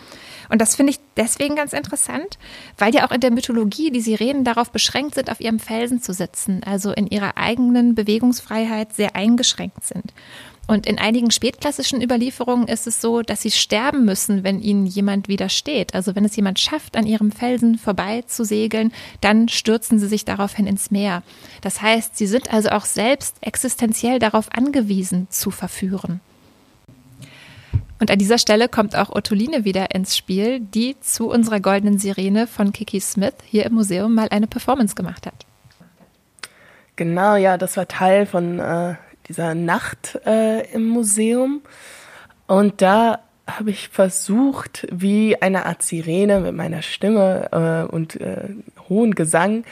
Und 0.49 0.61
das 0.61 0.75
finde 0.75 0.91
ich 0.91 0.99
deswegen 1.15 1.55
ganz 1.55 1.73
interessant, 1.73 2.37
weil 2.77 2.93
ja 2.93 3.07
auch 3.07 3.11
in 3.11 3.21
der 3.21 3.31
Mythologie 3.31 3.91
die 3.91 4.01
Sirenen 4.01 4.43
darauf 4.43 4.71
beschränkt 4.71 5.15
sind, 5.15 5.31
auf 5.31 5.41
ihrem 5.41 5.59
Felsen 5.59 6.01
zu 6.01 6.13
sitzen, 6.13 6.61
also 6.65 6.91
in 6.91 7.07
ihrer 7.07 7.37
eigenen 7.37 7.95
Bewegungsfreiheit 7.95 8.93
sehr 8.93 9.15
eingeschränkt 9.15 9.83
sind. 9.83 10.13
Und 10.67 10.85
in 10.85 10.99
einigen 10.99 11.31
spätklassischen 11.31 12.01
Überlieferungen 12.01 12.67
ist 12.67 12.87
es 12.87 12.99
so, 12.99 13.21
dass 13.21 13.41
sie 13.41 13.51
sterben 13.51 14.03
müssen, 14.03 14.43
wenn 14.43 14.59
ihnen 14.59 14.85
jemand 14.85 15.29
widersteht. 15.29 15.95
Also 15.95 16.13
wenn 16.15 16.25
es 16.25 16.35
jemand 16.35 16.59
schafft, 16.59 16.97
an 16.97 17.07
ihrem 17.07 17.31
Felsen 17.31 17.77
vorbei 17.77 18.23
zu 18.23 18.43
segeln, 18.43 18.91
dann 19.21 19.47
stürzen 19.47 19.97
sie 19.97 20.07
sich 20.07 20.25
daraufhin 20.25 20.67
ins 20.67 20.91
Meer. 20.91 21.23
Das 21.61 21.81
heißt, 21.81 22.17
sie 22.17 22.27
sind 22.27 22.53
also 22.53 22.69
auch 22.69 22.83
selbst 22.83 23.37
existenziell 23.39 24.19
darauf 24.19 24.51
angewiesen, 24.51 25.27
zu 25.29 25.51
verführen. 25.51 26.19
Und 27.99 28.11
an 28.11 28.19
dieser 28.19 28.37
Stelle 28.37 28.69
kommt 28.69 28.95
auch 28.95 29.09
Ottoline 29.09 29.65
wieder 29.65 29.93
ins 29.93 30.15
Spiel, 30.15 30.59
die 30.59 30.99
zu 30.99 31.29
unserer 31.29 31.59
goldenen 31.59 31.97
Sirene 31.97 32.47
von 32.47 32.71
Kiki 32.71 32.99
Smith 32.99 33.33
hier 33.45 33.65
im 33.65 33.73
Museum 33.73 34.13
mal 34.13 34.27
eine 34.29 34.47
Performance 34.47 34.95
gemacht 34.95 35.25
hat. 35.25 35.45
Genau, 36.95 37.35
ja, 37.35 37.57
das 37.57 37.77
war 37.77 37.87
Teil 37.87 38.25
von 38.25 38.59
äh, 38.59 38.95
dieser 39.27 39.55
Nacht 39.55 40.19
äh, 40.25 40.71
im 40.73 40.87
Museum. 40.87 41.61
Und 42.47 42.81
da 42.81 43.19
habe 43.47 43.69
ich 43.69 43.89
versucht, 43.89 44.87
wie 44.91 45.41
eine 45.41 45.65
Art 45.65 45.81
Sirene 45.81 46.39
mit 46.41 46.53
meiner 46.53 46.81
Stimme 46.81 47.87
äh, 47.89 47.91
und 47.93 48.19
äh, 48.19 48.49
hohen 48.89 49.15
Gesang 49.15 49.63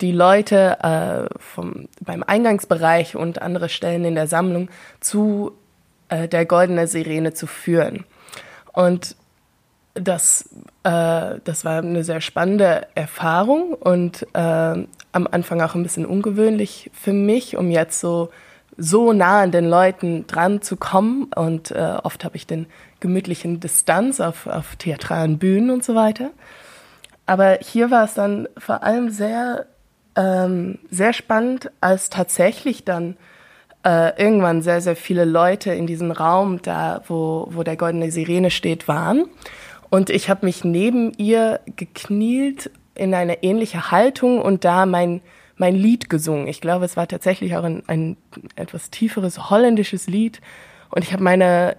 die 0.00 0.12
Leute 0.12 0.78
äh, 0.82 1.34
vom, 1.40 1.88
beim 2.00 2.22
Eingangsbereich 2.22 3.16
und 3.16 3.42
andere 3.42 3.68
Stellen 3.68 4.04
in 4.04 4.14
der 4.14 4.26
Sammlung 4.26 4.68
zu 5.00 5.52
äh, 6.08 6.28
der 6.28 6.46
goldene 6.46 6.86
Sirene 6.86 7.34
zu 7.34 7.46
führen. 7.46 8.04
Und 8.72 9.16
das, 9.94 10.50
äh, 10.82 11.40
das 11.42 11.64
war 11.64 11.78
eine 11.78 12.04
sehr 12.04 12.20
spannende 12.20 12.86
Erfahrung 12.94 13.72
und 13.72 14.26
äh, 14.34 14.38
am 15.12 15.26
Anfang 15.30 15.62
auch 15.62 15.74
ein 15.74 15.82
bisschen 15.82 16.04
ungewöhnlich 16.04 16.90
für 16.92 17.12
mich, 17.12 17.56
um 17.56 17.70
jetzt 17.70 18.00
so 18.00 18.30
so 18.76 19.12
nah 19.12 19.40
an 19.40 19.52
den 19.52 19.68
Leuten 19.68 20.26
dran 20.26 20.62
zu 20.62 20.76
kommen. 20.76 21.30
Und 21.34 21.70
äh, 21.70 21.96
oft 22.02 22.24
habe 22.24 22.36
ich 22.36 22.46
den 22.46 22.66
gemütlichen 23.00 23.60
Distanz 23.60 24.20
auf, 24.20 24.46
auf 24.46 24.76
theatralen 24.76 25.38
Bühnen 25.38 25.70
und 25.70 25.84
so 25.84 25.94
weiter. 25.94 26.30
Aber 27.26 27.58
hier 27.60 27.90
war 27.90 28.04
es 28.04 28.14
dann 28.14 28.48
vor 28.56 28.82
allem 28.82 29.10
sehr, 29.10 29.66
ähm, 30.14 30.78
sehr 30.90 31.12
spannend, 31.12 31.70
als 31.80 32.10
tatsächlich 32.10 32.84
dann 32.84 33.16
äh, 33.86 34.20
irgendwann 34.20 34.62
sehr, 34.62 34.80
sehr 34.80 34.96
viele 34.96 35.24
Leute 35.24 35.72
in 35.72 35.86
diesem 35.86 36.10
Raum, 36.10 36.60
da 36.60 37.02
wo, 37.06 37.46
wo 37.52 37.62
der 37.62 37.76
goldene 37.76 38.10
Sirene 38.10 38.50
steht, 38.50 38.88
waren. 38.88 39.26
Und 39.90 40.10
ich 40.10 40.28
habe 40.28 40.44
mich 40.44 40.64
neben 40.64 41.12
ihr 41.18 41.60
geknielt 41.76 42.72
in 42.96 43.14
eine 43.14 43.44
ähnliche 43.44 43.92
Haltung 43.92 44.42
und 44.42 44.64
da 44.64 44.86
mein, 44.86 45.20
mein 45.56 45.76
Lied 45.76 46.10
gesungen. 46.10 46.48
Ich 46.48 46.60
glaube, 46.60 46.84
es 46.84 46.96
war 46.96 47.06
tatsächlich 47.06 47.56
auch 47.56 47.62
ein, 47.62 47.84
ein 47.86 48.16
etwas 48.56 48.90
tieferes 48.90 49.50
holländisches 49.50 50.08
Lied. 50.08 50.40
Und 50.90 51.04
ich 51.04 51.12
habe 51.12 51.22
meine, 51.22 51.76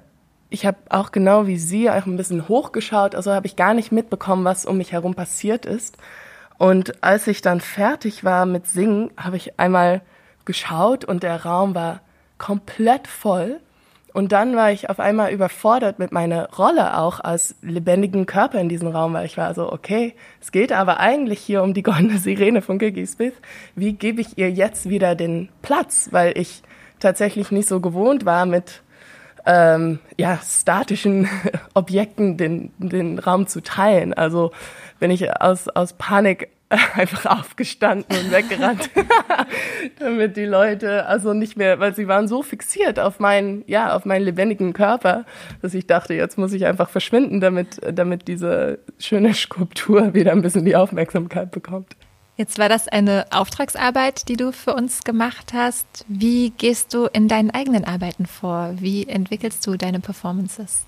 ich 0.50 0.66
habe 0.66 0.78
auch 0.90 1.12
genau 1.12 1.46
wie 1.46 1.58
sie 1.58 1.90
auch 1.90 2.06
ein 2.06 2.16
bisschen 2.16 2.48
hochgeschaut, 2.48 3.16
also 3.16 3.34
habe 3.34 3.48
ich 3.48 3.58
gar 3.58 3.74
nicht 3.74 3.92
mitbekommen, 3.92 4.46
was 4.46 4.66
um 4.66 4.78
mich 4.78 4.94
herum 4.94 5.14
passiert 5.14 5.66
ist. 5.66 5.98
Und 6.58 7.04
als 7.04 7.28
ich 7.28 7.42
dann 7.42 7.60
fertig 7.60 8.24
war 8.24 8.46
mit 8.46 8.66
Singen, 8.66 9.12
habe 9.18 9.36
ich 9.36 9.60
einmal 9.60 10.02
geschaut 10.48 11.06
und 11.06 11.22
der 11.22 11.46
Raum 11.46 11.76
war 11.76 12.02
komplett 12.40 13.08
voll. 13.08 13.60
Und 14.14 14.32
dann 14.32 14.56
war 14.56 14.72
ich 14.72 14.90
auf 14.90 15.00
einmal 15.00 15.32
überfordert 15.32 16.00
mit 16.00 16.12
meiner 16.12 16.50
Rolle 16.56 16.98
auch 16.98 17.20
als 17.20 17.54
lebendigen 17.62 18.26
Körper 18.26 18.60
in 18.60 18.70
diesem 18.70 18.88
Raum, 18.88 19.14
weil 19.14 19.28
ich 19.28 19.38
war 19.38 19.54
so, 19.54 19.72
okay, 19.72 20.16
es 20.42 20.52
geht 20.52 20.72
aber 20.72 21.00
eigentlich 21.00 21.40
hier 21.40 21.62
um 21.62 21.76
die 21.76 21.84
goldene 21.84 22.18
Sirene 22.18 22.64
von 22.64 22.80
Gigi 22.80 23.06
Smith. 23.06 23.34
Wie 23.76 23.94
gebe 23.94 24.22
ich 24.22 24.36
ihr 24.40 24.50
jetzt 24.50 24.90
wieder 24.90 25.14
den 25.14 25.50
Platz? 25.62 26.08
Weil 26.10 26.36
ich 26.36 26.64
tatsächlich 27.00 27.52
nicht 27.52 27.68
so 27.68 27.80
gewohnt 27.80 28.26
war, 28.26 28.48
mit 28.48 28.82
ähm, 29.46 30.00
ja, 30.18 30.40
statischen 30.44 31.30
Objekten 31.76 32.38
den, 32.38 32.72
den 32.80 33.20
Raum 33.20 33.46
zu 33.46 33.62
teilen. 33.62 34.16
Also 34.16 34.52
wenn 35.00 35.12
ich 35.12 35.30
aus, 35.42 35.68
aus 35.68 35.94
Panik 35.94 36.50
einfach 36.96 37.26
aufgestanden 37.26 38.18
und 38.18 38.32
weggerannt, 38.32 38.90
damit 40.00 40.36
die 40.36 40.46
Leute 40.46 41.06
also 41.06 41.34
nicht 41.34 41.56
mehr, 41.56 41.80
weil 41.80 41.96
sie 41.96 42.08
waren 42.08 42.28
so 42.28 42.44
fixiert 42.44 43.00
auf 43.00 43.20
meinen, 43.20 43.64
ja, 43.68 43.96
auf 43.96 44.04
meinen 44.06 44.26
lebendigen 44.26 44.74
Körper, 44.74 45.26
dass 45.62 45.74
ich 45.74 45.88
dachte, 45.88 46.14
jetzt 46.14 46.38
muss 46.38 46.52
ich 46.52 46.66
einfach 46.66 46.90
verschwinden, 46.90 47.40
damit, 47.40 47.80
damit 47.94 48.28
diese 48.28 48.80
schöne 49.00 49.34
Skulptur 49.34 50.14
wieder 50.14 50.34
ein 50.34 50.42
bisschen 50.42 50.66
die 50.66 50.76
Aufmerksamkeit 50.76 51.52
bekommt. 51.52 51.96
Jetzt 52.36 52.60
war 52.60 52.70
das 52.70 52.88
eine 52.88 53.26
Auftragsarbeit, 53.32 54.28
die 54.30 54.38
du 54.38 54.52
für 54.52 54.76
uns 54.76 55.04
gemacht 55.04 55.54
hast. 55.54 56.06
Wie 56.08 56.52
gehst 56.52 56.94
du 56.94 57.06
in 57.06 57.28
deinen 57.28 57.50
eigenen 57.50 57.84
Arbeiten 57.84 58.28
vor? 58.28 58.74
Wie 58.76 59.08
entwickelst 59.08 59.66
du 59.66 59.76
deine 59.76 60.00
Performances? 60.00 60.86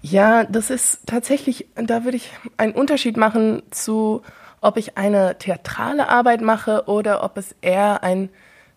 Ja, 0.00 0.44
das 0.44 0.70
ist 0.70 1.00
tatsächlich, 1.04 1.66
da 1.74 2.04
würde 2.04 2.16
ich 2.16 2.30
einen 2.56 2.72
Unterschied 2.72 3.18
machen 3.18 3.62
zu 3.70 4.22
ob 4.66 4.76
ich 4.76 4.98
eine 4.98 5.38
theatrale 5.38 6.08
Arbeit 6.08 6.40
mache 6.40 6.84
oder 6.86 7.22
ob 7.22 7.38
es 7.38 7.54
eher 7.60 8.02
ein, 8.02 8.30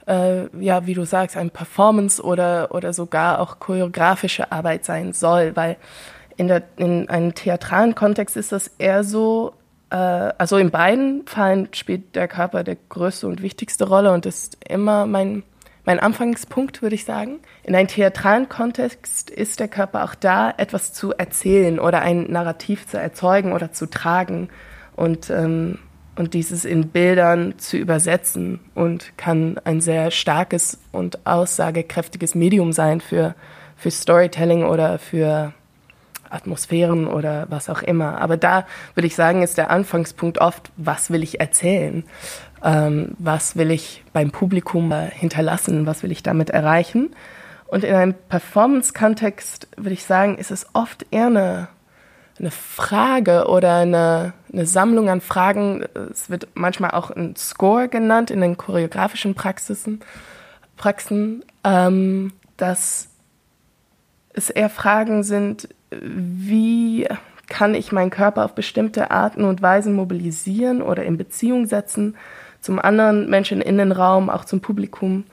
äh, 0.07 0.45
ja, 0.63 0.85
wie 0.85 0.93
du 0.93 1.03
sagst, 1.03 1.35
ein 1.35 1.49
Performance 1.49 2.21
oder, 2.21 2.69
oder 2.75 2.93
sogar 2.93 3.39
auch 3.39 3.57
choreografische 3.57 4.51
Arbeit 4.51 4.85
sein 4.85 5.13
soll, 5.13 5.55
weil 5.55 5.77
in, 6.37 6.47
der, 6.47 6.61
in 6.77 7.09
einem 7.09 7.33
theatralen 7.33 7.95
Kontext 7.95 8.37
ist 8.37 8.51
das 8.51 8.67
eher 8.77 9.03
so, 9.03 9.53
äh, 9.89 9.95
also 9.95 10.57
in 10.57 10.69
beiden 10.69 11.25
Fällen 11.25 11.69
spielt 11.73 12.15
der 12.15 12.27
Körper 12.27 12.63
der 12.63 12.77
größte 12.89 13.27
und 13.27 13.41
wichtigste 13.41 13.87
Rolle 13.87 14.11
und 14.11 14.27
ist 14.27 14.57
immer 14.69 15.07
mein, 15.07 15.41
mein 15.85 15.99
Anfangspunkt, 15.99 16.83
würde 16.83 16.93
ich 16.93 17.03
sagen. 17.03 17.39
In 17.63 17.75
einem 17.75 17.87
theatralen 17.87 18.47
Kontext 18.47 19.31
ist 19.31 19.59
der 19.59 19.67
Körper 19.67 20.03
auch 20.03 20.13
da, 20.13 20.53
etwas 20.55 20.93
zu 20.93 21.13
erzählen 21.13 21.79
oder 21.79 22.01
ein 22.01 22.31
Narrativ 22.31 22.85
zu 22.85 22.99
erzeugen 22.99 23.53
oder 23.53 23.71
zu 23.71 23.87
tragen 23.87 24.49
und, 24.99 25.29
ähm, 25.29 25.79
und 26.17 26.33
dieses 26.33 26.65
in 26.65 26.89
Bildern 26.89 27.57
zu 27.57 27.77
übersetzen 27.77 28.59
und 28.75 29.17
kann 29.17 29.57
ein 29.63 29.79
sehr 29.79 30.11
starkes 30.11 30.77
und 30.91 31.25
aussagekräftiges 31.25 32.35
Medium 32.35 32.73
sein 32.73 32.99
für, 32.99 33.33
für 33.77 33.91
Storytelling 33.91 34.65
oder 34.65 34.99
für 34.99 35.53
Atmosphären 36.29 37.07
oder 37.07 37.47
was 37.49 37.69
auch 37.69 37.81
immer. 37.81 38.19
Aber 38.19 38.35
da 38.35 38.67
würde 38.93 39.07
ich 39.07 39.15
sagen, 39.15 39.41
ist 39.41 39.57
der 39.57 39.71
Anfangspunkt 39.71 40.39
oft, 40.39 40.69
was 40.75 41.09
will 41.09 41.23
ich 41.23 41.39
erzählen? 41.39 42.03
Ähm, 42.61 43.15
was 43.17 43.55
will 43.55 43.71
ich 43.71 44.03
beim 44.11 44.31
Publikum 44.31 44.91
hinterlassen? 44.93 45.85
Was 45.85 46.03
will 46.03 46.11
ich 46.11 46.23
damit 46.23 46.49
erreichen? 46.49 47.15
Und 47.67 47.85
in 47.85 47.95
einem 47.95 48.15
Performance-Kontext 48.27 49.69
würde 49.77 49.93
ich 49.93 50.03
sagen, 50.03 50.37
ist 50.37 50.51
es 50.51 50.67
oft 50.73 51.05
eher 51.11 51.27
eine 51.27 51.67
eine 52.39 52.51
Frage 52.51 53.47
oder 53.47 53.75
eine, 53.75 54.33
eine 54.51 54.65
Sammlung 54.65 55.09
an 55.09 55.21
Fragen. 55.21 55.83
Es 56.11 56.29
wird 56.29 56.47
manchmal 56.53 56.91
auch 56.91 57.11
ein 57.11 57.35
Score 57.35 57.87
genannt 57.87 58.31
in 58.31 58.41
den 58.41 58.57
choreografischen 58.57 59.35
Praxisen, 59.35 60.01
Praxen, 60.77 61.43
ähm, 61.63 62.33
dass 62.57 63.09
es 64.33 64.49
eher 64.49 64.69
Fragen 64.69 65.23
sind, 65.23 65.67
wie 65.91 67.07
kann 67.47 67.73
ich 67.73 67.91
meinen 67.91 68.11
Körper 68.11 68.45
auf 68.45 68.53
bestimmte 68.53 69.11
Arten 69.11 69.43
und 69.43 69.61
Weisen 69.61 69.93
mobilisieren 69.93 70.81
oder 70.81 71.03
in 71.03 71.17
Beziehung 71.17 71.65
setzen 71.65 72.15
zum 72.61 72.79
anderen 72.79 73.29
Menschen 73.29 73.61
in 73.61 73.77
den 73.77 73.91
Raum, 73.91 74.29
auch 74.29 74.45
zum 74.45 74.61
Publikum. 74.61 75.25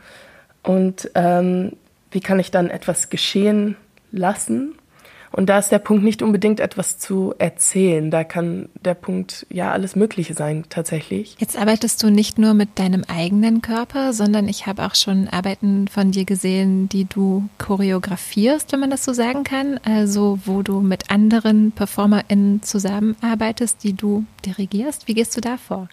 und 0.62 1.10
ähm, 1.14 1.72
wie 2.10 2.20
kann 2.20 2.38
ich 2.38 2.50
dann 2.50 2.70
etwas 2.70 3.10
geschehen 3.10 3.76
lassen 4.10 4.76
und 5.36 5.46
da 5.46 5.58
ist 5.58 5.70
der 5.70 5.78
Punkt 5.78 6.02
nicht 6.02 6.22
unbedingt 6.22 6.60
etwas 6.60 6.98
zu 6.98 7.34
erzählen. 7.38 8.10
Da 8.10 8.24
kann 8.24 8.70
der 8.80 8.94
Punkt 8.94 9.46
ja 9.50 9.70
alles 9.70 9.94
Mögliche 9.94 10.32
sein, 10.32 10.64
tatsächlich. 10.70 11.36
Jetzt 11.38 11.58
arbeitest 11.58 12.02
du 12.02 12.10
nicht 12.10 12.38
nur 12.38 12.54
mit 12.54 12.78
deinem 12.78 13.04
eigenen 13.04 13.60
Körper, 13.60 14.14
sondern 14.14 14.48
ich 14.48 14.66
habe 14.66 14.86
auch 14.86 14.94
schon 14.94 15.28
Arbeiten 15.28 15.88
von 15.88 16.10
dir 16.10 16.24
gesehen, 16.24 16.88
die 16.88 17.04
du 17.04 17.50
choreografierst, 17.58 18.72
wenn 18.72 18.80
man 18.80 18.88
das 18.88 19.04
so 19.04 19.12
sagen 19.12 19.44
kann. 19.44 19.78
Also, 19.84 20.38
wo 20.46 20.62
du 20.62 20.80
mit 20.80 21.10
anderen 21.10 21.70
PerformerInnen 21.72 22.62
zusammenarbeitest, 22.62 23.84
die 23.84 23.92
du 23.92 24.24
dirigierst. 24.46 25.06
Wie 25.06 25.14
gehst 25.14 25.36
du 25.36 25.42
da 25.42 25.58
vor? 25.58 25.88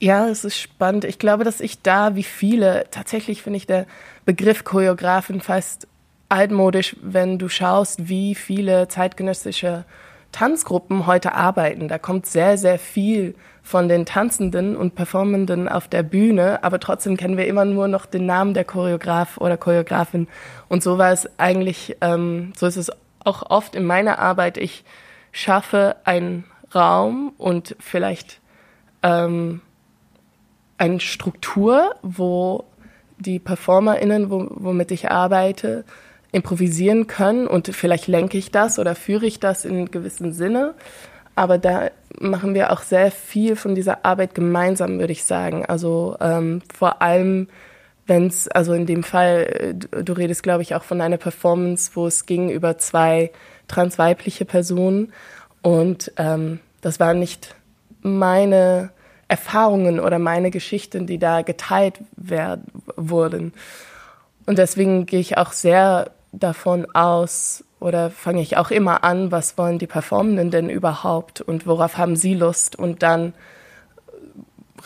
Ja, 0.00 0.28
es 0.28 0.44
ist 0.44 0.58
spannend. 0.58 1.04
Ich 1.04 1.18
glaube, 1.18 1.44
dass 1.44 1.60
ich 1.60 1.82
da, 1.82 2.16
wie 2.16 2.22
viele, 2.24 2.86
tatsächlich 2.90 3.42
finde 3.42 3.58
ich 3.58 3.66
der 3.66 3.86
Begriff 4.24 4.64
Choreografen 4.64 5.40
fast 5.42 5.86
altmodisch, 6.30 6.96
wenn 7.02 7.38
du 7.38 7.48
schaust, 7.48 8.08
wie 8.08 8.34
viele 8.34 8.88
zeitgenössische 8.88 9.84
Tanzgruppen 10.32 11.06
heute 11.06 11.34
arbeiten. 11.34 11.88
Da 11.88 11.98
kommt 11.98 12.26
sehr, 12.26 12.56
sehr 12.56 12.78
viel 12.78 13.34
von 13.62 13.88
den 13.88 14.06
Tanzenden 14.06 14.76
und 14.76 14.94
Performenden 14.94 15.68
auf 15.68 15.88
der 15.88 16.02
Bühne, 16.02 16.62
aber 16.64 16.80
trotzdem 16.80 17.16
kennen 17.16 17.36
wir 17.36 17.46
immer 17.46 17.64
nur 17.64 17.88
noch 17.88 18.06
den 18.06 18.26
Namen 18.26 18.54
der 18.54 18.64
Choreograf 18.64 19.38
oder 19.38 19.56
Choreografin. 19.56 20.28
Und 20.68 20.82
so 20.82 20.98
war 20.98 21.12
es 21.12 21.28
eigentlich, 21.38 21.96
ähm, 22.00 22.52
so 22.56 22.66
ist 22.66 22.76
es 22.76 22.90
auch 23.24 23.50
oft 23.50 23.74
in 23.74 23.84
meiner 23.84 24.18
Arbeit. 24.18 24.56
Ich 24.56 24.84
schaffe 25.32 25.96
einen 26.04 26.44
Raum 26.74 27.32
und 27.36 27.76
vielleicht 27.80 28.40
ähm, 29.02 29.60
eine 30.78 31.00
Struktur, 31.00 31.96
wo 32.02 32.64
die 33.18 33.38
PerformerInnen, 33.38 34.30
wo, 34.30 34.46
womit 34.50 34.90
ich 34.92 35.10
arbeite, 35.10 35.84
improvisieren 36.32 37.06
können 37.06 37.46
und 37.46 37.68
vielleicht 37.68 38.06
lenke 38.06 38.38
ich 38.38 38.50
das 38.50 38.78
oder 38.78 38.94
führe 38.94 39.26
ich 39.26 39.40
das 39.40 39.64
in 39.64 39.90
gewissem 39.90 40.32
Sinne. 40.32 40.74
Aber 41.34 41.58
da 41.58 41.90
machen 42.18 42.54
wir 42.54 42.72
auch 42.72 42.82
sehr 42.82 43.10
viel 43.10 43.56
von 43.56 43.74
dieser 43.74 44.04
Arbeit 44.04 44.34
gemeinsam, 44.34 44.98
würde 44.98 45.12
ich 45.12 45.24
sagen. 45.24 45.64
Also 45.64 46.16
ähm, 46.20 46.60
vor 46.72 47.02
allem, 47.02 47.48
wenn 48.06 48.26
es, 48.26 48.48
also 48.48 48.74
in 48.74 48.86
dem 48.86 49.02
Fall, 49.02 49.74
du, 49.74 50.04
du 50.04 50.12
redest, 50.12 50.42
glaube 50.42 50.62
ich, 50.62 50.74
auch 50.74 50.84
von 50.84 51.00
einer 51.00 51.16
Performance, 51.16 51.92
wo 51.94 52.06
es 52.06 52.26
ging 52.26 52.50
über 52.50 52.78
zwei 52.78 53.30
transweibliche 53.68 54.44
Personen. 54.44 55.12
Und 55.62 56.12
ähm, 56.16 56.60
das 56.80 57.00
waren 57.00 57.18
nicht 57.18 57.54
meine 58.02 58.90
Erfahrungen 59.28 60.00
oder 60.00 60.18
meine 60.18 60.50
Geschichten, 60.50 61.06
die 61.06 61.18
da 61.18 61.42
geteilt 61.42 62.00
werden, 62.16 62.64
wurden. 62.96 63.52
Und 64.46 64.58
deswegen 64.58 65.06
gehe 65.06 65.20
ich 65.20 65.38
auch 65.38 65.52
sehr 65.52 66.10
davon 66.32 66.86
aus 66.94 67.64
oder 67.80 68.10
fange 68.10 68.42
ich 68.42 68.56
auch 68.56 68.70
immer 68.70 69.04
an, 69.04 69.32
was 69.32 69.56
wollen 69.58 69.78
die 69.78 69.86
Performenden 69.86 70.50
denn 70.50 70.70
überhaupt 70.70 71.40
und 71.40 71.66
worauf 71.66 71.96
haben 71.96 72.16
sie 72.16 72.34
Lust 72.34 72.76
und 72.76 73.02
dann 73.02 73.32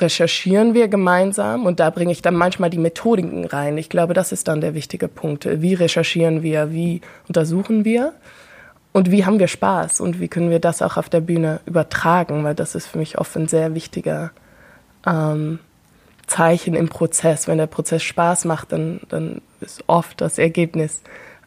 recherchieren 0.00 0.74
wir 0.74 0.88
gemeinsam 0.88 1.66
und 1.66 1.80
da 1.80 1.90
bringe 1.90 2.12
ich 2.12 2.22
dann 2.22 2.34
manchmal 2.34 2.70
die 2.70 2.78
Methodiken 2.78 3.44
rein. 3.44 3.78
Ich 3.78 3.88
glaube, 3.88 4.14
das 4.14 4.32
ist 4.32 4.48
dann 4.48 4.60
der 4.60 4.74
wichtige 4.74 5.08
Punkt. 5.08 5.46
Wie 5.60 5.74
recherchieren 5.74 6.42
wir, 6.42 6.72
wie 6.72 7.00
untersuchen 7.28 7.84
wir 7.84 8.12
und 8.92 9.10
wie 9.10 9.24
haben 9.24 9.38
wir 9.38 9.48
Spaß 9.48 10.00
und 10.00 10.20
wie 10.20 10.28
können 10.28 10.50
wir 10.50 10.60
das 10.60 10.82
auch 10.82 10.96
auf 10.96 11.08
der 11.08 11.20
Bühne 11.20 11.60
übertragen, 11.66 12.44
weil 12.44 12.54
das 12.54 12.74
ist 12.74 12.86
für 12.86 12.98
mich 12.98 13.18
oft 13.18 13.36
ein 13.36 13.48
sehr 13.48 13.74
wichtiger 13.74 14.30
ähm, 15.06 15.58
Zeichen 16.26 16.74
im 16.74 16.88
Prozess. 16.88 17.46
Wenn 17.46 17.58
der 17.58 17.66
Prozess 17.66 18.02
Spaß 18.02 18.44
macht, 18.46 18.72
dann, 18.72 19.00
dann 19.08 19.42
ist 19.60 19.84
oft 19.86 20.20
das 20.20 20.38
Ergebnis 20.38 21.02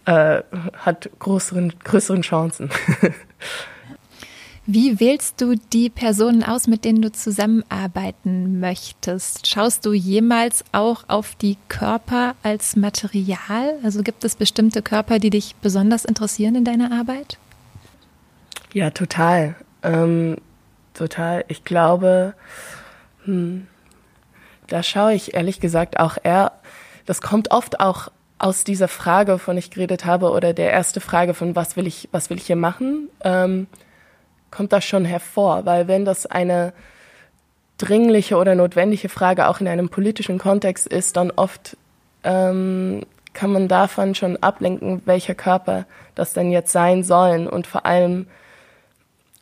äh, 0.07 0.41
hat 0.77 1.09
größeren, 1.19 1.73
größeren 1.83 2.21
Chancen. 2.21 2.69
Wie 4.65 4.99
wählst 4.99 5.39
du 5.39 5.55
die 5.55 5.89
Personen 5.89 6.43
aus, 6.43 6.67
mit 6.67 6.83
denen 6.83 7.01
du 7.01 7.09
zusammenarbeiten 7.11 8.59
möchtest? 8.59 9.47
Schaust 9.47 9.85
du 9.85 9.93
jemals 9.93 10.65
auch 10.73 11.05
auf 11.07 11.35
die 11.35 11.57
Körper 11.69 12.35
als 12.43 12.75
Material? 12.75 13.75
Also 13.83 14.03
gibt 14.03 14.25
es 14.25 14.35
bestimmte 14.35 14.81
Körper, 14.81 15.19
die 15.19 15.29
dich 15.29 15.55
besonders 15.61 16.03
interessieren 16.03 16.55
in 16.55 16.65
deiner 16.65 16.91
Arbeit? 16.91 17.37
Ja, 18.73 18.89
total. 18.89 19.55
Ähm, 19.83 20.35
total. 20.93 21.45
Ich 21.47 21.63
glaube, 21.63 22.33
hm, 23.23 23.67
da 24.67 24.83
schaue 24.83 25.13
ich 25.13 25.33
ehrlich 25.33 25.61
gesagt 25.61 25.97
auch 25.97 26.17
eher, 26.21 26.51
das 27.05 27.21
kommt 27.21 27.51
oft 27.51 27.79
auch 27.79 28.09
aus 28.39 28.63
dieser 28.63 28.87
Frage, 28.87 29.39
von 29.39 29.57
ich 29.57 29.71
geredet 29.71 30.05
habe, 30.05 30.31
oder 30.31 30.53
der 30.53 30.71
erste 30.71 30.99
Frage 30.99 31.33
von 31.33 31.55
was 31.55 31.75
will 31.75 31.87
ich, 31.87 32.07
was 32.11 32.29
will 32.29 32.37
ich 32.37 32.45
hier 32.45 32.55
machen, 32.55 33.09
ähm, 33.23 33.67
kommt 34.51 34.73
das 34.73 34.85
schon 34.85 35.05
hervor, 35.05 35.65
weil 35.65 35.87
wenn 35.87 36.05
das 36.05 36.25
eine 36.25 36.73
dringliche 37.77 38.37
oder 38.37 38.55
notwendige 38.55 39.09
Frage 39.09 39.47
auch 39.47 39.59
in 39.59 39.67
einem 39.67 39.89
politischen 39.89 40.39
Kontext 40.39 40.87
ist, 40.87 41.17
dann 41.17 41.31
oft 41.31 41.77
ähm, 42.23 43.01
kann 43.33 43.51
man 43.51 43.67
davon 43.67 44.15
schon 44.15 44.37
ablenken, 44.37 45.01
welcher 45.05 45.35
Körper 45.35 45.85
das 46.15 46.33
denn 46.33 46.51
jetzt 46.51 46.71
sein 46.71 47.03
sollen. 47.03 47.47
Und 47.47 47.67
vor 47.67 47.85
allem 47.85 48.27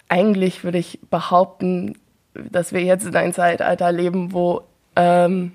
eigentlich 0.10 0.64
würde 0.64 0.78
ich 0.80 1.00
behaupten, 1.10 1.98
dass 2.34 2.74
wir 2.74 2.82
jetzt 2.82 3.06
in 3.06 3.16
einem 3.16 3.34
Zeitalter 3.34 3.92
leben, 3.92 4.34
wo 4.34 4.64
ähm, 4.98 5.54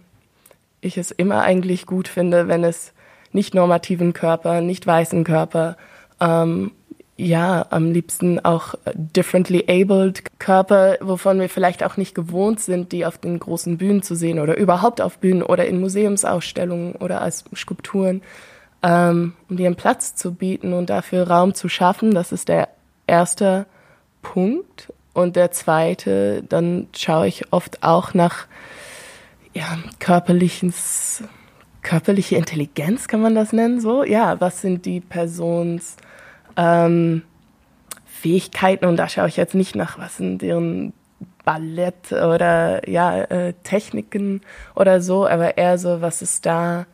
ich 0.81 0.97
es 0.97 1.11
immer 1.11 1.43
eigentlich 1.43 1.85
gut 1.85 2.09
finde, 2.09 2.49
wenn 2.49 2.65
es 2.65 2.95
nicht 3.33 3.55
normativen 3.55 4.13
Körper, 4.13 4.61
nicht 4.61 4.87
weißen 4.87 5.25
Körper, 5.25 5.77
ähm, 6.21 6.73
ja, 7.17 7.67
am 7.69 7.93
liebsten 7.93 8.43
auch 8.43 8.75
differently 8.95 9.67
abled 9.69 10.23
Körper, 10.39 10.97
wovon 11.03 11.39
wir 11.39 11.51
vielleicht 11.51 11.85
auch 11.85 11.99
nicht 11.99 12.15
gewohnt 12.15 12.61
sind, 12.61 12.93
die 12.93 13.05
auf 13.05 13.19
den 13.19 13.39
großen 13.39 13.77
Bühnen 13.77 14.03
zu 14.03 14.15
sehen 14.15 14.39
oder 14.39 14.57
überhaupt 14.57 15.03
auf 15.03 15.19
Bühnen 15.19 15.43
oder 15.43 15.67
in 15.67 15.81
Museumsausstellungen 15.81 16.95
oder 16.95 17.21
als 17.21 17.45
Skulpturen, 17.55 18.23
ähm, 18.83 19.35
um 19.51 19.57
dir 19.59 19.67
einen 19.67 19.77
Platz 19.77 20.15
zu 20.15 20.33
bieten 20.33 20.73
und 20.73 20.89
dafür 20.89 21.29
Raum 21.29 21.55
zu 21.55 21.69
schaffen. 21.69 22.15
Das 22.15 22.33
ist 22.33 22.49
der 22.49 22.69
erste 23.07 23.67
Punkt. 24.23 24.91
Und 25.13 25.37
der 25.37 25.51
zweite, 25.51 26.43
dann 26.49 26.87
schaue 26.97 27.27
ich 27.27 27.53
oft 27.53 27.83
auch 27.83 28.15
nach 28.15 28.47
ja, 29.53 29.79
körperlichen 29.99 30.73
körperliche 31.83 32.37
Intelligenz, 32.37 33.09
kann 33.09 33.21
man 33.21 33.35
das 33.35 33.53
nennen, 33.53 33.81
so? 33.81 34.05
Ja, 34.05 34.41
was 34.41 34.61
sind 34.61 34.87
die 34.87 35.01
Persons 35.01 35.97
ähm, 36.57 37.23
Fähigkeiten? 38.05 38.87
Und 38.87 38.97
da 38.97 39.09
schaue 39.09 39.29
ich 39.29 39.37
jetzt 39.37 39.55
nicht 39.55 39.75
nach, 39.75 39.99
was 39.99 40.19
sind 40.19 40.43
deren 40.43 40.93
Ballett 41.45 42.13
oder 42.13 42.89
ja, 42.89 43.23
äh, 43.23 43.55
Techniken 43.65 44.43
oder 44.75 45.01
so, 45.01 45.27
aber 45.27 45.57
eher 45.57 45.79
so, 45.79 46.01
was 46.01 46.23
ist 46.23 46.47
da, 46.47 46.87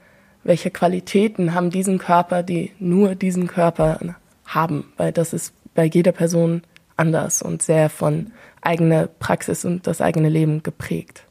welche 0.44 0.70
Qualitäten 0.70 1.54
haben 1.54 1.70
diesen 1.70 1.98
Körper, 1.98 2.42
die 2.42 2.72
nur 2.78 3.14
diesen 3.14 3.48
Körper 3.48 3.98
haben, 4.46 4.92
weil 4.96 5.12
das 5.12 5.32
ist 5.32 5.52
bei 5.74 5.84
jeder 5.84 6.12
Person 6.12 6.62
anders 6.96 7.42
und 7.42 7.62
sehr 7.62 7.90
von 7.90 8.32
eigener 8.62 9.06
Praxis 9.06 9.64
und 9.64 9.86
das 9.86 10.00
eigene 10.00 10.28
Leben 10.28 10.62
geprägt. 10.62 11.25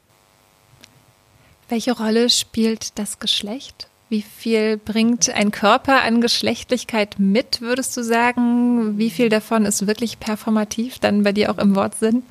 Welche 1.67 1.93
Rolle 1.93 2.29
spielt 2.29 2.99
das 2.99 3.19
Geschlecht? 3.19 3.87
Wie 4.07 4.21
viel 4.21 4.77
bringt 4.77 5.29
ein 5.31 5.51
Körper 5.51 6.03
an 6.03 6.21
Geschlechtlichkeit 6.21 7.15
mit, 7.17 7.61
würdest 7.61 7.97
du 7.97 8.03
sagen? 8.03 8.99
Wie 8.99 9.09
viel 9.09 9.29
davon 9.29 9.65
ist 9.65 9.87
wirklich 9.87 10.19
performativ, 10.19 10.99
dann 10.99 11.23
bei 11.23 11.31
dir 11.31 11.49
auch 11.49 11.57
im 11.57 11.75
Wortsinn? 11.75 12.21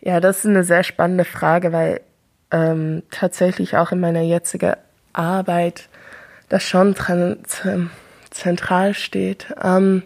Ja, 0.00 0.20
das 0.20 0.38
ist 0.38 0.46
eine 0.46 0.64
sehr 0.64 0.84
spannende 0.84 1.26
Frage, 1.26 1.72
weil 1.72 2.00
ähm, 2.50 3.02
tatsächlich 3.10 3.76
auch 3.76 3.92
in 3.92 4.00
meiner 4.00 4.22
jetzigen 4.22 4.74
Arbeit 5.12 5.88
das 6.48 6.62
schon 6.62 6.94
zentral 8.30 8.94
steht. 8.94 9.54
Ähm, 9.62 10.02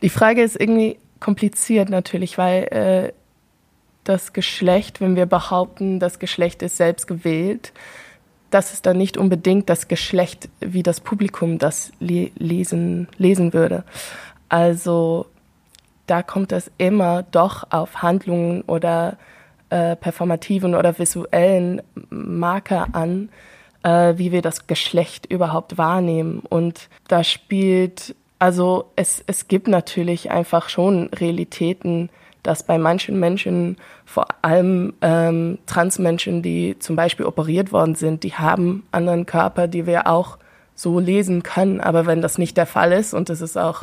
die 0.00 0.10
Frage 0.10 0.42
ist 0.42 0.58
irgendwie 0.58 0.98
kompliziert 1.20 1.90
natürlich, 1.90 2.38
weil 2.38 2.62
äh, 2.64 3.12
das 4.04 4.32
Geschlecht, 4.32 5.00
wenn 5.00 5.16
wir 5.16 5.26
behaupten, 5.26 5.98
das 5.98 6.18
Geschlecht 6.18 6.62
ist 6.62 6.76
selbst 6.76 7.06
gewählt, 7.06 7.72
das 8.50 8.72
ist 8.72 8.86
dann 8.86 8.98
nicht 8.98 9.16
unbedingt 9.16 9.68
das 9.68 9.88
Geschlecht, 9.88 10.48
wie 10.60 10.84
das 10.84 11.00
Publikum 11.00 11.58
das 11.58 11.90
lesen, 11.98 13.08
lesen 13.16 13.52
würde. 13.52 13.82
Also 14.48 15.26
da 16.06 16.22
kommt 16.22 16.52
es 16.52 16.70
immer 16.78 17.24
doch 17.24 17.66
auf 17.70 18.02
Handlungen 18.02 18.62
oder 18.62 19.16
äh, 19.70 19.96
performativen 19.96 20.74
oder 20.74 20.98
visuellen 20.98 21.82
Marker 22.10 22.88
an, 22.92 23.30
äh, 23.82 24.14
wie 24.18 24.30
wir 24.30 24.42
das 24.42 24.66
Geschlecht 24.66 25.26
überhaupt 25.26 25.76
wahrnehmen. 25.78 26.40
Und 26.48 26.88
da 27.08 27.24
spielt, 27.24 28.14
also 28.38 28.90
es, 28.94 29.24
es 29.26 29.48
gibt 29.48 29.66
natürlich 29.66 30.30
einfach 30.30 30.68
schon 30.68 31.08
Realitäten, 31.08 32.10
dass 32.44 32.62
bei 32.62 32.78
manchen 32.78 33.18
Menschen, 33.18 33.78
vor 34.04 34.26
allem 34.42 34.92
ähm, 35.00 35.58
Transmenschen, 35.66 36.42
die 36.42 36.78
zum 36.78 36.94
Beispiel 36.94 37.26
operiert 37.26 37.72
worden 37.72 37.96
sind, 37.96 38.22
die 38.22 38.34
haben 38.34 38.84
anderen 38.92 39.26
Körper, 39.26 39.66
die 39.66 39.86
wir 39.86 40.06
auch 40.06 40.38
so 40.74 41.00
lesen 41.00 41.42
können. 41.42 41.80
Aber 41.80 42.06
wenn 42.06 42.22
das 42.22 42.38
nicht 42.38 42.56
der 42.56 42.66
Fall 42.66 42.92
ist 42.92 43.14
und 43.14 43.30
es 43.30 43.40
ist 43.40 43.56
auch 43.56 43.82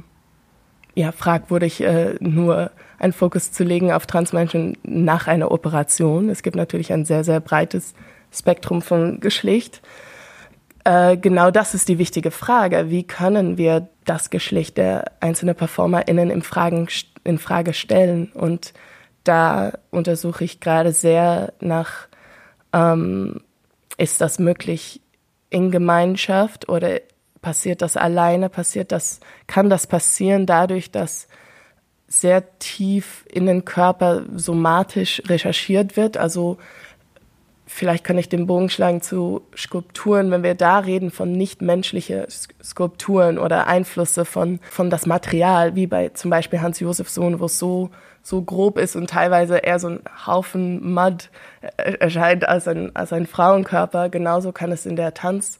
ja, 0.93 1.12
fragwürdig, 1.12 1.82
äh, 1.82 2.16
nur 2.20 2.72
einen 2.99 3.14
Fokus 3.14 3.51
zu 3.51 3.64
legen 3.64 3.91
auf 3.91 4.05
Transmenschen 4.05 4.78
nach 4.84 5.28
einer 5.28 5.51
Operation. 5.51 6.30
Es 6.30 6.43
gibt 6.43 6.55
natürlich 6.55 6.93
ein 6.93 7.05
sehr, 7.05 7.24
sehr 7.24 7.39
breites 7.39 7.95
Spektrum 8.32 8.82
von 8.82 9.20
Geschlecht. 9.20 9.82
Äh, 10.84 11.18
genau 11.18 11.49
das 11.49 11.74
ist 11.74 11.88
die 11.88 11.97
wichtige 11.97 12.30
Frage. 12.30 12.89
Wie 12.89 13.03
können 13.03 13.57
wir 13.57 13.88
das 14.05 14.30
Geschlecht 14.30 14.78
der 14.78 15.05
einzelnen 15.20 15.55
PerformerInnen 15.55 16.30
in, 16.30 16.41
Fragen, 16.41 16.88
in 17.24 17.38
Frage 17.38 17.74
stellen? 17.74 18.32
Und 18.34 18.74
da 19.24 19.74
untersuche 19.91 20.43
ich 20.43 20.59
gerade 20.59 20.91
sehr 20.91 21.53
nach, 21.59 22.07
ähm, 22.74 23.41
ist 23.97 24.22
das 24.22 24.39
möglich 24.39 25.01
in 25.49 25.72
Gemeinschaft 25.72 26.69
oder 26.69 26.99
passiert 27.41 27.82
das 27.82 27.97
alleine? 27.97 28.49
Passiert 28.49 28.91
das, 28.91 29.19
kann 29.47 29.69
das 29.69 29.88
passieren 29.88 30.45
dadurch, 30.45 30.91
dass 30.91 31.28
sehr 32.07 32.59
tief 32.59 33.26
in 33.30 33.45
den 33.45 33.63
Körper 33.63 34.24
somatisch 34.36 35.22
recherchiert 35.28 35.97
wird? 35.97 36.17
Also 36.17 36.57
vielleicht 37.72 38.03
kann 38.03 38.17
ich 38.17 38.28
den 38.28 38.47
Bogen 38.47 38.69
schlagen 38.69 39.01
zu 39.01 39.41
Skulpturen, 39.55 40.30
wenn 40.30 40.43
wir 40.43 40.55
da 40.55 40.80
reden 40.80 41.09
von 41.09 41.32
nichtmenschlichen 41.32 42.26
Skulpturen 42.61 43.39
oder 43.39 43.67
Einflüsse 43.67 44.26
von, 44.26 44.59
von 44.69 44.89
das 44.89 45.05
Material, 45.05 45.76
wie 45.76 45.88
bei 45.88 46.09
zum 46.09 46.30
Beispiel 46.30 46.61
Hans-Josef 46.61 47.09
Sohn, 47.09 47.39
wo 47.39 47.45
es 47.45 47.57
so, 47.57 47.89
so 48.22 48.41
grob 48.41 48.78
ist 48.78 48.95
und 48.95 49.09
teilweise 49.09 49.57
eher 49.57 49.80
so 49.80 49.88
ein 49.88 50.01
Haufen 50.28 50.93
Mud 50.93 51.30
erscheint 51.78 52.47
als 52.47 52.67
ein, 52.67 52.95
als 52.95 53.13
ein 53.13 53.26
Frauenkörper. 53.26 54.09
Genauso 54.09 54.51
kann 54.51 54.72
es 54.72 54.86
in 54.86 54.97
der 54.97 55.13
Tanz 55.13 55.59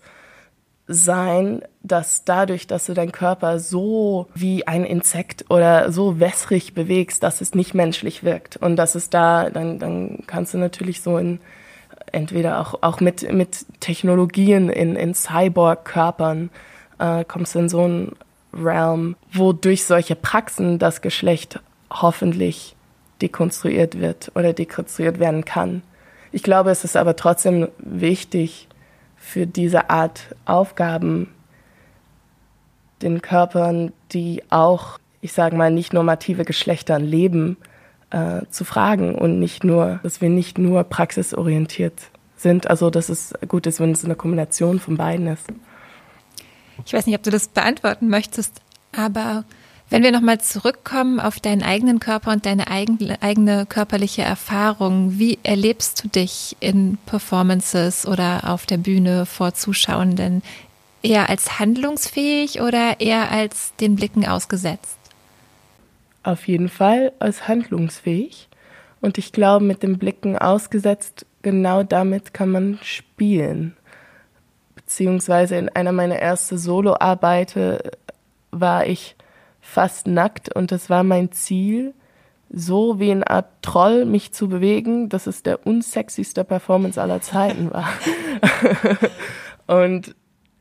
sein, 0.88 1.62
dass 1.82 2.26
dadurch, 2.26 2.68
dass 2.68 2.86
du 2.86 2.94
deinen 2.94 3.14
Körper 3.14 3.60
so 3.60 4.28
wie 4.36 4.68
ein 4.68 4.84
Insekt 4.84 5.46
oder 5.50 5.92
so 5.94 6.20
wässrig 6.20 6.74
bewegst, 6.74 7.24
dass 7.24 7.40
es 7.40 7.56
nicht 7.56 7.74
menschlich 7.74 8.24
wirkt. 8.24 8.58
Und 8.58 8.76
das 8.76 8.96
ist 8.96 9.14
da, 9.14 9.50
dann, 9.50 9.80
dann 9.80 10.24
kannst 10.28 10.54
du 10.54 10.58
natürlich 10.58 11.02
so 11.02 11.18
in 11.18 11.40
entweder 12.12 12.60
auch, 12.60 12.80
auch 12.82 13.00
mit, 13.00 13.32
mit 13.32 13.66
Technologien 13.80 14.70
in, 14.70 14.96
in 14.96 15.14
Cyborg-Körpern 15.14 16.50
äh, 17.00 17.24
kommst 17.26 17.56
du 17.56 17.60
in 17.60 17.70
so 17.70 17.84
einen 17.84 18.16
Realm, 18.54 19.16
wo 19.32 19.54
durch 19.54 19.86
solche 19.86 20.16
Praxen 20.16 20.80
das 20.80 21.02
Geschlecht 21.02 21.60
hoffentlich 21.90 22.76
dekonstruiert 23.22 24.00
wird 24.00 24.32
oder 24.36 24.54
dekonstruiert 24.54 25.20
werden 25.20 25.46
kann. 25.46 25.84
Ich 26.32 26.44
glaube, 26.44 26.72
es 26.72 26.84
ist 26.84 26.98
aber 26.98 27.16
trotzdem 27.16 27.68
wichtig 27.78 28.68
für 29.18 29.46
diese 29.46 29.90
Art 29.90 30.36
Aufgaben 30.46 31.30
den 33.02 33.22
Körpern, 33.22 33.92
die 34.12 34.44
auch, 34.50 35.00
ich 35.22 35.34
sage 35.34 35.56
mal, 35.56 35.72
nicht 35.72 35.94
normative 35.94 36.46
Geschlechtern 36.46 37.04
leben, 37.04 37.58
äh, 38.12 38.42
zu 38.50 38.64
fragen 38.64 39.16
und 39.16 39.40
nicht 39.40 39.64
nur, 39.64 40.00
dass 40.04 40.22
wir 40.22 40.30
nicht 40.30 40.58
nur 40.58 40.84
praxisorientiert 40.84 41.94
sind. 42.36 42.70
Also 42.70 42.90
dass 42.90 43.10
es 43.10 43.34
gut 43.48 43.66
ist, 43.66 43.80
wenn 43.80 43.92
es 43.92 44.06
eine 44.06 44.16
Kombination 44.16 44.80
von 44.80 44.98
beiden 44.98 45.28
ist. 45.28 45.48
Ich 46.86 46.94
weiß 46.94 47.06
nicht, 47.06 47.16
ob 47.16 47.24
du 47.24 47.30
das 47.30 47.48
beantworten 47.48 48.10
möchtest, 48.10 48.62
aber 48.96 49.46
wenn 49.92 50.04
wir 50.04 50.14
nochmal 50.14 50.40
zurückkommen 50.40 51.20
auf 51.20 51.42
deinen 51.42 51.64
eigenen 51.64 52.00
Körper 52.00 52.32
und 52.32 52.46
deine 52.46 52.68
eigene, 52.70 53.22
eigene 53.22 53.66
körperliche 53.66 54.22
Erfahrung, 54.22 55.20
wie 55.20 55.38
erlebst 55.44 56.04
du 56.04 56.08
dich 56.08 56.56
in 56.62 56.98
Performances 57.06 58.08
oder 58.08 58.50
auf 58.50 58.66
der 58.66 58.78
Bühne 58.78 59.26
vor 59.26 59.54
Zuschauenden? 59.54 60.44
Eher 61.04 61.30
als 61.30 61.60
handlungsfähig 61.60 62.62
oder 62.62 63.02
eher 63.02 63.32
als 63.32 63.74
den 63.82 63.98
Blicken 63.98 64.26
ausgesetzt? 64.26 65.01
Auf 66.24 66.48
jeden 66.48 66.70
Fall 66.70 67.12
als 67.20 67.48
handlungsfähig. 67.48 68.50
Und 69.02 69.18
ich 69.18 69.32
glaube, 69.32 69.66
mit 69.66 69.84
den 69.84 69.98
Blicken 69.98 70.38
ausgesetzt, 70.38 71.26
genau 71.42 71.84
damit 71.84 72.34
kann 72.34 72.50
man 72.50 72.80
spielen. 72.84 73.76
Beziehungsweise 74.76 75.56
in 75.56 75.70
einer 75.70 75.92
meiner 75.92 76.18
ersten 76.18 76.58
Soloarbeiten 76.58 77.80
war 78.52 78.86
ich 78.86 79.16
fast 79.60 80.08
nackt 80.08 80.54
und 80.54 80.72
es 80.72 80.90
war 80.90 81.04
mein 81.04 81.32
Ziel, 81.32 81.94
so 82.50 83.00
wie 83.00 83.12
eine 83.12 83.30
Art 83.30 83.48
Troll 83.62 84.06
mich 84.06 84.34
zu 84.34 84.50
bewegen, 84.50 85.08
dass 85.08 85.28
es 85.28 85.44
der 85.44 85.66
unsexyste 85.66 86.44
Performance 86.44 87.02
aller 87.02 87.22
Zeiten 87.22 87.72
war. 87.72 87.88
und 89.68 90.16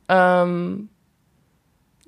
ähm, 0.09 0.89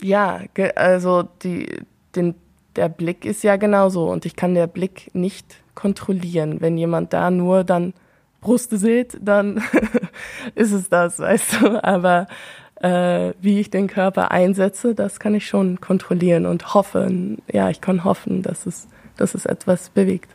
ja, 0.01 0.41
also 0.77 1.25
die, 1.43 1.67
den 2.15 2.35
der 2.77 2.89
Blick 2.89 3.25
ist 3.25 3.43
ja 3.45 3.57
genauso 3.57 4.09
und 4.11 4.25
ich 4.27 4.37
kann 4.37 4.55
der 4.55 4.67
Blick 4.67 5.11
nicht 5.15 5.57
kontrollieren. 5.75 6.61
Wenn 6.61 6.79
jemand 6.79 7.13
da 7.13 7.31
nur 7.31 7.65
dann 7.65 7.95
Brüste 8.41 8.77
sieht, 8.77 9.17
dann 9.21 9.63
ist 10.55 10.73
es 10.73 10.89
das, 10.89 11.19
weißt 11.19 11.61
du. 11.61 11.85
Aber 11.85 12.27
äh, 12.83 13.33
wie 13.41 13.61
ich 13.61 13.71
den 13.71 13.87
Körper 13.87 14.31
einsetze, 14.31 14.95
das 14.95 15.21
kann 15.21 15.35
ich 15.35 15.47
schon 15.47 15.81
kontrollieren 15.81 16.47
und 16.47 16.75
hoffen. 16.75 17.41
Ja, 17.51 17.71
ich 17.71 17.81
kann 17.81 18.05
hoffen, 18.05 18.43
dass 18.43 18.67
es, 18.67 18.89
dass 19.17 19.35
es 19.35 19.47
etwas 19.47 19.91
bewegt. 19.91 20.31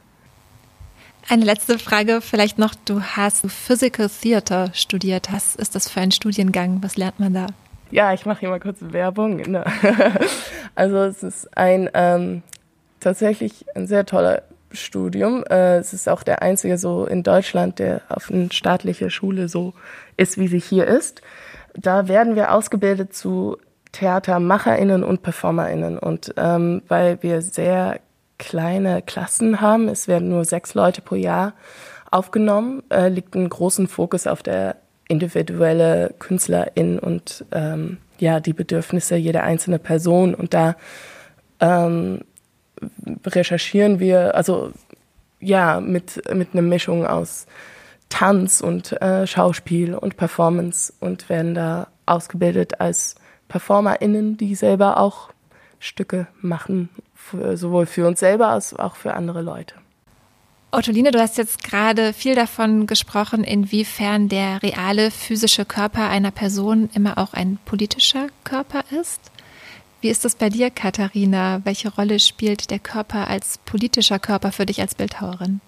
Eine 1.29 1.43
letzte 1.43 1.77
Frage 1.77 2.21
vielleicht 2.21 2.57
noch. 2.57 2.73
Du 2.85 3.01
hast 3.01 3.51
Physical 3.51 4.09
Theater 4.09 4.71
studiert. 4.73 5.27
Was 5.31 5.57
ist 5.57 5.75
das 5.75 5.89
für 5.89 5.99
ein 5.99 6.11
Studiengang? 6.11 6.81
Was 6.81 6.95
lernt 6.95 7.19
man 7.19 7.33
da? 7.33 7.47
Ja, 7.91 8.13
ich 8.13 8.25
mache 8.25 8.41
hier 8.41 8.49
mal 8.49 8.59
kurz 8.59 8.77
Werbung. 8.81 9.37
Ne? 9.37 9.63
also 10.75 10.97
es 10.97 11.23
ist 11.23 11.57
ein 11.57 11.89
ähm, 11.93 12.43
tatsächlich 12.99 13.65
ein 13.75 13.87
sehr 13.87 14.05
toller 14.05 14.43
Studium. 14.71 15.43
Äh, 15.49 15.77
es 15.77 15.93
ist 15.93 16.09
auch 16.09 16.23
der 16.23 16.41
einzige 16.41 16.77
so 16.77 17.05
in 17.05 17.23
Deutschland, 17.23 17.79
der 17.79 18.01
auf 18.09 18.29
eine 18.29 18.51
staatliche 18.51 19.09
Schule 19.09 19.47
so 19.47 19.73
ist, 20.17 20.37
wie 20.37 20.47
sie 20.47 20.59
hier 20.59 20.85
ist. 20.85 21.21
Da 21.75 22.07
werden 22.07 22.35
wir 22.35 22.53
ausgebildet 22.53 23.13
zu 23.13 23.57
TheatermacherInnen 23.93 25.03
und 25.03 25.21
PerformerInnen. 25.21 25.97
Und 25.97 26.33
ähm, 26.37 26.81
weil 26.87 27.21
wir 27.23 27.41
sehr 27.41 27.99
kleine 28.37 29.01
Klassen 29.01 29.61
haben, 29.61 29.87
es 29.87 30.07
werden 30.07 30.29
nur 30.29 30.45
sechs 30.45 30.73
Leute 30.73 31.01
pro 31.01 31.15
Jahr 31.15 31.53
aufgenommen, 32.11 32.83
äh, 32.89 33.09
liegt 33.09 33.35
ein 33.35 33.49
großen 33.49 33.87
Fokus 33.87 34.27
auf 34.27 34.43
der 34.43 34.75
individuelle 35.07 36.13
Künstlerin 36.19 36.99
und 36.99 37.45
ähm, 37.51 37.97
ja 38.19 38.39
die 38.39 38.53
Bedürfnisse 38.53 39.15
jeder 39.15 39.43
einzelnen 39.43 39.79
Person 39.79 40.33
und 40.35 40.53
da 40.53 40.75
ähm, 41.59 42.21
recherchieren 43.25 43.99
wir 43.99 44.35
also 44.35 44.71
ja 45.39 45.79
mit 45.79 46.21
mit 46.33 46.49
einer 46.53 46.61
Mischung 46.61 47.05
aus 47.05 47.47
Tanz 48.09 48.61
und 48.61 49.01
äh, 49.01 49.27
Schauspiel 49.27 49.93
und 49.95 50.17
Performance 50.17 50.93
und 50.99 51.29
werden 51.29 51.53
da 51.53 51.87
ausgebildet 52.05 52.79
als 52.79 53.15
PerformerInnen, 53.47 54.37
die 54.37 54.55
selber 54.55 54.97
auch 54.97 55.29
Stücke 55.79 56.27
machen, 56.41 56.89
für, 57.13 57.57
sowohl 57.57 57.85
für 57.85 58.07
uns 58.07 58.19
selber 58.19 58.47
als 58.47 58.73
auch 58.73 58.95
für 58.95 59.13
andere 59.13 59.41
Leute. 59.41 59.75
Ottoline, 60.69 61.11
du 61.11 61.19
hast 61.19 61.37
jetzt 61.37 61.63
gerade 61.63 62.11
viel 62.11 62.35
davon 62.35 62.87
gesprochen, 62.87 63.43
inwiefern 63.43 64.27
der 64.27 64.61
reale 64.61 65.11
physische 65.11 65.63
Körper 65.63 66.09
einer 66.09 66.31
Person 66.31 66.89
immer 66.93 67.17
auch 67.17 67.33
ein 67.33 67.57
politischer 67.63 68.27
Körper 68.43 68.83
ist. 68.91 69.21
Wie 70.01 70.09
ist 70.09 70.25
das 70.25 70.35
bei 70.35 70.49
dir, 70.49 70.69
Katharina? 70.69 71.61
Welche 71.63 71.89
Rolle 71.89 72.19
spielt 72.19 72.69
der 72.69 72.79
Körper 72.79 73.27
als 73.29 73.57
politischer 73.59 74.19
Körper 74.19 74.51
für 74.51 74.65
dich 74.65 74.81
als 74.81 74.93
Bildhauerin? 74.93 75.61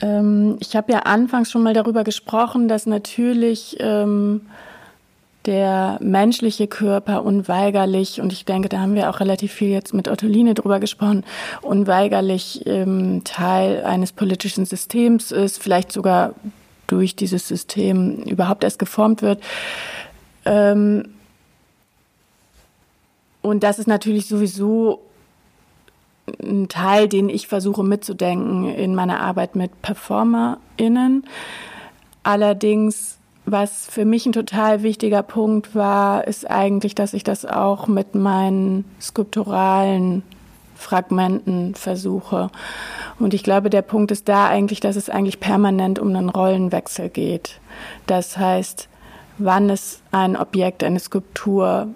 Ähm, 0.00 0.56
ich 0.60 0.76
habe 0.76 0.92
ja 0.92 1.00
anfangs 1.00 1.50
schon 1.50 1.62
mal 1.62 1.74
darüber 1.74 2.04
gesprochen, 2.04 2.68
dass 2.68 2.86
natürlich 2.86 3.76
ähm, 3.80 4.42
der 5.46 5.98
menschliche 6.00 6.66
Körper 6.66 7.24
unweigerlich, 7.24 8.20
und 8.20 8.32
ich 8.32 8.44
denke, 8.44 8.68
da 8.68 8.80
haben 8.80 8.94
wir 8.94 9.08
auch 9.08 9.20
relativ 9.20 9.52
viel 9.52 9.68
jetzt 9.68 9.94
mit 9.94 10.08
Ottoline 10.08 10.54
drüber 10.54 10.80
gesprochen, 10.80 11.24
unweigerlich 11.62 12.66
ähm, 12.66 13.22
Teil 13.24 13.84
eines 13.84 14.12
politischen 14.12 14.66
Systems 14.66 15.32
ist, 15.32 15.62
vielleicht 15.62 15.92
sogar 15.92 16.34
durch 16.86 17.16
dieses 17.16 17.48
System 17.48 18.22
überhaupt 18.22 18.64
erst 18.64 18.78
geformt 18.78 19.22
wird. 19.22 19.42
Ähm, 20.44 21.08
und 23.42 23.62
das 23.62 23.78
ist 23.78 23.86
natürlich 23.86 24.26
sowieso 24.26 25.00
ein 26.42 26.68
Teil, 26.68 27.08
den 27.08 27.28
ich 27.28 27.46
versuche 27.46 27.84
mitzudenken 27.84 28.68
in 28.68 28.94
meiner 28.94 29.20
Arbeit 29.20 29.54
mit 29.54 29.82
PerformerInnen. 29.82 31.24
Allerdings 32.24 33.18
was 33.46 33.86
für 33.86 34.04
mich 34.04 34.26
ein 34.26 34.32
total 34.32 34.82
wichtiger 34.82 35.22
Punkt 35.22 35.74
war, 35.74 36.26
ist 36.26 36.50
eigentlich, 36.50 36.96
dass 36.96 37.14
ich 37.14 37.22
das 37.22 37.46
auch 37.46 37.86
mit 37.86 38.16
meinen 38.16 38.84
skulpturalen 39.00 40.24
Fragmenten 40.74 41.74
versuche. 41.74 42.50
Und 43.18 43.34
ich 43.34 43.44
glaube, 43.44 43.70
der 43.70 43.82
Punkt 43.82 44.10
ist 44.10 44.28
da 44.28 44.48
eigentlich, 44.48 44.80
dass 44.80 44.96
es 44.96 45.08
eigentlich 45.08 45.40
permanent 45.40 45.98
um 46.00 46.08
einen 46.08 46.28
Rollenwechsel 46.28 47.08
geht. 47.08 47.60
Das 48.06 48.36
heißt, 48.36 48.88
wann 49.38 49.68
ist 49.70 50.02
ein 50.10 50.36
Objekt, 50.36 50.82
eine 50.82 51.00
Skulptur, 51.00 51.88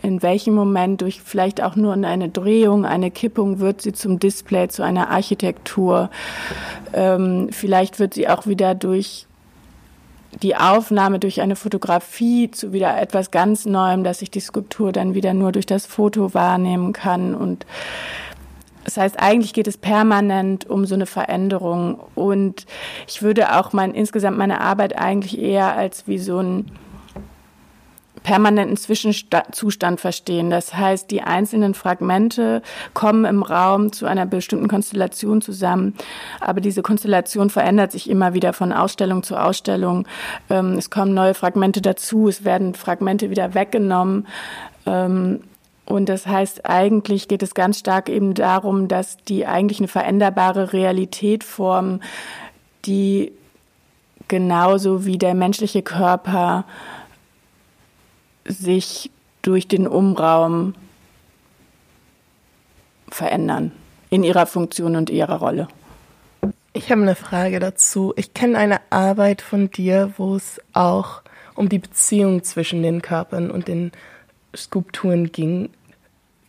in 0.00 0.22
welchem 0.22 0.54
Moment 0.54 1.00
durch 1.00 1.20
vielleicht 1.20 1.62
auch 1.62 1.74
nur 1.74 1.92
eine 1.92 2.28
Drehung, 2.28 2.86
eine 2.86 3.10
Kippung 3.10 3.58
wird 3.58 3.82
sie 3.82 3.92
zum 3.92 4.20
Display, 4.20 4.68
zu 4.68 4.84
einer 4.84 5.10
Architektur. 5.10 6.08
Ähm, 6.92 7.48
vielleicht 7.50 7.98
wird 7.98 8.14
sie 8.14 8.28
auch 8.28 8.46
wieder 8.46 8.76
durch 8.76 9.27
die 10.42 10.56
Aufnahme 10.56 11.18
durch 11.18 11.40
eine 11.40 11.56
Fotografie 11.56 12.50
zu 12.50 12.72
wieder 12.72 13.00
etwas 13.00 13.30
ganz 13.30 13.66
Neuem, 13.66 14.04
dass 14.04 14.22
ich 14.22 14.30
die 14.30 14.40
Skulptur 14.40 14.92
dann 14.92 15.14
wieder 15.14 15.34
nur 15.34 15.52
durch 15.52 15.66
das 15.66 15.86
Foto 15.86 16.34
wahrnehmen 16.34 16.92
kann. 16.92 17.34
Und 17.34 17.66
das 18.84 18.96
heißt, 18.96 19.20
eigentlich 19.20 19.52
geht 19.52 19.66
es 19.66 19.76
permanent 19.76 20.68
um 20.68 20.86
so 20.86 20.94
eine 20.94 21.06
Veränderung. 21.06 22.00
Und 22.14 22.66
ich 23.06 23.22
würde 23.22 23.56
auch 23.56 23.72
mein, 23.72 23.94
insgesamt 23.94 24.38
meine 24.38 24.60
Arbeit 24.60 24.96
eigentlich 24.96 25.38
eher 25.38 25.76
als 25.76 26.06
wie 26.06 26.18
so 26.18 26.38
ein 26.38 26.70
permanenten 28.22 28.76
Zwischenzustand 28.76 30.00
verstehen. 30.00 30.50
Das 30.50 30.74
heißt, 30.74 31.10
die 31.10 31.22
einzelnen 31.22 31.74
Fragmente 31.74 32.62
kommen 32.94 33.24
im 33.24 33.42
Raum 33.42 33.92
zu 33.92 34.06
einer 34.06 34.26
bestimmten 34.26 34.68
Konstellation 34.68 35.40
zusammen, 35.40 35.94
aber 36.40 36.60
diese 36.60 36.82
Konstellation 36.82 37.50
verändert 37.50 37.92
sich 37.92 38.08
immer 38.08 38.34
wieder 38.34 38.52
von 38.52 38.72
Ausstellung 38.72 39.22
zu 39.22 39.36
Ausstellung. 39.36 40.06
Ähm, 40.50 40.74
es 40.78 40.90
kommen 40.90 41.14
neue 41.14 41.34
Fragmente 41.34 41.80
dazu, 41.80 42.28
es 42.28 42.44
werden 42.44 42.74
Fragmente 42.74 43.30
wieder 43.30 43.54
weggenommen. 43.54 44.26
Ähm, 44.86 45.40
und 45.88 46.10
das 46.10 46.26
heißt, 46.26 46.66
eigentlich 46.66 47.28
geht 47.28 47.42
es 47.42 47.54
ganz 47.54 47.78
stark 47.78 48.10
eben 48.10 48.34
darum, 48.34 48.88
dass 48.88 49.16
die 49.16 49.46
eigentlich 49.46 49.78
eine 49.78 49.88
veränderbare 49.88 50.74
Realität 50.74 51.44
formen, 51.44 52.02
die 52.84 53.32
genauso 54.28 55.06
wie 55.06 55.16
der 55.16 55.34
menschliche 55.34 55.82
Körper 55.82 56.66
sich 58.48 59.10
durch 59.42 59.68
den 59.68 59.86
Umraum 59.86 60.74
verändern 63.08 63.72
in 64.10 64.24
ihrer 64.24 64.46
Funktion 64.46 64.96
und 64.96 65.10
ihrer 65.10 65.38
Rolle. 65.38 65.68
Ich 66.72 66.90
habe 66.90 67.02
eine 67.02 67.14
Frage 67.14 67.60
dazu. 67.60 68.12
Ich 68.16 68.34
kenne 68.34 68.58
eine 68.58 68.80
Arbeit 68.90 69.42
von 69.42 69.70
dir, 69.70 70.12
wo 70.16 70.36
es 70.36 70.60
auch 70.72 71.22
um 71.54 71.68
die 71.68 71.78
Beziehung 71.78 72.44
zwischen 72.44 72.82
den 72.82 73.02
Körpern 73.02 73.50
und 73.50 73.68
den 73.68 73.92
Skulpturen 74.54 75.32
ging. 75.32 75.70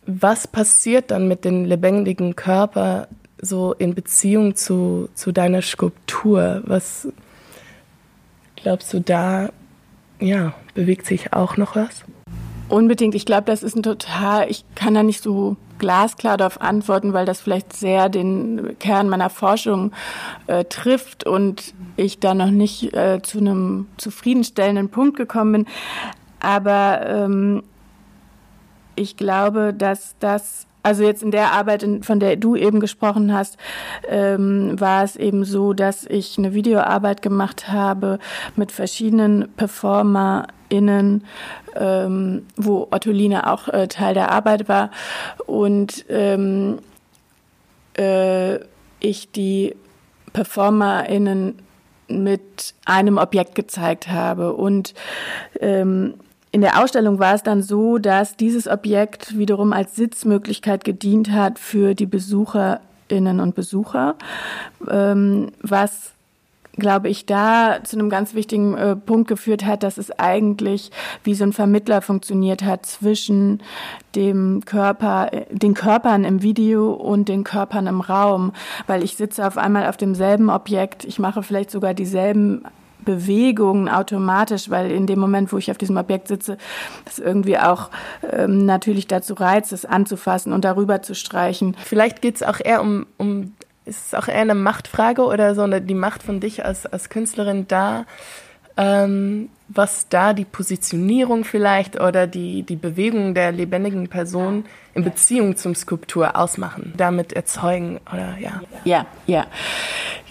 Was 0.06 0.46
passiert 0.46 1.10
dann 1.10 1.28
mit 1.28 1.44
dem 1.44 1.64
lebendigen 1.64 2.36
Körper 2.36 3.08
so 3.40 3.72
in 3.74 3.94
Beziehung 3.94 4.54
zu, 4.54 5.08
zu 5.14 5.32
deiner 5.32 5.62
Skulptur? 5.62 6.62
Was 6.64 7.08
glaubst 8.56 8.92
du 8.92 9.00
da 9.00 9.50
ja, 10.20 10.54
bewegt 10.74 11.06
sich 11.06 11.32
auch 11.32 11.56
noch 11.56 11.76
was? 11.76 12.04
Unbedingt. 12.68 13.14
Ich 13.14 13.26
glaube, 13.26 13.44
das 13.44 13.62
ist 13.62 13.74
ein 13.74 13.82
total, 13.82 14.48
ich 14.48 14.64
kann 14.76 14.94
da 14.94 15.02
nicht 15.02 15.22
so 15.22 15.56
glasklar 15.78 16.36
darauf 16.36 16.60
antworten, 16.60 17.12
weil 17.12 17.26
das 17.26 17.40
vielleicht 17.40 17.72
sehr 17.72 18.08
den 18.08 18.76
Kern 18.78 19.08
meiner 19.08 19.30
Forschung 19.30 19.92
äh, 20.46 20.64
trifft 20.64 21.26
und 21.26 21.74
ich 21.96 22.20
da 22.20 22.34
noch 22.34 22.50
nicht 22.50 22.94
äh, 22.94 23.20
zu 23.22 23.38
einem 23.38 23.88
zufriedenstellenden 23.96 24.90
Punkt 24.90 25.16
gekommen 25.16 25.52
bin. 25.52 25.66
Aber 26.38 27.06
ähm, 27.06 27.62
ich 28.94 29.16
glaube, 29.16 29.74
dass 29.74 30.14
das 30.20 30.66
also 30.82 31.02
jetzt 31.02 31.22
in 31.22 31.30
der 31.30 31.52
Arbeit, 31.52 31.86
von 32.02 32.20
der 32.20 32.36
du 32.36 32.56
eben 32.56 32.80
gesprochen 32.80 33.32
hast, 33.32 33.56
ähm, 34.08 34.80
war 34.80 35.04
es 35.04 35.16
eben 35.16 35.44
so, 35.44 35.72
dass 35.72 36.06
ich 36.06 36.38
eine 36.38 36.54
Videoarbeit 36.54 37.22
gemacht 37.22 37.68
habe 37.68 38.18
mit 38.56 38.72
verschiedenen 38.72 39.48
PerformerInnen, 39.56 41.24
ähm, 41.76 42.46
wo 42.56 42.88
Ottoline 42.90 43.50
auch 43.50 43.68
äh, 43.68 43.88
Teil 43.88 44.14
der 44.14 44.30
Arbeit 44.30 44.68
war. 44.68 44.90
Und 45.46 46.04
ähm, 46.08 46.78
äh, 47.98 48.56
ich 49.00 49.30
die 49.32 49.76
PerformerInnen 50.32 51.60
mit 52.08 52.74
einem 52.84 53.18
Objekt 53.18 53.54
gezeigt 53.54 54.08
habe. 54.08 54.54
Und 54.54 54.94
ähm, 55.60 56.14
in 56.52 56.60
der 56.60 56.82
Ausstellung 56.82 57.18
war 57.18 57.34
es 57.34 57.42
dann 57.42 57.62
so, 57.62 57.98
dass 57.98 58.36
dieses 58.36 58.66
Objekt 58.66 59.38
wiederum 59.38 59.72
als 59.72 59.94
Sitzmöglichkeit 59.96 60.84
gedient 60.84 61.30
hat 61.30 61.58
für 61.58 61.94
die 61.94 62.06
Besucherinnen 62.06 63.40
und 63.40 63.54
Besucher, 63.54 64.16
ähm, 64.88 65.52
was 65.62 66.12
glaube 66.76 67.08
ich, 67.08 67.26
da 67.26 67.78
zu 67.84 67.96
einem 67.96 68.10
ganz 68.10 68.34
wichtigen 68.34 68.76
äh, 68.76 68.96
Punkt 68.96 69.28
geführt 69.28 69.66
hat, 69.66 69.82
dass 69.82 69.98
es 69.98 70.10
eigentlich 70.18 70.90
wie 71.24 71.34
so 71.34 71.44
ein 71.44 71.52
Vermittler 71.52 72.00
funktioniert 72.00 72.62
hat 72.62 72.86
zwischen 72.86 73.62
dem 74.14 74.62
Körper, 74.64 75.30
den 75.50 75.74
Körpern 75.74 76.24
im 76.24 76.42
Video 76.42 76.92
und 76.92 77.28
den 77.28 77.44
Körpern 77.44 77.86
im 77.86 78.00
Raum, 78.00 78.52
weil 78.86 79.04
ich 79.04 79.16
sitze 79.16 79.46
auf 79.46 79.58
einmal 79.58 79.88
auf 79.88 79.96
demselben 79.96 80.48
Objekt, 80.48 81.04
ich 81.04 81.18
mache 81.18 81.42
vielleicht 81.42 81.70
sogar 81.70 81.92
dieselben 81.92 82.64
Bewegungen 83.04 83.88
automatisch, 83.88 84.70
weil 84.70 84.90
in 84.90 85.06
dem 85.06 85.18
Moment, 85.18 85.52
wo 85.52 85.58
ich 85.58 85.70
auf 85.70 85.78
diesem 85.78 85.96
Objekt 85.96 86.28
sitze, 86.28 86.56
das 87.04 87.18
irgendwie 87.18 87.58
auch 87.58 87.90
ähm, 88.30 88.64
natürlich 88.66 89.06
dazu 89.06 89.34
reizt, 89.34 89.72
es 89.72 89.84
anzufassen 89.84 90.52
und 90.52 90.64
darüber 90.64 91.02
zu 91.02 91.14
streichen. 91.14 91.76
Vielleicht 91.84 92.22
geht 92.22 92.36
es 92.36 92.42
auch 92.42 92.60
eher 92.62 92.80
um, 92.80 93.06
um, 93.16 93.54
ist 93.84 94.08
es 94.08 94.14
auch 94.14 94.28
eher 94.28 94.40
eine 94.40 94.54
Machtfrage 94.54 95.22
oder 95.22 95.54
so 95.54 95.62
eine, 95.62 95.80
die 95.80 95.94
Macht 95.94 96.22
von 96.22 96.40
dich 96.40 96.64
als, 96.64 96.86
als 96.86 97.08
Künstlerin 97.08 97.66
da, 97.68 98.04
ähm, 98.76 99.48
was 99.72 100.08
da 100.08 100.32
die 100.32 100.44
Positionierung 100.44 101.44
vielleicht 101.44 102.00
oder 102.00 102.26
die, 102.26 102.64
die 102.64 102.76
Bewegung 102.76 103.34
der 103.34 103.52
lebendigen 103.52 104.08
Person 104.08 104.64
in 104.94 105.04
Beziehung 105.04 105.56
zum 105.56 105.76
Skulptur 105.76 106.36
ausmachen, 106.36 106.92
damit 106.96 107.32
erzeugen 107.32 108.00
oder 108.12 108.36
ja. 108.38 108.62
Ja, 108.84 109.06
ja. 109.26 109.46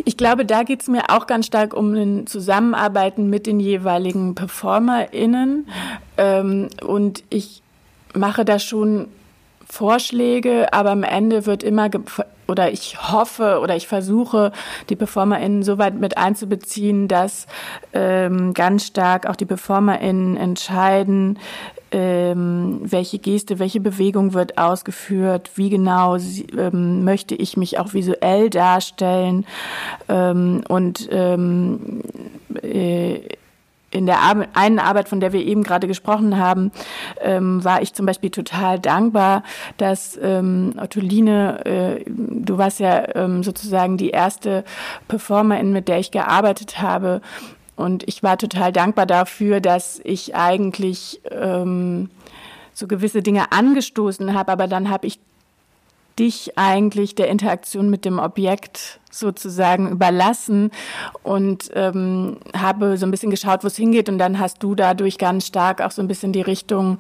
Ich 0.04 0.18
glaube, 0.18 0.46
da 0.46 0.64
geht 0.64 0.82
es 0.82 0.88
mir 0.90 1.10
auch 1.10 1.26
ganz 1.26 1.46
stark 1.46 1.74
um 1.74 1.94
ein 1.94 2.28
Zusammenarbeiten 2.28 3.30
mit 3.30 3.48
den 3.48 3.62
jeweiligen 3.62 4.36
PerformerInnen. 4.36 5.68
Ähm, 6.18 6.68
und 6.86 7.24
ich 7.30 7.62
mache 8.14 8.44
da 8.44 8.60
schon 8.60 9.08
Vorschläge, 9.66 10.74
aber 10.74 10.92
am 10.92 11.04
Ende 11.04 11.46
wird 11.46 11.64
immer 11.64 11.90
oder 12.50 12.72
ich 12.72 13.12
hoffe 13.12 13.60
oder 13.62 13.76
ich 13.76 13.88
versuche, 13.88 14.52
die 14.90 14.96
PerformerInnen 14.96 15.64
so 15.64 15.78
weit 15.78 15.96
mit 15.96 16.18
einzubeziehen, 16.18 17.08
dass 17.08 17.48
ähm, 17.94 18.54
ganz 18.54 18.88
stark 18.88 19.28
auch 19.28 19.36
die 19.36 19.46
PerformerInnen 19.46 20.38
entscheiden, 20.38 21.40
ähm, 21.92 22.82
welche 22.84 23.20
Geste, 23.20 23.60
welche 23.60 23.80
Bewegung 23.80 24.34
wird 24.34 24.58
ausgeführt, 24.58 25.52
wie 25.56 25.70
genau 25.70 26.18
ähm, 26.58 27.04
möchte 27.04 27.36
ich 27.36 27.58
mich 27.58 27.80
auch 27.80 27.94
visuell 27.94 28.50
darstellen 28.50 29.46
ähm, 30.08 30.64
und 30.68 31.08
ähm, 31.12 32.02
äh, 32.62 33.20
in 33.92 34.06
der 34.06 34.20
Ar 34.20 34.48
einen 34.54 34.80
Arbeit, 34.80 35.10
von 35.10 35.20
der 35.20 35.34
wir 35.34 35.46
eben 35.46 35.64
gerade 35.64 35.88
gesprochen 35.88 36.38
haben, 36.38 36.72
ähm, 37.22 37.64
war 37.64 37.82
ich 37.82 37.94
zum 37.94 38.06
Beispiel 38.06 38.30
total 38.30 38.80
dankbar, 38.80 39.44
dass 39.78 40.20
ähm, 40.22 40.74
Ottoline, 40.80 41.66
äh, 41.66 42.04
du 42.06 42.58
warst 42.58 42.80
ja 42.80 43.16
ähm, 43.16 43.44
sozusagen 43.44 43.98
die 43.98 44.10
erste 44.10 44.64
Performerin, 45.08 45.72
mit 45.72 45.88
der 45.88 46.00
ich 46.00 46.12
gearbeitet 46.12 46.82
habe. 46.82 47.22
Und 47.76 48.08
ich 48.08 48.24
war 48.24 48.38
total 48.38 48.72
dankbar 48.72 49.06
dafür, 49.06 49.62
dass 49.62 50.02
ich 50.04 50.36
eigentlich 50.36 51.22
ähm, 51.32 52.10
so 52.74 52.88
gewisse 52.88 53.22
Dinge 53.22 53.52
angestoßen 53.52 54.34
habe, 54.34 54.52
aber 54.52 54.68
dann 54.68 54.90
habe 54.90 55.08
ich 55.08 55.20
dich 56.20 56.58
eigentlich 56.58 57.16
der 57.16 57.30
Interaktion 57.30 57.90
mit 57.90 58.04
dem 58.04 58.20
Objekt 58.20 58.99
sozusagen 59.10 59.90
überlassen 59.90 60.72
und 61.24 61.70
ähm, 61.74 62.38
habe 62.56 62.98
so 62.98 63.06
ein 63.06 63.12
bisschen 63.12 63.32
geschaut, 63.32 63.64
wo 63.64 63.68
es 63.68 63.76
hingeht 63.76 64.10
und 64.10 64.18
dann 64.18 64.40
hast 64.40 64.62
du 64.64 64.76
dadurch 64.76 65.18
ganz 65.18 65.48
stark 65.48 65.82
auch 65.82 65.92
so 65.92 66.02
ein 66.02 66.08
bisschen 66.08 66.34
die 66.34 66.42
Richtung 66.42 67.00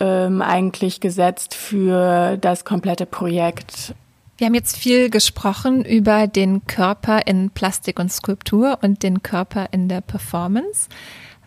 ähm, 0.00 0.42
eigentlich 0.42 1.00
gesetzt 1.00 1.54
für 1.54 2.36
das 2.36 2.64
komplette 2.64 3.06
Projekt. 3.06 3.94
Wir 4.38 4.48
haben 4.48 4.54
jetzt 4.54 4.76
viel 4.76 5.08
gesprochen 5.08 5.82
über 5.82 6.26
den 6.26 6.66
Körper 6.66 7.26
in 7.26 7.48
Plastik 7.50 7.98
und 7.98 8.12
Skulptur 8.12 8.78
und 8.82 9.02
den 9.02 9.22
Körper 9.22 9.68
in 9.72 9.88
der 9.88 10.02
Performance. 10.02 10.88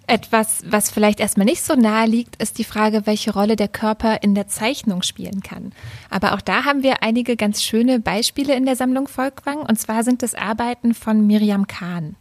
Etwas, 0.09 0.63
was 0.65 0.89
vielleicht 0.89 1.19
erstmal 1.19 1.45
nicht 1.45 1.61
so 1.61 1.75
nahe 1.75 2.07
liegt, 2.07 2.41
ist 2.41 2.57
die 2.57 2.63
Frage, 2.63 3.05
welche 3.05 3.31
Rolle 3.31 3.55
der 3.55 3.67
Körper 3.67 4.23
in 4.23 4.33
der 4.33 4.47
Zeichnung 4.47 5.03
spielen 5.03 5.41
kann. 5.43 5.71
Aber 6.09 6.33
auch 6.33 6.41
da 6.41 6.65
haben 6.65 6.81
wir 6.81 7.03
einige 7.03 7.35
ganz 7.35 7.61
schöne 7.61 7.99
Beispiele 7.99 8.55
in 8.55 8.65
der 8.65 8.75
Sammlung 8.75 9.07
Volkwang. 9.07 9.59
Und 9.59 9.79
zwar 9.79 10.03
sind 10.03 10.23
es 10.23 10.33
Arbeiten 10.33 10.95
von 10.95 11.27
Miriam 11.27 11.67
Kahn. 11.67 12.15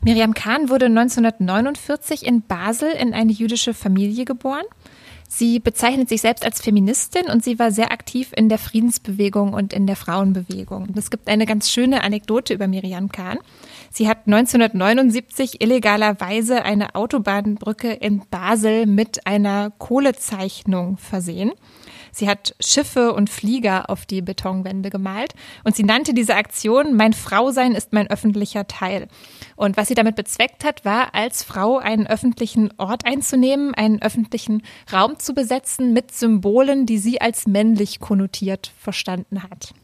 Miriam 0.00 0.34
Kahn 0.34 0.68
wurde 0.68 0.86
1949 0.86 2.26
in 2.26 2.42
Basel 2.42 2.90
in 2.90 3.14
eine 3.14 3.30
jüdische 3.30 3.72
Familie 3.72 4.24
geboren. 4.24 4.64
Sie 5.28 5.60
bezeichnet 5.60 6.08
sich 6.08 6.22
selbst 6.22 6.44
als 6.44 6.60
Feministin 6.60 7.26
und 7.30 7.44
sie 7.44 7.58
war 7.58 7.70
sehr 7.70 7.92
aktiv 7.92 8.32
in 8.34 8.48
der 8.48 8.58
Friedensbewegung 8.58 9.52
und 9.52 9.74
in 9.74 9.86
der 9.86 9.94
Frauenbewegung. 9.94 10.84
Und 10.88 10.96
es 10.96 11.10
gibt 11.10 11.28
eine 11.28 11.44
ganz 11.44 11.70
schöne 11.70 12.02
Anekdote 12.02 12.54
über 12.54 12.66
Miriam 12.66 13.12
Kahn. 13.12 13.38
Sie 13.90 14.08
hat 14.08 14.26
1979 14.26 15.60
illegalerweise 15.60 16.62
eine 16.62 16.94
Autobahnbrücke 16.94 17.92
in 17.92 18.22
Basel 18.30 18.86
mit 18.86 19.26
einer 19.26 19.70
Kohlezeichnung 19.78 20.98
versehen. 20.98 21.52
Sie 22.12 22.28
hat 22.28 22.54
Schiffe 22.60 23.12
und 23.12 23.30
Flieger 23.30 23.90
auf 23.90 24.06
die 24.06 24.22
Betonwände 24.22 24.90
gemalt 24.90 25.34
und 25.64 25.76
sie 25.76 25.84
nannte 25.84 26.14
diese 26.14 26.34
Aktion 26.34 26.96
Mein 26.96 27.12
Frausein 27.12 27.72
ist 27.74 27.92
mein 27.92 28.10
öffentlicher 28.10 28.66
Teil. 28.66 29.08
Und 29.56 29.76
was 29.76 29.88
sie 29.88 29.94
damit 29.94 30.16
bezweckt 30.16 30.64
hat, 30.64 30.84
war, 30.84 31.14
als 31.14 31.42
Frau 31.42 31.78
einen 31.78 32.06
öffentlichen 32.06 32.72
Ort 32.78 33.06
einzunehmen, 33.06 33.74
einen 33.74 34.02
öffentlichen 34.02 34.62
Raum 34.92 35.18
zu 35.18 35.34
besetzen 35.34 35.92
mit 35.92 36.12
Symbolen, 36.12 36.86
die 36.86 36.98
sie 36.98 37.20
als 37.20 37.46
männlich 37.46 38.00
konnotiert 38.00 38.72
verstanden 38.78 39.42
hat. 39.42 39.74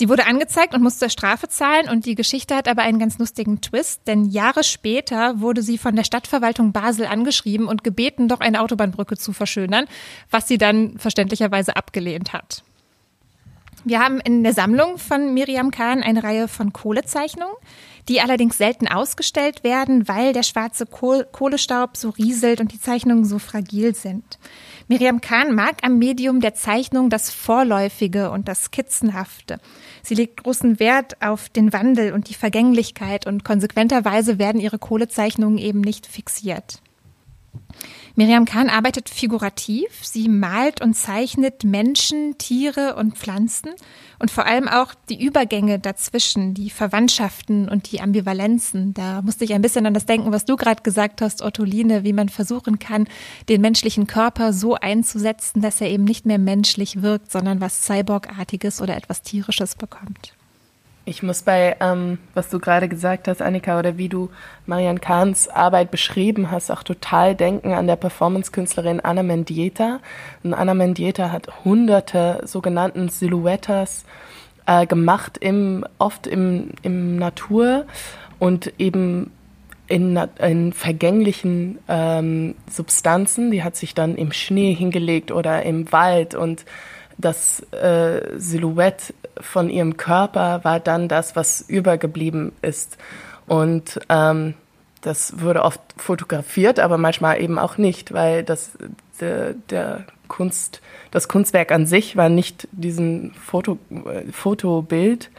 Sie 0.00 0.08
wurde 0.08 0.26
angezeigt 0.26 0.72
und 0.72 0.80
musste 0.80 1.10
Strafe 1.10 1.46
zahlen 1.46 1.90
und 1.90 2.06
die 2.06 2.14
Geschichte 2.14 2.56
hat 2.56 2.68
aber 2.68 2.80
einen 2.80 2.98
ganz 2.98 3.18
lustigen 3.18 3.60
Twist, 3.60 4.00
denn 4.06 4.24
Jahre 4.24 4.64
später 4.64 5.42
wurde 5.42 5.60
sie 5.60 5.76
von 5.76 5.94
der 5.94 6.04
Stadtverwaltung 6.04 6.72
Basel 6.72 7.04
angeschrieben 7.04 7.66
und 7.66 7.84
gebeten, 7.84 8.26
doch 8.26 8.40
eine 8.40 8.62
Autobahnbrücke 8.62 9.18
zu 9.18 9.34
verschönern, 9.34 9.84
was 10.30 10.48
sie 10.48 10.56
dann 10.56 10.96
verständlicherweise 10.96 11.76
abgelehnt 11.76 12.32
hat. 12.32 12.62
Wir 13.84 14.00
haben 14.00 14.20
in 14.20 14.42
der 14.42 14.54
Sammlung 14.54 14.96
von 14.96 15.34
Miriam 15.34 15.70
Kahn 15.70 16.02
eine 16.02 16.24
Reihe 16.24 16.48
von 16.48 16.72
Kohlezeichnungen, 16.72 17.54
die 18.08 18.22
allerdings 18.22 18.56
selten 18.56 18.88
ausgestellt 18.88 19.64
werden, 19.64 20.08
weil 20.08 20.32
der 20.32 20.44
schwarze 20.44 20.86
Kohlestaub 20.86 21.98
so 21.98 22.08
rieselt 22.08 22.62
und 22.62 22.72
die 22.72 22.80
Zeichnungen 22.80 23.26
so 23.26 23.38
fragil 23.38 23.94
sind. 23.94 24.38
Miriam 24.90 25.20
Kahn 25.20 25.54
mag 25.54 25.84
am 25.84 26.00
Medium 26.00 26.40
der 26.40 26.54
Zeichnung 26.54 27.10
das 27.10 27.30
Vorläufige 27.30 28.32
und 28.32 28.48
das 28.48 28.64
Skizzenhafte. 28.64 29.60
Sie 30.02 30.16
legt 30.16 30.42
großen 30.42 30.80
Wert 30.80 31.22
auf 31.22 31.48
den 31.48 31.72
Wandel 31.72 32.12
und 32.12 32.28
die 32.28 32.34
Vergänglichkeit 32.34 33.24
und 33.24 33.44
konsequenterweise 33.44 34.40
werden 34.40 34.60
ihre 34.60 34.80
Kohlezeichnungen 34.80 35.58
eben 35.58 35.80
nicht 35.80 36.08
fixiert. 36.08 36.82
Miriam 38.16 38.44
Kahn 38.44 38.68
arbeitet 38.68 39.08
figurativ. 39.08 39.88
Sie 40.02 40.28
malt 40.28 40.80
und 40.82 40.94
zeichnet 40.94 41.64
Menschen, 41.64 42.36
Tiere 42.38 42.96
und 42.96 43.16
Pflanzen 43.16 43.70
und 44.18 44.30
vor 44.30 44.46
allem 44.46 44.68
auch 44.68 44.94
die 45.08 45.22
Übergänge 45.24 45.78
dazwischen, 45.78 46.54
die 46.54 46.70
Verwandtschaften 46.70 47.68
und 47.68 47.90
die 47.90 48.00
Ambivalenzen. 48.00 48.94
Da 48.94 49.22
musste 49.22 49.44
ich 49.44 49.54
ein 49.54 49.62
bisschen 49.62 49.86
an 49.86 49.94
das 49.94 50.06
denken, 50.06 50.32
was 50.32 50.44
du 50.44 50.56
gerade 50.56 50.82
gesagt 50.82 51.22
hast, 51.22 51.42
Ottoline, 51.42 52.04
wie 52.04 52.12
man 52.12 52.28
versuchen 52.28 52.78
kann, 52.78 53.08
den 53.48 53.60
menschlichen 53.60 54.06
Körper 54.06 54.52
so 54.52 54.74
einzusetzen, 54.74 55.62
dass 55.62 55.80
er 55.80 55.88
eben 55.88 56.04
nicht 56.04 56.26
mehr 56.26 56.38
menschlich 56.38 57.02
wirkt, 57.02 57.30
sondern 57.30 57.60
was 57.60 57.84
Cyborgartiges 57.86 58.80
oder 58.82 58.96
etwas 58.96 59.22
Tierisches 59.22 59.74
bekommt. 59.76 60.34
Ich 61.06 61.22
muss 61.22 61.42
bei, 61.42 61.76
ähm, 61.80 62.18
was 62.34 62.50
du 62.50 62.58
gerade 62.58 62.88
gesagt 62.88 63.26
hast, 63.26 63.40
Annika, 63.40 63.78
oder 63.78 63.96
wie 63.96 64.08
du 64.08 64.30
Marianne 64.66 65.00
Kahns 65.00 65.48
Arbeit 65.48 65.90
beschrieben 65.90 66.50
hast, 66.50 66.70
auch 66.70 66.82
total 66.82 67.34
denken 67.34 67.72
an 67.72 67.86
der 67.86 67.96
Performance-Künstlerin 67.96 69.00
Anna 69.00 69.22
Mendieta. 69.22 70.00
Und 70.42 70.54
Anna 70.54 70.74
Mendieta 70.74 71.32
hat 71.32 71.64
hunderte 71.64 72.42
sogenannten 72.44 73.08
Silhouettes 73.08 74.04
äh, 74.66 74.86
gemacht, 74.86 75.38
im, 75.38 75.86
oft 75.98 76.26
im, 76.26 76.70
im 76.82 77.16
Natur 77.16 77.86
und 78.38 78.72
eben 78.78 79.32
in, 79.88 80.16
in 80.38 80.72
vergänglichen 80.72 81.78
ähm, 81.88 82.54
Substanzen. 82.70 83.50
Die 83.50 83.64
hat 83.64 83.74
sich 83.74 83.94
dann 83.94 84.16
im 84.16 84.32
Schnee 84.32 84.74
hingelegt 84.74 85.32
oder 85.32 85.62
im 85.64 85.90
Wald 85.92 86.34
und 86.34 86.64
das 87.18 87.60
äh, 87.72 88.20
Silhouette 88.36 89.12
von 89.40 89.70
ihrem 89.70 89.96
Körper 89.96 90.64
war 90.64 90.80
dann 90.80 91.08
das, 91.08 91.36
was 91.36 91.60
übergeblieben 91.62 92.52
ist. 92.62 92.96
Und 93.46 94.00
ähm, 94.08 94.54
das 95.00 95.40
wurde 95.40 95.62
oft 95.62 95.80
fotografiert, 95.96 96.78
aber 96.78 96.98
manchmal 96.98 97.40
eben 97.40 97.58
auch 97.58 97.78
nicht, 97.78 98.12
weil 98.12 98.44
das 98.44 98.72
der, 99.20 99.54
der 99.70 100.04
Kunst, 100.28 100.80
das 101.10 101.28
Kunstwerk 101.28 101.72
an 101.72 101.86
sich 101.86 102.16
war 102.16 102.28
nicht 102.28 102.68
diesen 102.72 103.32
Foto, 103.34 103.78
äh, 103.90 104.30
Fotobild, 104.30 105.30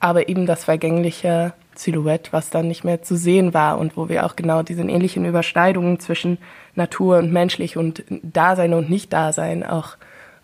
aber 0.00 0.28
eben 0.28 0.46
das 0.46 0.64
vergängliche 0.64 1.54
Silhouette, 1.74 2.32
was 2.32 2.50
dann 2.50 2.68
nicht 2.68 2.84
mehr 2.84 3.02
zu 3.02 3.16
sehen 3.16 3.54
war 3.54 3.78
und 3.78 3.96
wo 3.96 4.08
wir 4.08 4.26
auch 4.26 4.36
genau 4.36 4.62
diese 4.62 4.82
ähnlichen 4.82 5.24
Überschneidungen 5.24 6.00
zwischen 6.00 6.38
Natur 6.74 7.18
und 7.18 7.32
menschlich 7.32 7.76
und 7.76 8.04
Dasein 8.08 8.74
und 8.74 8.90
Nicht-Dasein 8.90 9.64
auch 9.64 9.96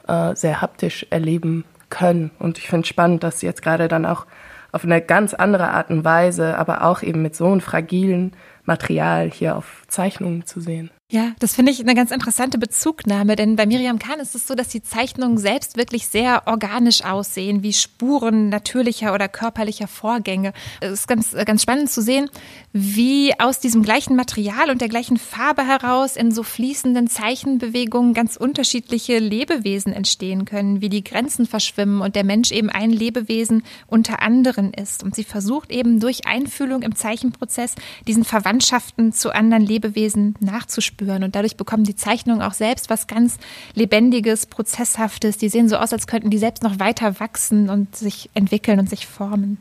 äh, 0.09 0.35
sehr 0.35 0.61
haptisch 0.61 1.07
erleben 1.11 1.65
können. 1.93 2.31
Und 2.39 2.59
ich 2.59 2.69
finde 2.69 2.83
es 2.83 2.89
spannend, 2.89 3.23
dass 3.23 3.43
jetzt 3.43 3.63
gerade 3.63 3.87
dann 3.87 4.07
auch 4.07 4.27
auf 4.73 4.85
eine 4.85 5.03
ganz 5.03 5.35
andere 5.35 5.69
Art 5.69 5.91
und 5.91 6.05
Weise, 6.05 6.59
aber 6.59 6.85
auch 6.85 7.03
eben 7.03 7.21
mit 7.21 7.37
so 7.37 7.47
einem 7.47 7.61
fragilen 7.61 8.33
Material 8.65 9.31
hier 9.31 9.57
auf 9.57 9.83
Zeichnungen 9.87 10.47
zu 10.47 10.61
sehen. 10.61 10.91
Ja, 11.13 11.33
das 11.41 11.55
finde 11.55 11.73
ich 11.73 11.79
eine 11.79 11.95
ganz 11.95 12.11
interessante 12.11 12.57
Bezugnahme, 12.57 13.37
denn 13.37 13.55
bei 13.55 13.67
Miriam 13.67 13.99
Kahn 13.99 14.19
ist 14.19 14.35
es 14.35 14.47
so, 14.47 14.55
dass 14.55 14.69
die 14.69 14.83
Zeichnungen 14.83 15.37
selbst 15.37 15.77
wirklich 15.77 16.07
sehr 16.09 16.45
organisch 16.47 17.05
aussehen, 17.05 17.63
wie 17.63 17.75
Spuren 17.75 18.49
natürlicher 18.49 19.13
oder 19.13 19.29
körperlicher 19.29 19.89
Vorgänge. 19.89 20.55
Es 20.81 20.91
ist 20.93 21.09
ganz, 21.09 21.37
ganz 21.45 21.61
spannend 21.61 21.91
zu 21.91 22.01
sehen, 22.01 22.31
wie 22.73 23.39
aus 23.39 23.61
diesem 23.61 23.83
gleichen 23.83 24.17
Material 24.17 24.71
und 24.71 24.81
der 24.81 24.89
gleichen 24.89 25.19
Farbe 25.19 25.67
heraus 25.67 26.17
in 26.17 26.33
so 26.33 26.43
fließenden 26.43 27.09
Zeichenbewegungen 27.09 28.15
ganz 28.15 28.37
unterschiedliche 28.37 29.19
Lebewesen 29.19 29.93
entstehen 29.93 30.47
können, 30.47 30.81
wie 30.81 30.89
die 30.89 31.05
Grenzen 31.05 31.45
verschwimmen 31.45 32.01
und 32.01 32.17
der 32.17 32.25
Mensch 32.25 32.53
eben 32.53 32.71
ein 32.71 32.89
Lebewesen 32.89 33.65
unter 33.87 34.23
anderen 34.23 34.73
ist. 34.73 35.05
Und 35.05 35.15
sie 35.15 35.25
versucht 35.25 35.73
eben 35.73 36.01
durch 36.01 36.27
Einfühlung 36.27 36.81
im 36.81 36.95
Zeichenprozess 36.95 37.75
diesen 38.07 38.25
Verwandtschaften 38.25 39.13
zu 39.13 39.35
anderen 39.35 39.63
Lebewesen 39.63 40.37
nachzuspüren 40.41 41.02
spüren. 41.03 41.25
Und 41.25 41.35
dadurch 41.35 41.57
bekommen 41.57 41.85
die 41.85 41.97
Zeichnungen 41.97 42.43
auch 42.43 42.55
selbst 42.55 42.91
was 42.91 43.07
ganz 43.07 43.39
Lebendiges, 43.75 44.47
Prozesshaftes. 44.47 45.37
Die 45.37 45.49
sehen 45.49 45.69
so 45.69 45.77
aus, 45.77 45.93
als 45.93 46.07
könnten 46.07 46.31
die 46.31 46.39
selbst 46.39 46.63
noch 46.63 46.79
weiter 46.79 47.21
wachsen 47.21 47.69
und 47.69 47.97
sich 47.97 48.31
entwickeln 48.35 48.79
und 48.79 48.89
sich 48.89 49.07
formen. 49.07 49.59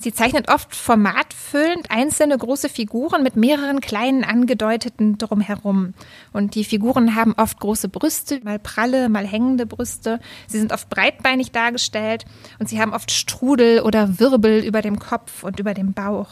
Sie 0.00 0.12
zeichnet 0.12 0.48
oft 0.48 0.76
formatfüllend 0.76 1.90
einzelne 1.90 2.38
große 2.38 2.68
Figuren 2.68 3.24
mit 3.24 3.34
mehreren 3.34 3.80
kleinen 3.80 4.22
angedeuteten 4.22 5.18
drumherum. 5.18 5.92
Und 6.32 6.54
die 6.54 6.62
Figuren 6.62 7.16
haben 7.16 7.34
oft 7.36 7.58
große 7.58 7.88
Brüste, 7.88 8.40
mal 8.44 8.60
pralle, 8.60 9.08
mal 9.08 9.26
hängende 9.26 9.66
Brüste. 9.66 10.20
Sie 10.46 10.60
sind 10.60 10.72
oft 10.72 10.88
breitbeinig 10.88 11.50
dargestellt 11.50 12.26
und 12.60 12.68
sie 12.68 12.80
haben 12.80 12.94
oft 12.94 13.10
Strudel 13.10 13.80
oder 13.80 14.20
Wirbel 14.20 14.62
über 14.62 14.82
dem 14.82 15.00
Kopf 15.00 15.42
und 15.42 15.58
über 15.58 15.74
dem 15.74 15.94
Bauch. 15.94 16.28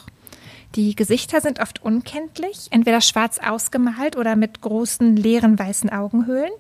Die 0.77 0.95
Gesichter 0.95 1.41
sind 1.41 1.59
oft 1.59 1.83
unkenntlich, 1.83 2.69
entweder 2.71 3.01
schwarz 3.01 3.39
ausgemalt 3.39 4.15
oder 4.15 4.37
mit 4.37 4.61
großen 4.61 5.17
leeren 5.17 5.59
weißen 5.59 5.89
Augenhöhlen. 5.89 6.53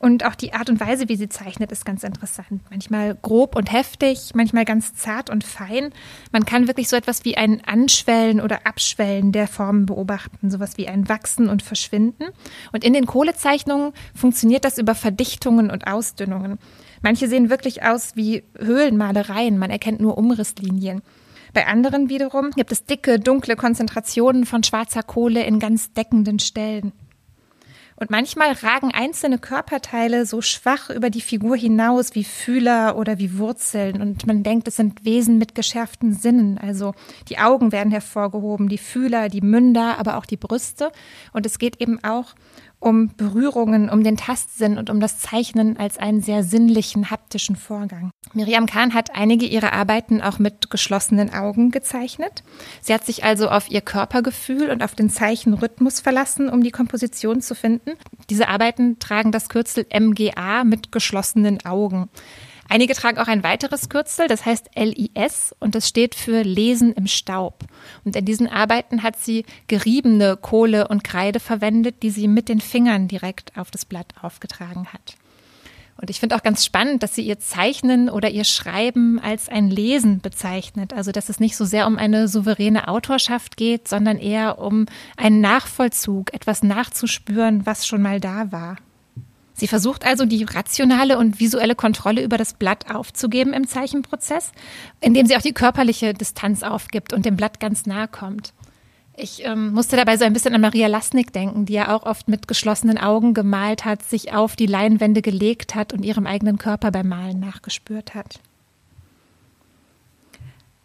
Und 0.00 0.26
auch 0.26 0.34
die 0.34 0.52
Art 0.52 0.68
und 0.68 0.80
Weise, 0.80 1.08
wie 1.08 1.14
sie 1.14 1.28
zeichnet, 1.28 1.70
ist 1.70 1.86
ganz 1.86 2.02
interessant. 2.02 2.62
Manchmal 2.68 3.14
grob 3.14 3.54
und 3.54 3.72
heftig, 3.72 4.32
manchmal 4.34 4.64
ganz 4.64 4.92
zart 4.94 5.30
und 5.30 5.44
fein. 5.44 5.92
Man 6.32 6.44
kann 6.44 6.66
wirklich 6.66 6.88
so 6.88 6.96
etwas 6.96 7.24
wie 7.24 7.36
ein 7.36 7.62
Anschwellen 7.64 8.40
oder 8.40 8.66
Abschwellen 8.66 9.30
der 9.30 9.46
Formen 9.46 9.86
beobachten, 9.86 10.50
sowas 10.50 10.76
wie 10.76 10.88
ein 10.88 11.08
Wachsen 11.08 11.48
und 11.48 11.62
Verschwinden. 11.62 12.24
Und 12.72 12.84
in 12.84 12.92
den 12.92 13.06
Kohlezeichnungen 13.06 13.92
funktioniert 14.16 14.64
das 14.64 14.78
über 14.78 14.96
Verdichtungen 14.96 15.70
und 15.70 15.86
Ausdünnungen. 15.86 16.58
Manche 17.02 17.28
sehen 17.28 17.50
wirklich 17.50 17.84
aus 17.84 18.16
wie 18.16 18.42
Höhlenmalereien, 18.58 19.58
man 19.58 19.70
erkennt 19.70 20.00
nur 20.00 20.18
Umrisslinien. 20.18 21.02
Bei 21.54 21.68
anderen 21.68 22.08
wiederum 22.08 22.50
gibt 22.50 22.72
es 22.72 22.84
dicke, 22.84 23.20
dunkle 23.20 23.54
Konzentrationen 23.54 24.44
von 24.44 24.64
schwarzer 24.64 25.04
Kohle 25.04 25.44
in 25.44 25.60
ganz 25.60 25.92
deckenden 25.92 26.40
Stellen. 26.40 26.92
Und 27.96 28.10
manchmal 28.10 28.50
ragen 28.50 28.90
einzelne 28.92 29.38
Körperteile 29.38 30.26
so 30.26 30.40
schwach 30.40 30.90
über 30.90 31.10
die 31.10 31.20
Figur 31.20 31.56
hinaus 31.56 32.16
wie 32.16 32.24
Fühler 32.24 32.96
oder 32.96 33.20
wie 33.20 33.38
Wurzeln. 33.38 34.02
Und 34.02 34.26
man 34.26 34.42
denkt, 34.42 34.66
es 34.66 34.74
sind 34.74 35.04
Wesen 35.04 35.38
mit 35.38 35.54
geschärften 35.54 36.12
Sinnen. 36.12 36.58
Also 36.58 36.92
die 37.28 37.38
Augen 37.38 37.70
werden 37.70 37.92
hervorgehoben, 37.92 38.68
die 38.68 38.78
Fühler, 38.78 39.28
die 39.28 39.40
Münder, 39.40 39.96
aber 40.00 40.16
auch 40.16 40.26
die 40.26 40.36
Brüste. 40.36 40.90
Und 41.32 41.46
es 41.46 41.60
geht 41.60 41.80
eben 41.80 42.02
auch 42.02 42.34
um 42.84 43.10
Berührungen, 43.16 43.88
um 43.88 44.04
den 44.04 44.16
Tastsinn 44.16 44.76
und 44.76 44.90
um 44.90 45.00
das 45.00 45.18
Zeichnen 45.18 45.78
als 45.78 45.96
einen 45.96 46.20
sehr 46.20 46.44
sinnlichen, 46.44 47.10
haptischen 47.10 47.56
Vorgang. 47.56 48.10
Miriam 48.34 48.66
Kahn 48.66 48.92
hat 48.92 49.14
einige 49.14 49.46
ihrer 49.46 49.72
Arbeiten 49.72 50.20
auch 50.20 50.38
mit 50.38 50.70
geschlossenen 50.70 51.32
Augen 51.32 51.70
gezeichnet. 51.70 52.44
Sie 52.82 52.92
hat 52.92 53.06
sich 53.06 53.24
also 53.24 53.48
auf 53.48 53.70
ihr 53.70 53.80
Körpergefühl 53.80 54.70
und 54.70 54.82
auf 54.82 54.94
den 54.94 55.08
Zeichenrhythmus 55.08 56.00
verlassen, 56.00 56.50
um 56.50 56.62
die 56.62 56.72
Komposition 56.72 57.40
zu 57.40 57.54
finden. 57.54 57.92
Diese 58.28 58.48
Arbeiten 58.48 58.98
tragen 58.98 59.32
das 59.32 59.48
Kürzel 59.48 59.86
MGA 59.90 60.64
mit 60.64 60.92
geschlossenen 60.92 61.64
Augen. 61.64 62.10
Einige 62.74 62.94
tragen 62.94 63.18
auch 63.18 63.28
ein 63.28 63.44
weiteres 63.44 63.88
Kürzel, 63.88 64.26
das 64.26 64.44
heißt 64.44 64.70
LIS 64.74 65.54
und 65.60 65.76
das 65.76 65.88
steht 65.88 66.16
für 66.16 66.42
Lesen 66.42 66.92
im 66.92 67.06
Staub. 67.06 67.62
Und 68.04 68.16
in 68.16 68.24
diesen 68.24 68.48
Arbeiten 68.48 69.04
hat 69.04 69.16
sie 69.16 69.44
geriebene 69.68 70.36
Kohle 70.36 70.88
und 70.88 71.04
Kreide 71.04 71.38
verwendet, 71.38 72.02
die 72.02 72.10
sie 72.10 72.26
mit 72.26 72.48
den 72.48 72.60
Fingern 72.60 73.06
direkt 73.06 73.56
auf 73.56 73.70
das 73.70 73.84
Blatt 73.84 74.08
aufgetragen 74.20 74.88
hat. 74.92 75.14
Und 75.98 76.10
ich 76.10 76.18
finde 76.18 76.34
auch 76.34 76.42
ganz 76.42 76.64
spannend, 76.64 77.04
dass 77.04 77.14
sie 77.14 77.22
ihr 77.22 77.38
Zeichnen 77.38 78.10
oder 78.10 78.30
ihr 78.30 78.42
Schreiben 78.42 79.20
als 79.20 79.48
ein 79.48 79.70
Lesen 79.70 80.18
bezeichnet. 80.18 80.92
Also, 80.94 81.12
dass 81.12 81.28
es 81.28 81.38
nicht 81.38 81.56
so 81.56 81.64
sehr 81.64 81.86
um 81.86 81.96
eine 81.96 82.26
souveräne 82.26 82.88
Autorschaft 82.88 83.56
geht, 83.56 83.86
sondern 83.86 84.18
eher 84.18 84.58
um 84.58 84.86
einen 85.16 85.40
Nachvollzug, 85.40 86.34
etwas 86.34 86.64
nachzuspüren, 86.64 87.66
was 87.66 87.86
schon 87.86 88.02
mal 88.02 88.18
da 88.18 88.50
war. 88.50 88.78
Sie 89.54 89.68
versucht 89.68 90.04
also, 90.04 90.26
die 90.26 90.42
rationale 90.44 91.16
und 91.16 91.38
visuelle 91.38 91.76
Kontrolle 91.76 92.22
über 92.22 92.36
das 92.36 92.54
Blatt 92.54 92.92
aufzugeben 92.92 93.52
im 93.52 93.66
Zeichenprozess, 93.66 94.50
indem 95.00 95.26
sie 95.26 95.36
auch 95.36 95.42
die 95.42 95.52
körperliche 95.52 96.12
Distanz 96.12 96.62
aufgibt 96.62 97.12
und 97.12 97.24
dem 97.24 97.36
Blatt 97.36 97.60
ganz 97.60 97.86
nahe 97.86 98.08
kommt. 98.08 98.52
Ich 99.16 99.44
ähm, 99.44 99.72
musste 99.72 99.96
dabei 99.96 100.16
so 100.16 100.24
ein 100.24 100.32
bisschen 100.32 100.54
an 100.54 100.60
Maria 100.60 100.88
Lasnik 100.88 101.32
denken, 101.32 101.66
die 101.66 101.74
ja 101.74 101.94
auch 101.94 102.04
oft 102.04 102.26
mit 102.26 102.48
geschlossenen 102.48 102.98
Augen 102.98 103.32
gemalt 103.32 103.84
hat, 103.84 104.02
sich 104.02 104.32
auf 104.34 104.56
die 104.56 104.66
Leinwände 104.66 105.22
gelegt 105.22 105.76
hat 105.76 105.92
und 105.92 106.04
ihrem 106.04 106.26
eigenen 106.26 106.58
Körper 106.58 106.90
beim 106.90 107.08
Malen 107.08 107.38
nachgespürt 107.38 108.14
hat. 108.14 108.40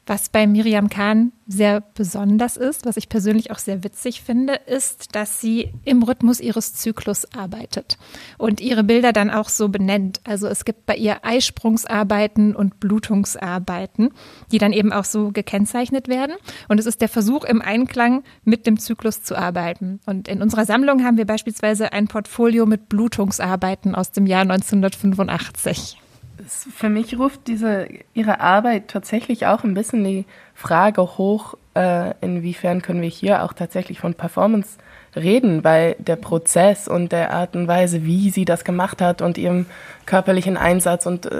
Was 0.09 0.27
bei 0.27 0.47
Miriam 0.47 0.89
Kahn 0.89 1.33
sehr 1.45 1.81
besonders 1.81 2.57
ist, 2.57 2.87
was 2.87 2.97
ich 2.97 3.09
persönlich 3.09 3.51
auch 3.51 3.59
sehr 3.59 3.83
witzig 3.83 4.23
finde, 4.23 4.55
ist, 4.55 5.15
dass 5.15 5.39
sie 5.39 5.71
im 5.85 6.01
Rhythmus 6.01 6.39
ihres 6.39 6.73
Zyklus 6.73 7.31
arbeitet 7.31 7.99
und 8.39 8.59
ihre 8.59 8.83
Bilder 8.83 9.13
dann 9.13 9.29
auch 9.29 9.49
so 9.49 9.69
benennt. 9.69 10.19
Also 10.23 10.47
es 10.47 10.65
gibt 10.65 10.87
bei 10.87 10.95
ihr 10.95 11.23
Eisprungsarbeiten 11.23 12.55
und 12.55 12.79
Blutungsarbeiten, 12.79 14.09
die 14.51 14.57
dann 14.57 14.73
eben 14.73 14.91
auch 14.91 15.05
so 15.05 15.29
gekennzeichnet 15.29 16.07
werden. 16.07 16.33
Und 16.69 16.79
es 16.79 16.87
ist 16.87 17.01
der 17.01 17.09
Versuch, 17.09 17.43
im 17.43 17.61
Einklang 17.61 18.23
mit 18.43 18.65
dem 18.65 18.79
Zyklus 18.79 19.21
zu 19.21 19.37
arbeiten. 19.37 19.99
Und 20.07 20.27
in 20.27 20.41
unserer 20.41 20.65
Sammlung 20.65 21.03
haben 21.03 21.17
wir 21.17 21.25
beispielsweise 21.27 21.93
ein 21.93 22.07
Portfolio 22.07 22.65
mit 22.65 22.89
Blutungsarbeiten 22.89 23.93
aus 23.93 24.09
dem 24.09 24.25
Jahr 24.25 24.41
1985 24.41 25.99
für 26.47 26.89
mich 26.89 27.17
ruft 27.17 27.47
diese 27.47 27.87
ihre 28.13 28.39
Arbeit 28.39 28.87
tatsächlich 28.87 29.45
auch 29.45 29.63
ein 29.63 29.73
bisschen 29.73 30.03
die 30.03 30.25
Frage 30.53 31.01
hoch, 31.01 31.55
äh, 31.75 32.13
inwiefern 32.21 32.81
können 32.81 33.01
wir 33.01 33.09
hier 33.09 33.43
auch 33.43 33.53
tatsächlich 33.53 33.99
von 33.99 34.13
Performance 34.13 34.77
reden, 35.15 35.63
weil 35.63 35.95
der 35.99 36.15
Prozess 36.15 36.87
und 36.87 37.11
der 37.11 37.31
Art 37.33 37.55
und 37.55 37.67
Weise, 37.67 38.05
wie 38.05 38.29
sie 38.29 38.45
das 38.45 38.63
gemacht 38.63 39.01
hat 39.01 39.21
und 39.21 39.37
ihrem 39.37 39.65
körperlichen 40.05 40.57
Einsatz 40.57 41.05
und 41.05 41.25
äh, 41.25 41.35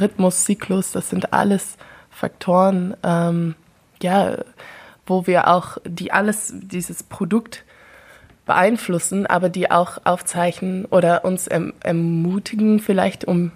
Rhythmus, 0.00 0.44
Zyklus, 0.44 0.92
das 0.92 1.10
sind 1.10 1.32
alles 1.32 1.76
Faktoren, 2.10 2.96
ähm, 3.02 3.54
ja, 4.02 4.38
wo 5.06 5.26
wir 5.26 5.48
auch 5.48 5.78
die 5.84 6.12
alles 6.12 6.52
dieses 6.54 7.02
Produkt 7.02 7.64
beeinflussen, 8.44 9.26
aber 9.26 9.48
die 9.48 9.70
auch 9.70 9.98
aufzeichnen 10.04 10.84
oder 10.86 11.24
uns 11.24 11.46
erm 11.46 11.72
ermutigen, 11.80 12.80
vielleicht 12.80 13.24
um 13.24 13.52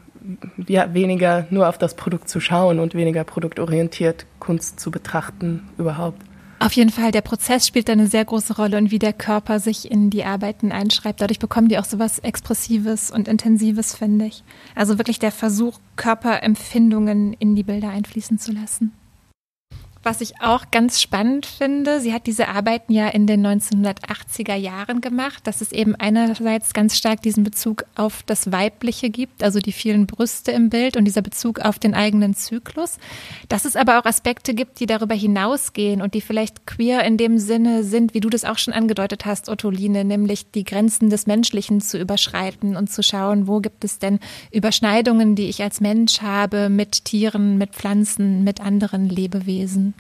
ja, 0.67 0.95
weniger 0.95 1.47
nur 1.51 1.69
auf 1.69 1.79
das 1.79 1.95
Produkt 1.95 2.29
zu 2.29 2.41
schauen 2.41 2.79
und 2.79 2.95
weniger 2.95 3.25
produktorientiert 3.25 4.27
Kunst 4.39 4.81
zu 4.81 4.91
betrachten 4.91 5.69
überhaupt. 5.79 6.23
Auf 6.59 6.73
jeden 6.73 6.91
Fall, 6.91 7.13
der 7.13 7.21
Prozess 7.21 7.67
spielt 7.67 7.91
eine 7.91 8.07
sehr 8.07 8.25
große 8.25 8.57
Rolle 8.57 8.79
und 8.79 8.91
wie 8.91 8.99
der 8.99 9.13
Körper 9.13 9.61
sich 9.61 9.91
in 9.91 10.09
die 10.09 10.25
Arbeiten 10.25 10.73
einschreibt. 10.73 11.21
Dadurch 11.21 11.39
bekommen 11.39 11.69
die 11.69 11.79
auch 11.79 11.85
so 11.85 11.99
was 11.99 12.19
Expressives 12.19 13.11
und 13.11 13.29
Intensives, 13.29 13.95
finde 13.95 14.25
ich. 14.25 14.43
Also 14.75 14.97
wirklich 14.97 15.19
der 15.19 15.33
Versuch, 15.33 15.79
Körperempfindungen 15.97 17.35
in 17.35 17.55
die 17.57 17.63
Bilder 17.63 17.91
einfließen 17.91 18.39
zu 18.39 18.53
lassen. 18.53 18.93
Was 20.07 20.21
ich 20.21 20.41
auch 20.41 20.71
ganz 20.71 21.03
spannend 21.03 21.47
finde, 21.47 22.01
sie 22.01 22.13
hat 22.13 22.29
diese 22.29 22.47
Arbeiten 22.47 22.93
ja 22.93 23.09
in 23.09 23.27
den 23.27 23.45
1980er 23.45 24.55
Jahren 24.55 25.01
gemacht, 25.01 25.45
dass 25.49 25.61
es 25.61 25.73
eben 25.73 25.97
einerseits 25.97 26.73
ganz 26.73 26.97
stark 26.97 27.23
diesen 27.23 27.43
Bezug 27.43 27.87
auf 27.97 28.23
das 28.23 28.53
Weibliche 28.53 29.11
gibt, 29.11 29.43
also 29.43 29.59
die 29.59 29.73
vielen 29.73 30.07
Brüste 30.07 30.53
im 30.53 30.71
Bild 30.71 30.97
und 30.97 31.07
dieser 31.07 31.23
Bezug 31.23 31.59
auf 31.59 31.81
den 31.81 31.93
eigenen 31.93 32.35
Zyklus, 32.35 32.99
dass 33.49 33.65
es 33.65 33.75
aber 33.75 33.99
auch 33.99 34.05
Aspekte 34.05 34.55
gibt, 34.55 34.79
die 34.79 34.87
darüber 34.87 35.17
hinausgehen 35.17 36.01
und 36.01 36.15
die 36.15 36.21
vielleicht 36.21 36.69
queer 36.69 37.03
in 37.03 37.17
dem 37.17 37.41
Sinne 37.41 37.83
sind, 37.83 38.15
wie 38.15 38.21
du 38.21 38.31
das 38.31 38.45
auch 38.45 38.59
schon 38.59 38.75
angedeutet 38.75 39.27
hast, 39.27 39.49
Ottoline, 39.49 40.05
nämlich 40.05 40.53
die 40.53 40.63
Grenzen 40.63 41.11
des 41.11 41.27
Menschlichen 41.27 41.81
zu 41.81 41.99
überschreiten 41.99 42.77
und 42.77 42.93
zu 42.93 43.03
schauen, 43.03 43.49
wo 43.49 43.59
gibt 43.59 43.83
es 43.83 43.99
denn 43.99 44.21
Überschneidungen, 44.53 45.35
die 45.35 45.49
ich 45.49 45.65
als 45.65 45.81
Mensch 45.81 46.23
habe 46.23 46.69
mit 46.69 47.07
Tieren, 47.07 47.59
mit 47.59 47.75
Pflanzen, 47.75 48.45
mit 48.45 48.61
anderen 48.61 49.09
Lebewesen. 49.09 49.96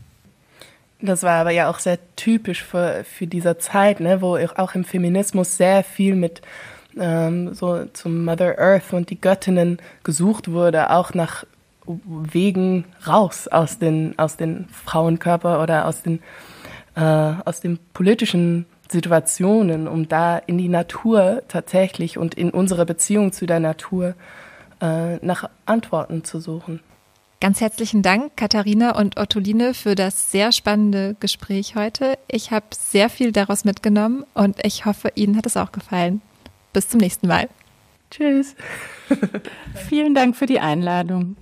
Das 1.00 1.22
war 1.22 1.40
aber 1.40 1.50
ja 1.50 1.68
auch 1.68 1.78
sehr 1.78 1.98
typisch 2.16 2.64
für, 2.64 3.04
für 3.04 3.26
diese 3.26 3.58
Zeit, 3.58 4.00
ne, 4.00 4.22
wo 4.22 4.36
auch 4.36 4.74
im 4.74 4.84
Feminismus 4.84 5.56
sehr 5.56 5.84
viel 5.84 6.16
mit 6.16 6.40
ähm, 6.98 7.52
so 7.54 7.84
zum 7.92 8.24
Mother 8.24 8.58
Earth 8.58 8.92
und 8.92 9.10
die 9.10 9.20
Göttinnen 9.20 9.78
gesucht 10.04 10.50
wurde, 10.50 10.90
auch 10.90 11.12
nach 11.12 11.44
Wegen 11.86 12.84
raus 13.06 13.46
aus 13.46 13.78
den, 13.78 14.18
aus 14.18 14.36
den 14.36 14.66
Frauenkörper 14.68 15.62
oder 15.62 15.86
aus 15.86 16.02
den, 16.02 16.20
äh, 16.96 17.00
aus 17.00 17.60
den 17.60 17.78
politischen 17.92 18.66
Situationen, 18.90 19.86
um 19.86 20.08
da 20.08 20.38
in 20.38 20.58
die 20.58 20.68
Natur 20.68 21.42
tatsächlich 21.48 22.18
und 22.18 22.34
in 22.34 22.50
unsere 22.50 22.86
Beziehung 22.86 23.32
zu 23.32 23.46
der 23.46 23.60
Natur 23.60 24.14
äh, 24.80 25.16
nach 25.16 25.48
Antworten 25.64 26.24
zu 26.24 26.40
suchen. 26.40 26.80
Ganz 27.38 27.60
herzlichen 27.60 28.02
Dank, 28.02 28.34
Katharina 28.36 28.96
und 28.96 29.18
Ottoline, 29.18 29.74
für 29.74 29.94
das 29.94 30.32
sehr 30.32 30.52
spannende 30.52 31.16
Gespräch 31.20 31.76
heute. 31.76 32.18
Ich 32.28 32.50
habe 32.50 32.66
sehr 32.72 33.10
viel 33.10 33.30
daraus 33.30 33.64
mitgenommen 33.64 34.24
und 34.32 34.64
ich 34.64 34.86
hoffe, 34.86 35.12
Ihnen 35.16 35.36
hat 35.36 35.44
es 35.44 35.56
auch 35.58 35.70
gefallen. 35.70 36.22
Bis 36.72 36.88
zum 36.88 37.00
nächsten 37.00 37.28
Mal. 37.28 37.48
Tschüss. 38.10 38.54
Vielen 39.88 40.14
Dank 40.14 40.36
für 40.36 40.46
die 40.46 40.60
Einladung. 40.60 41.36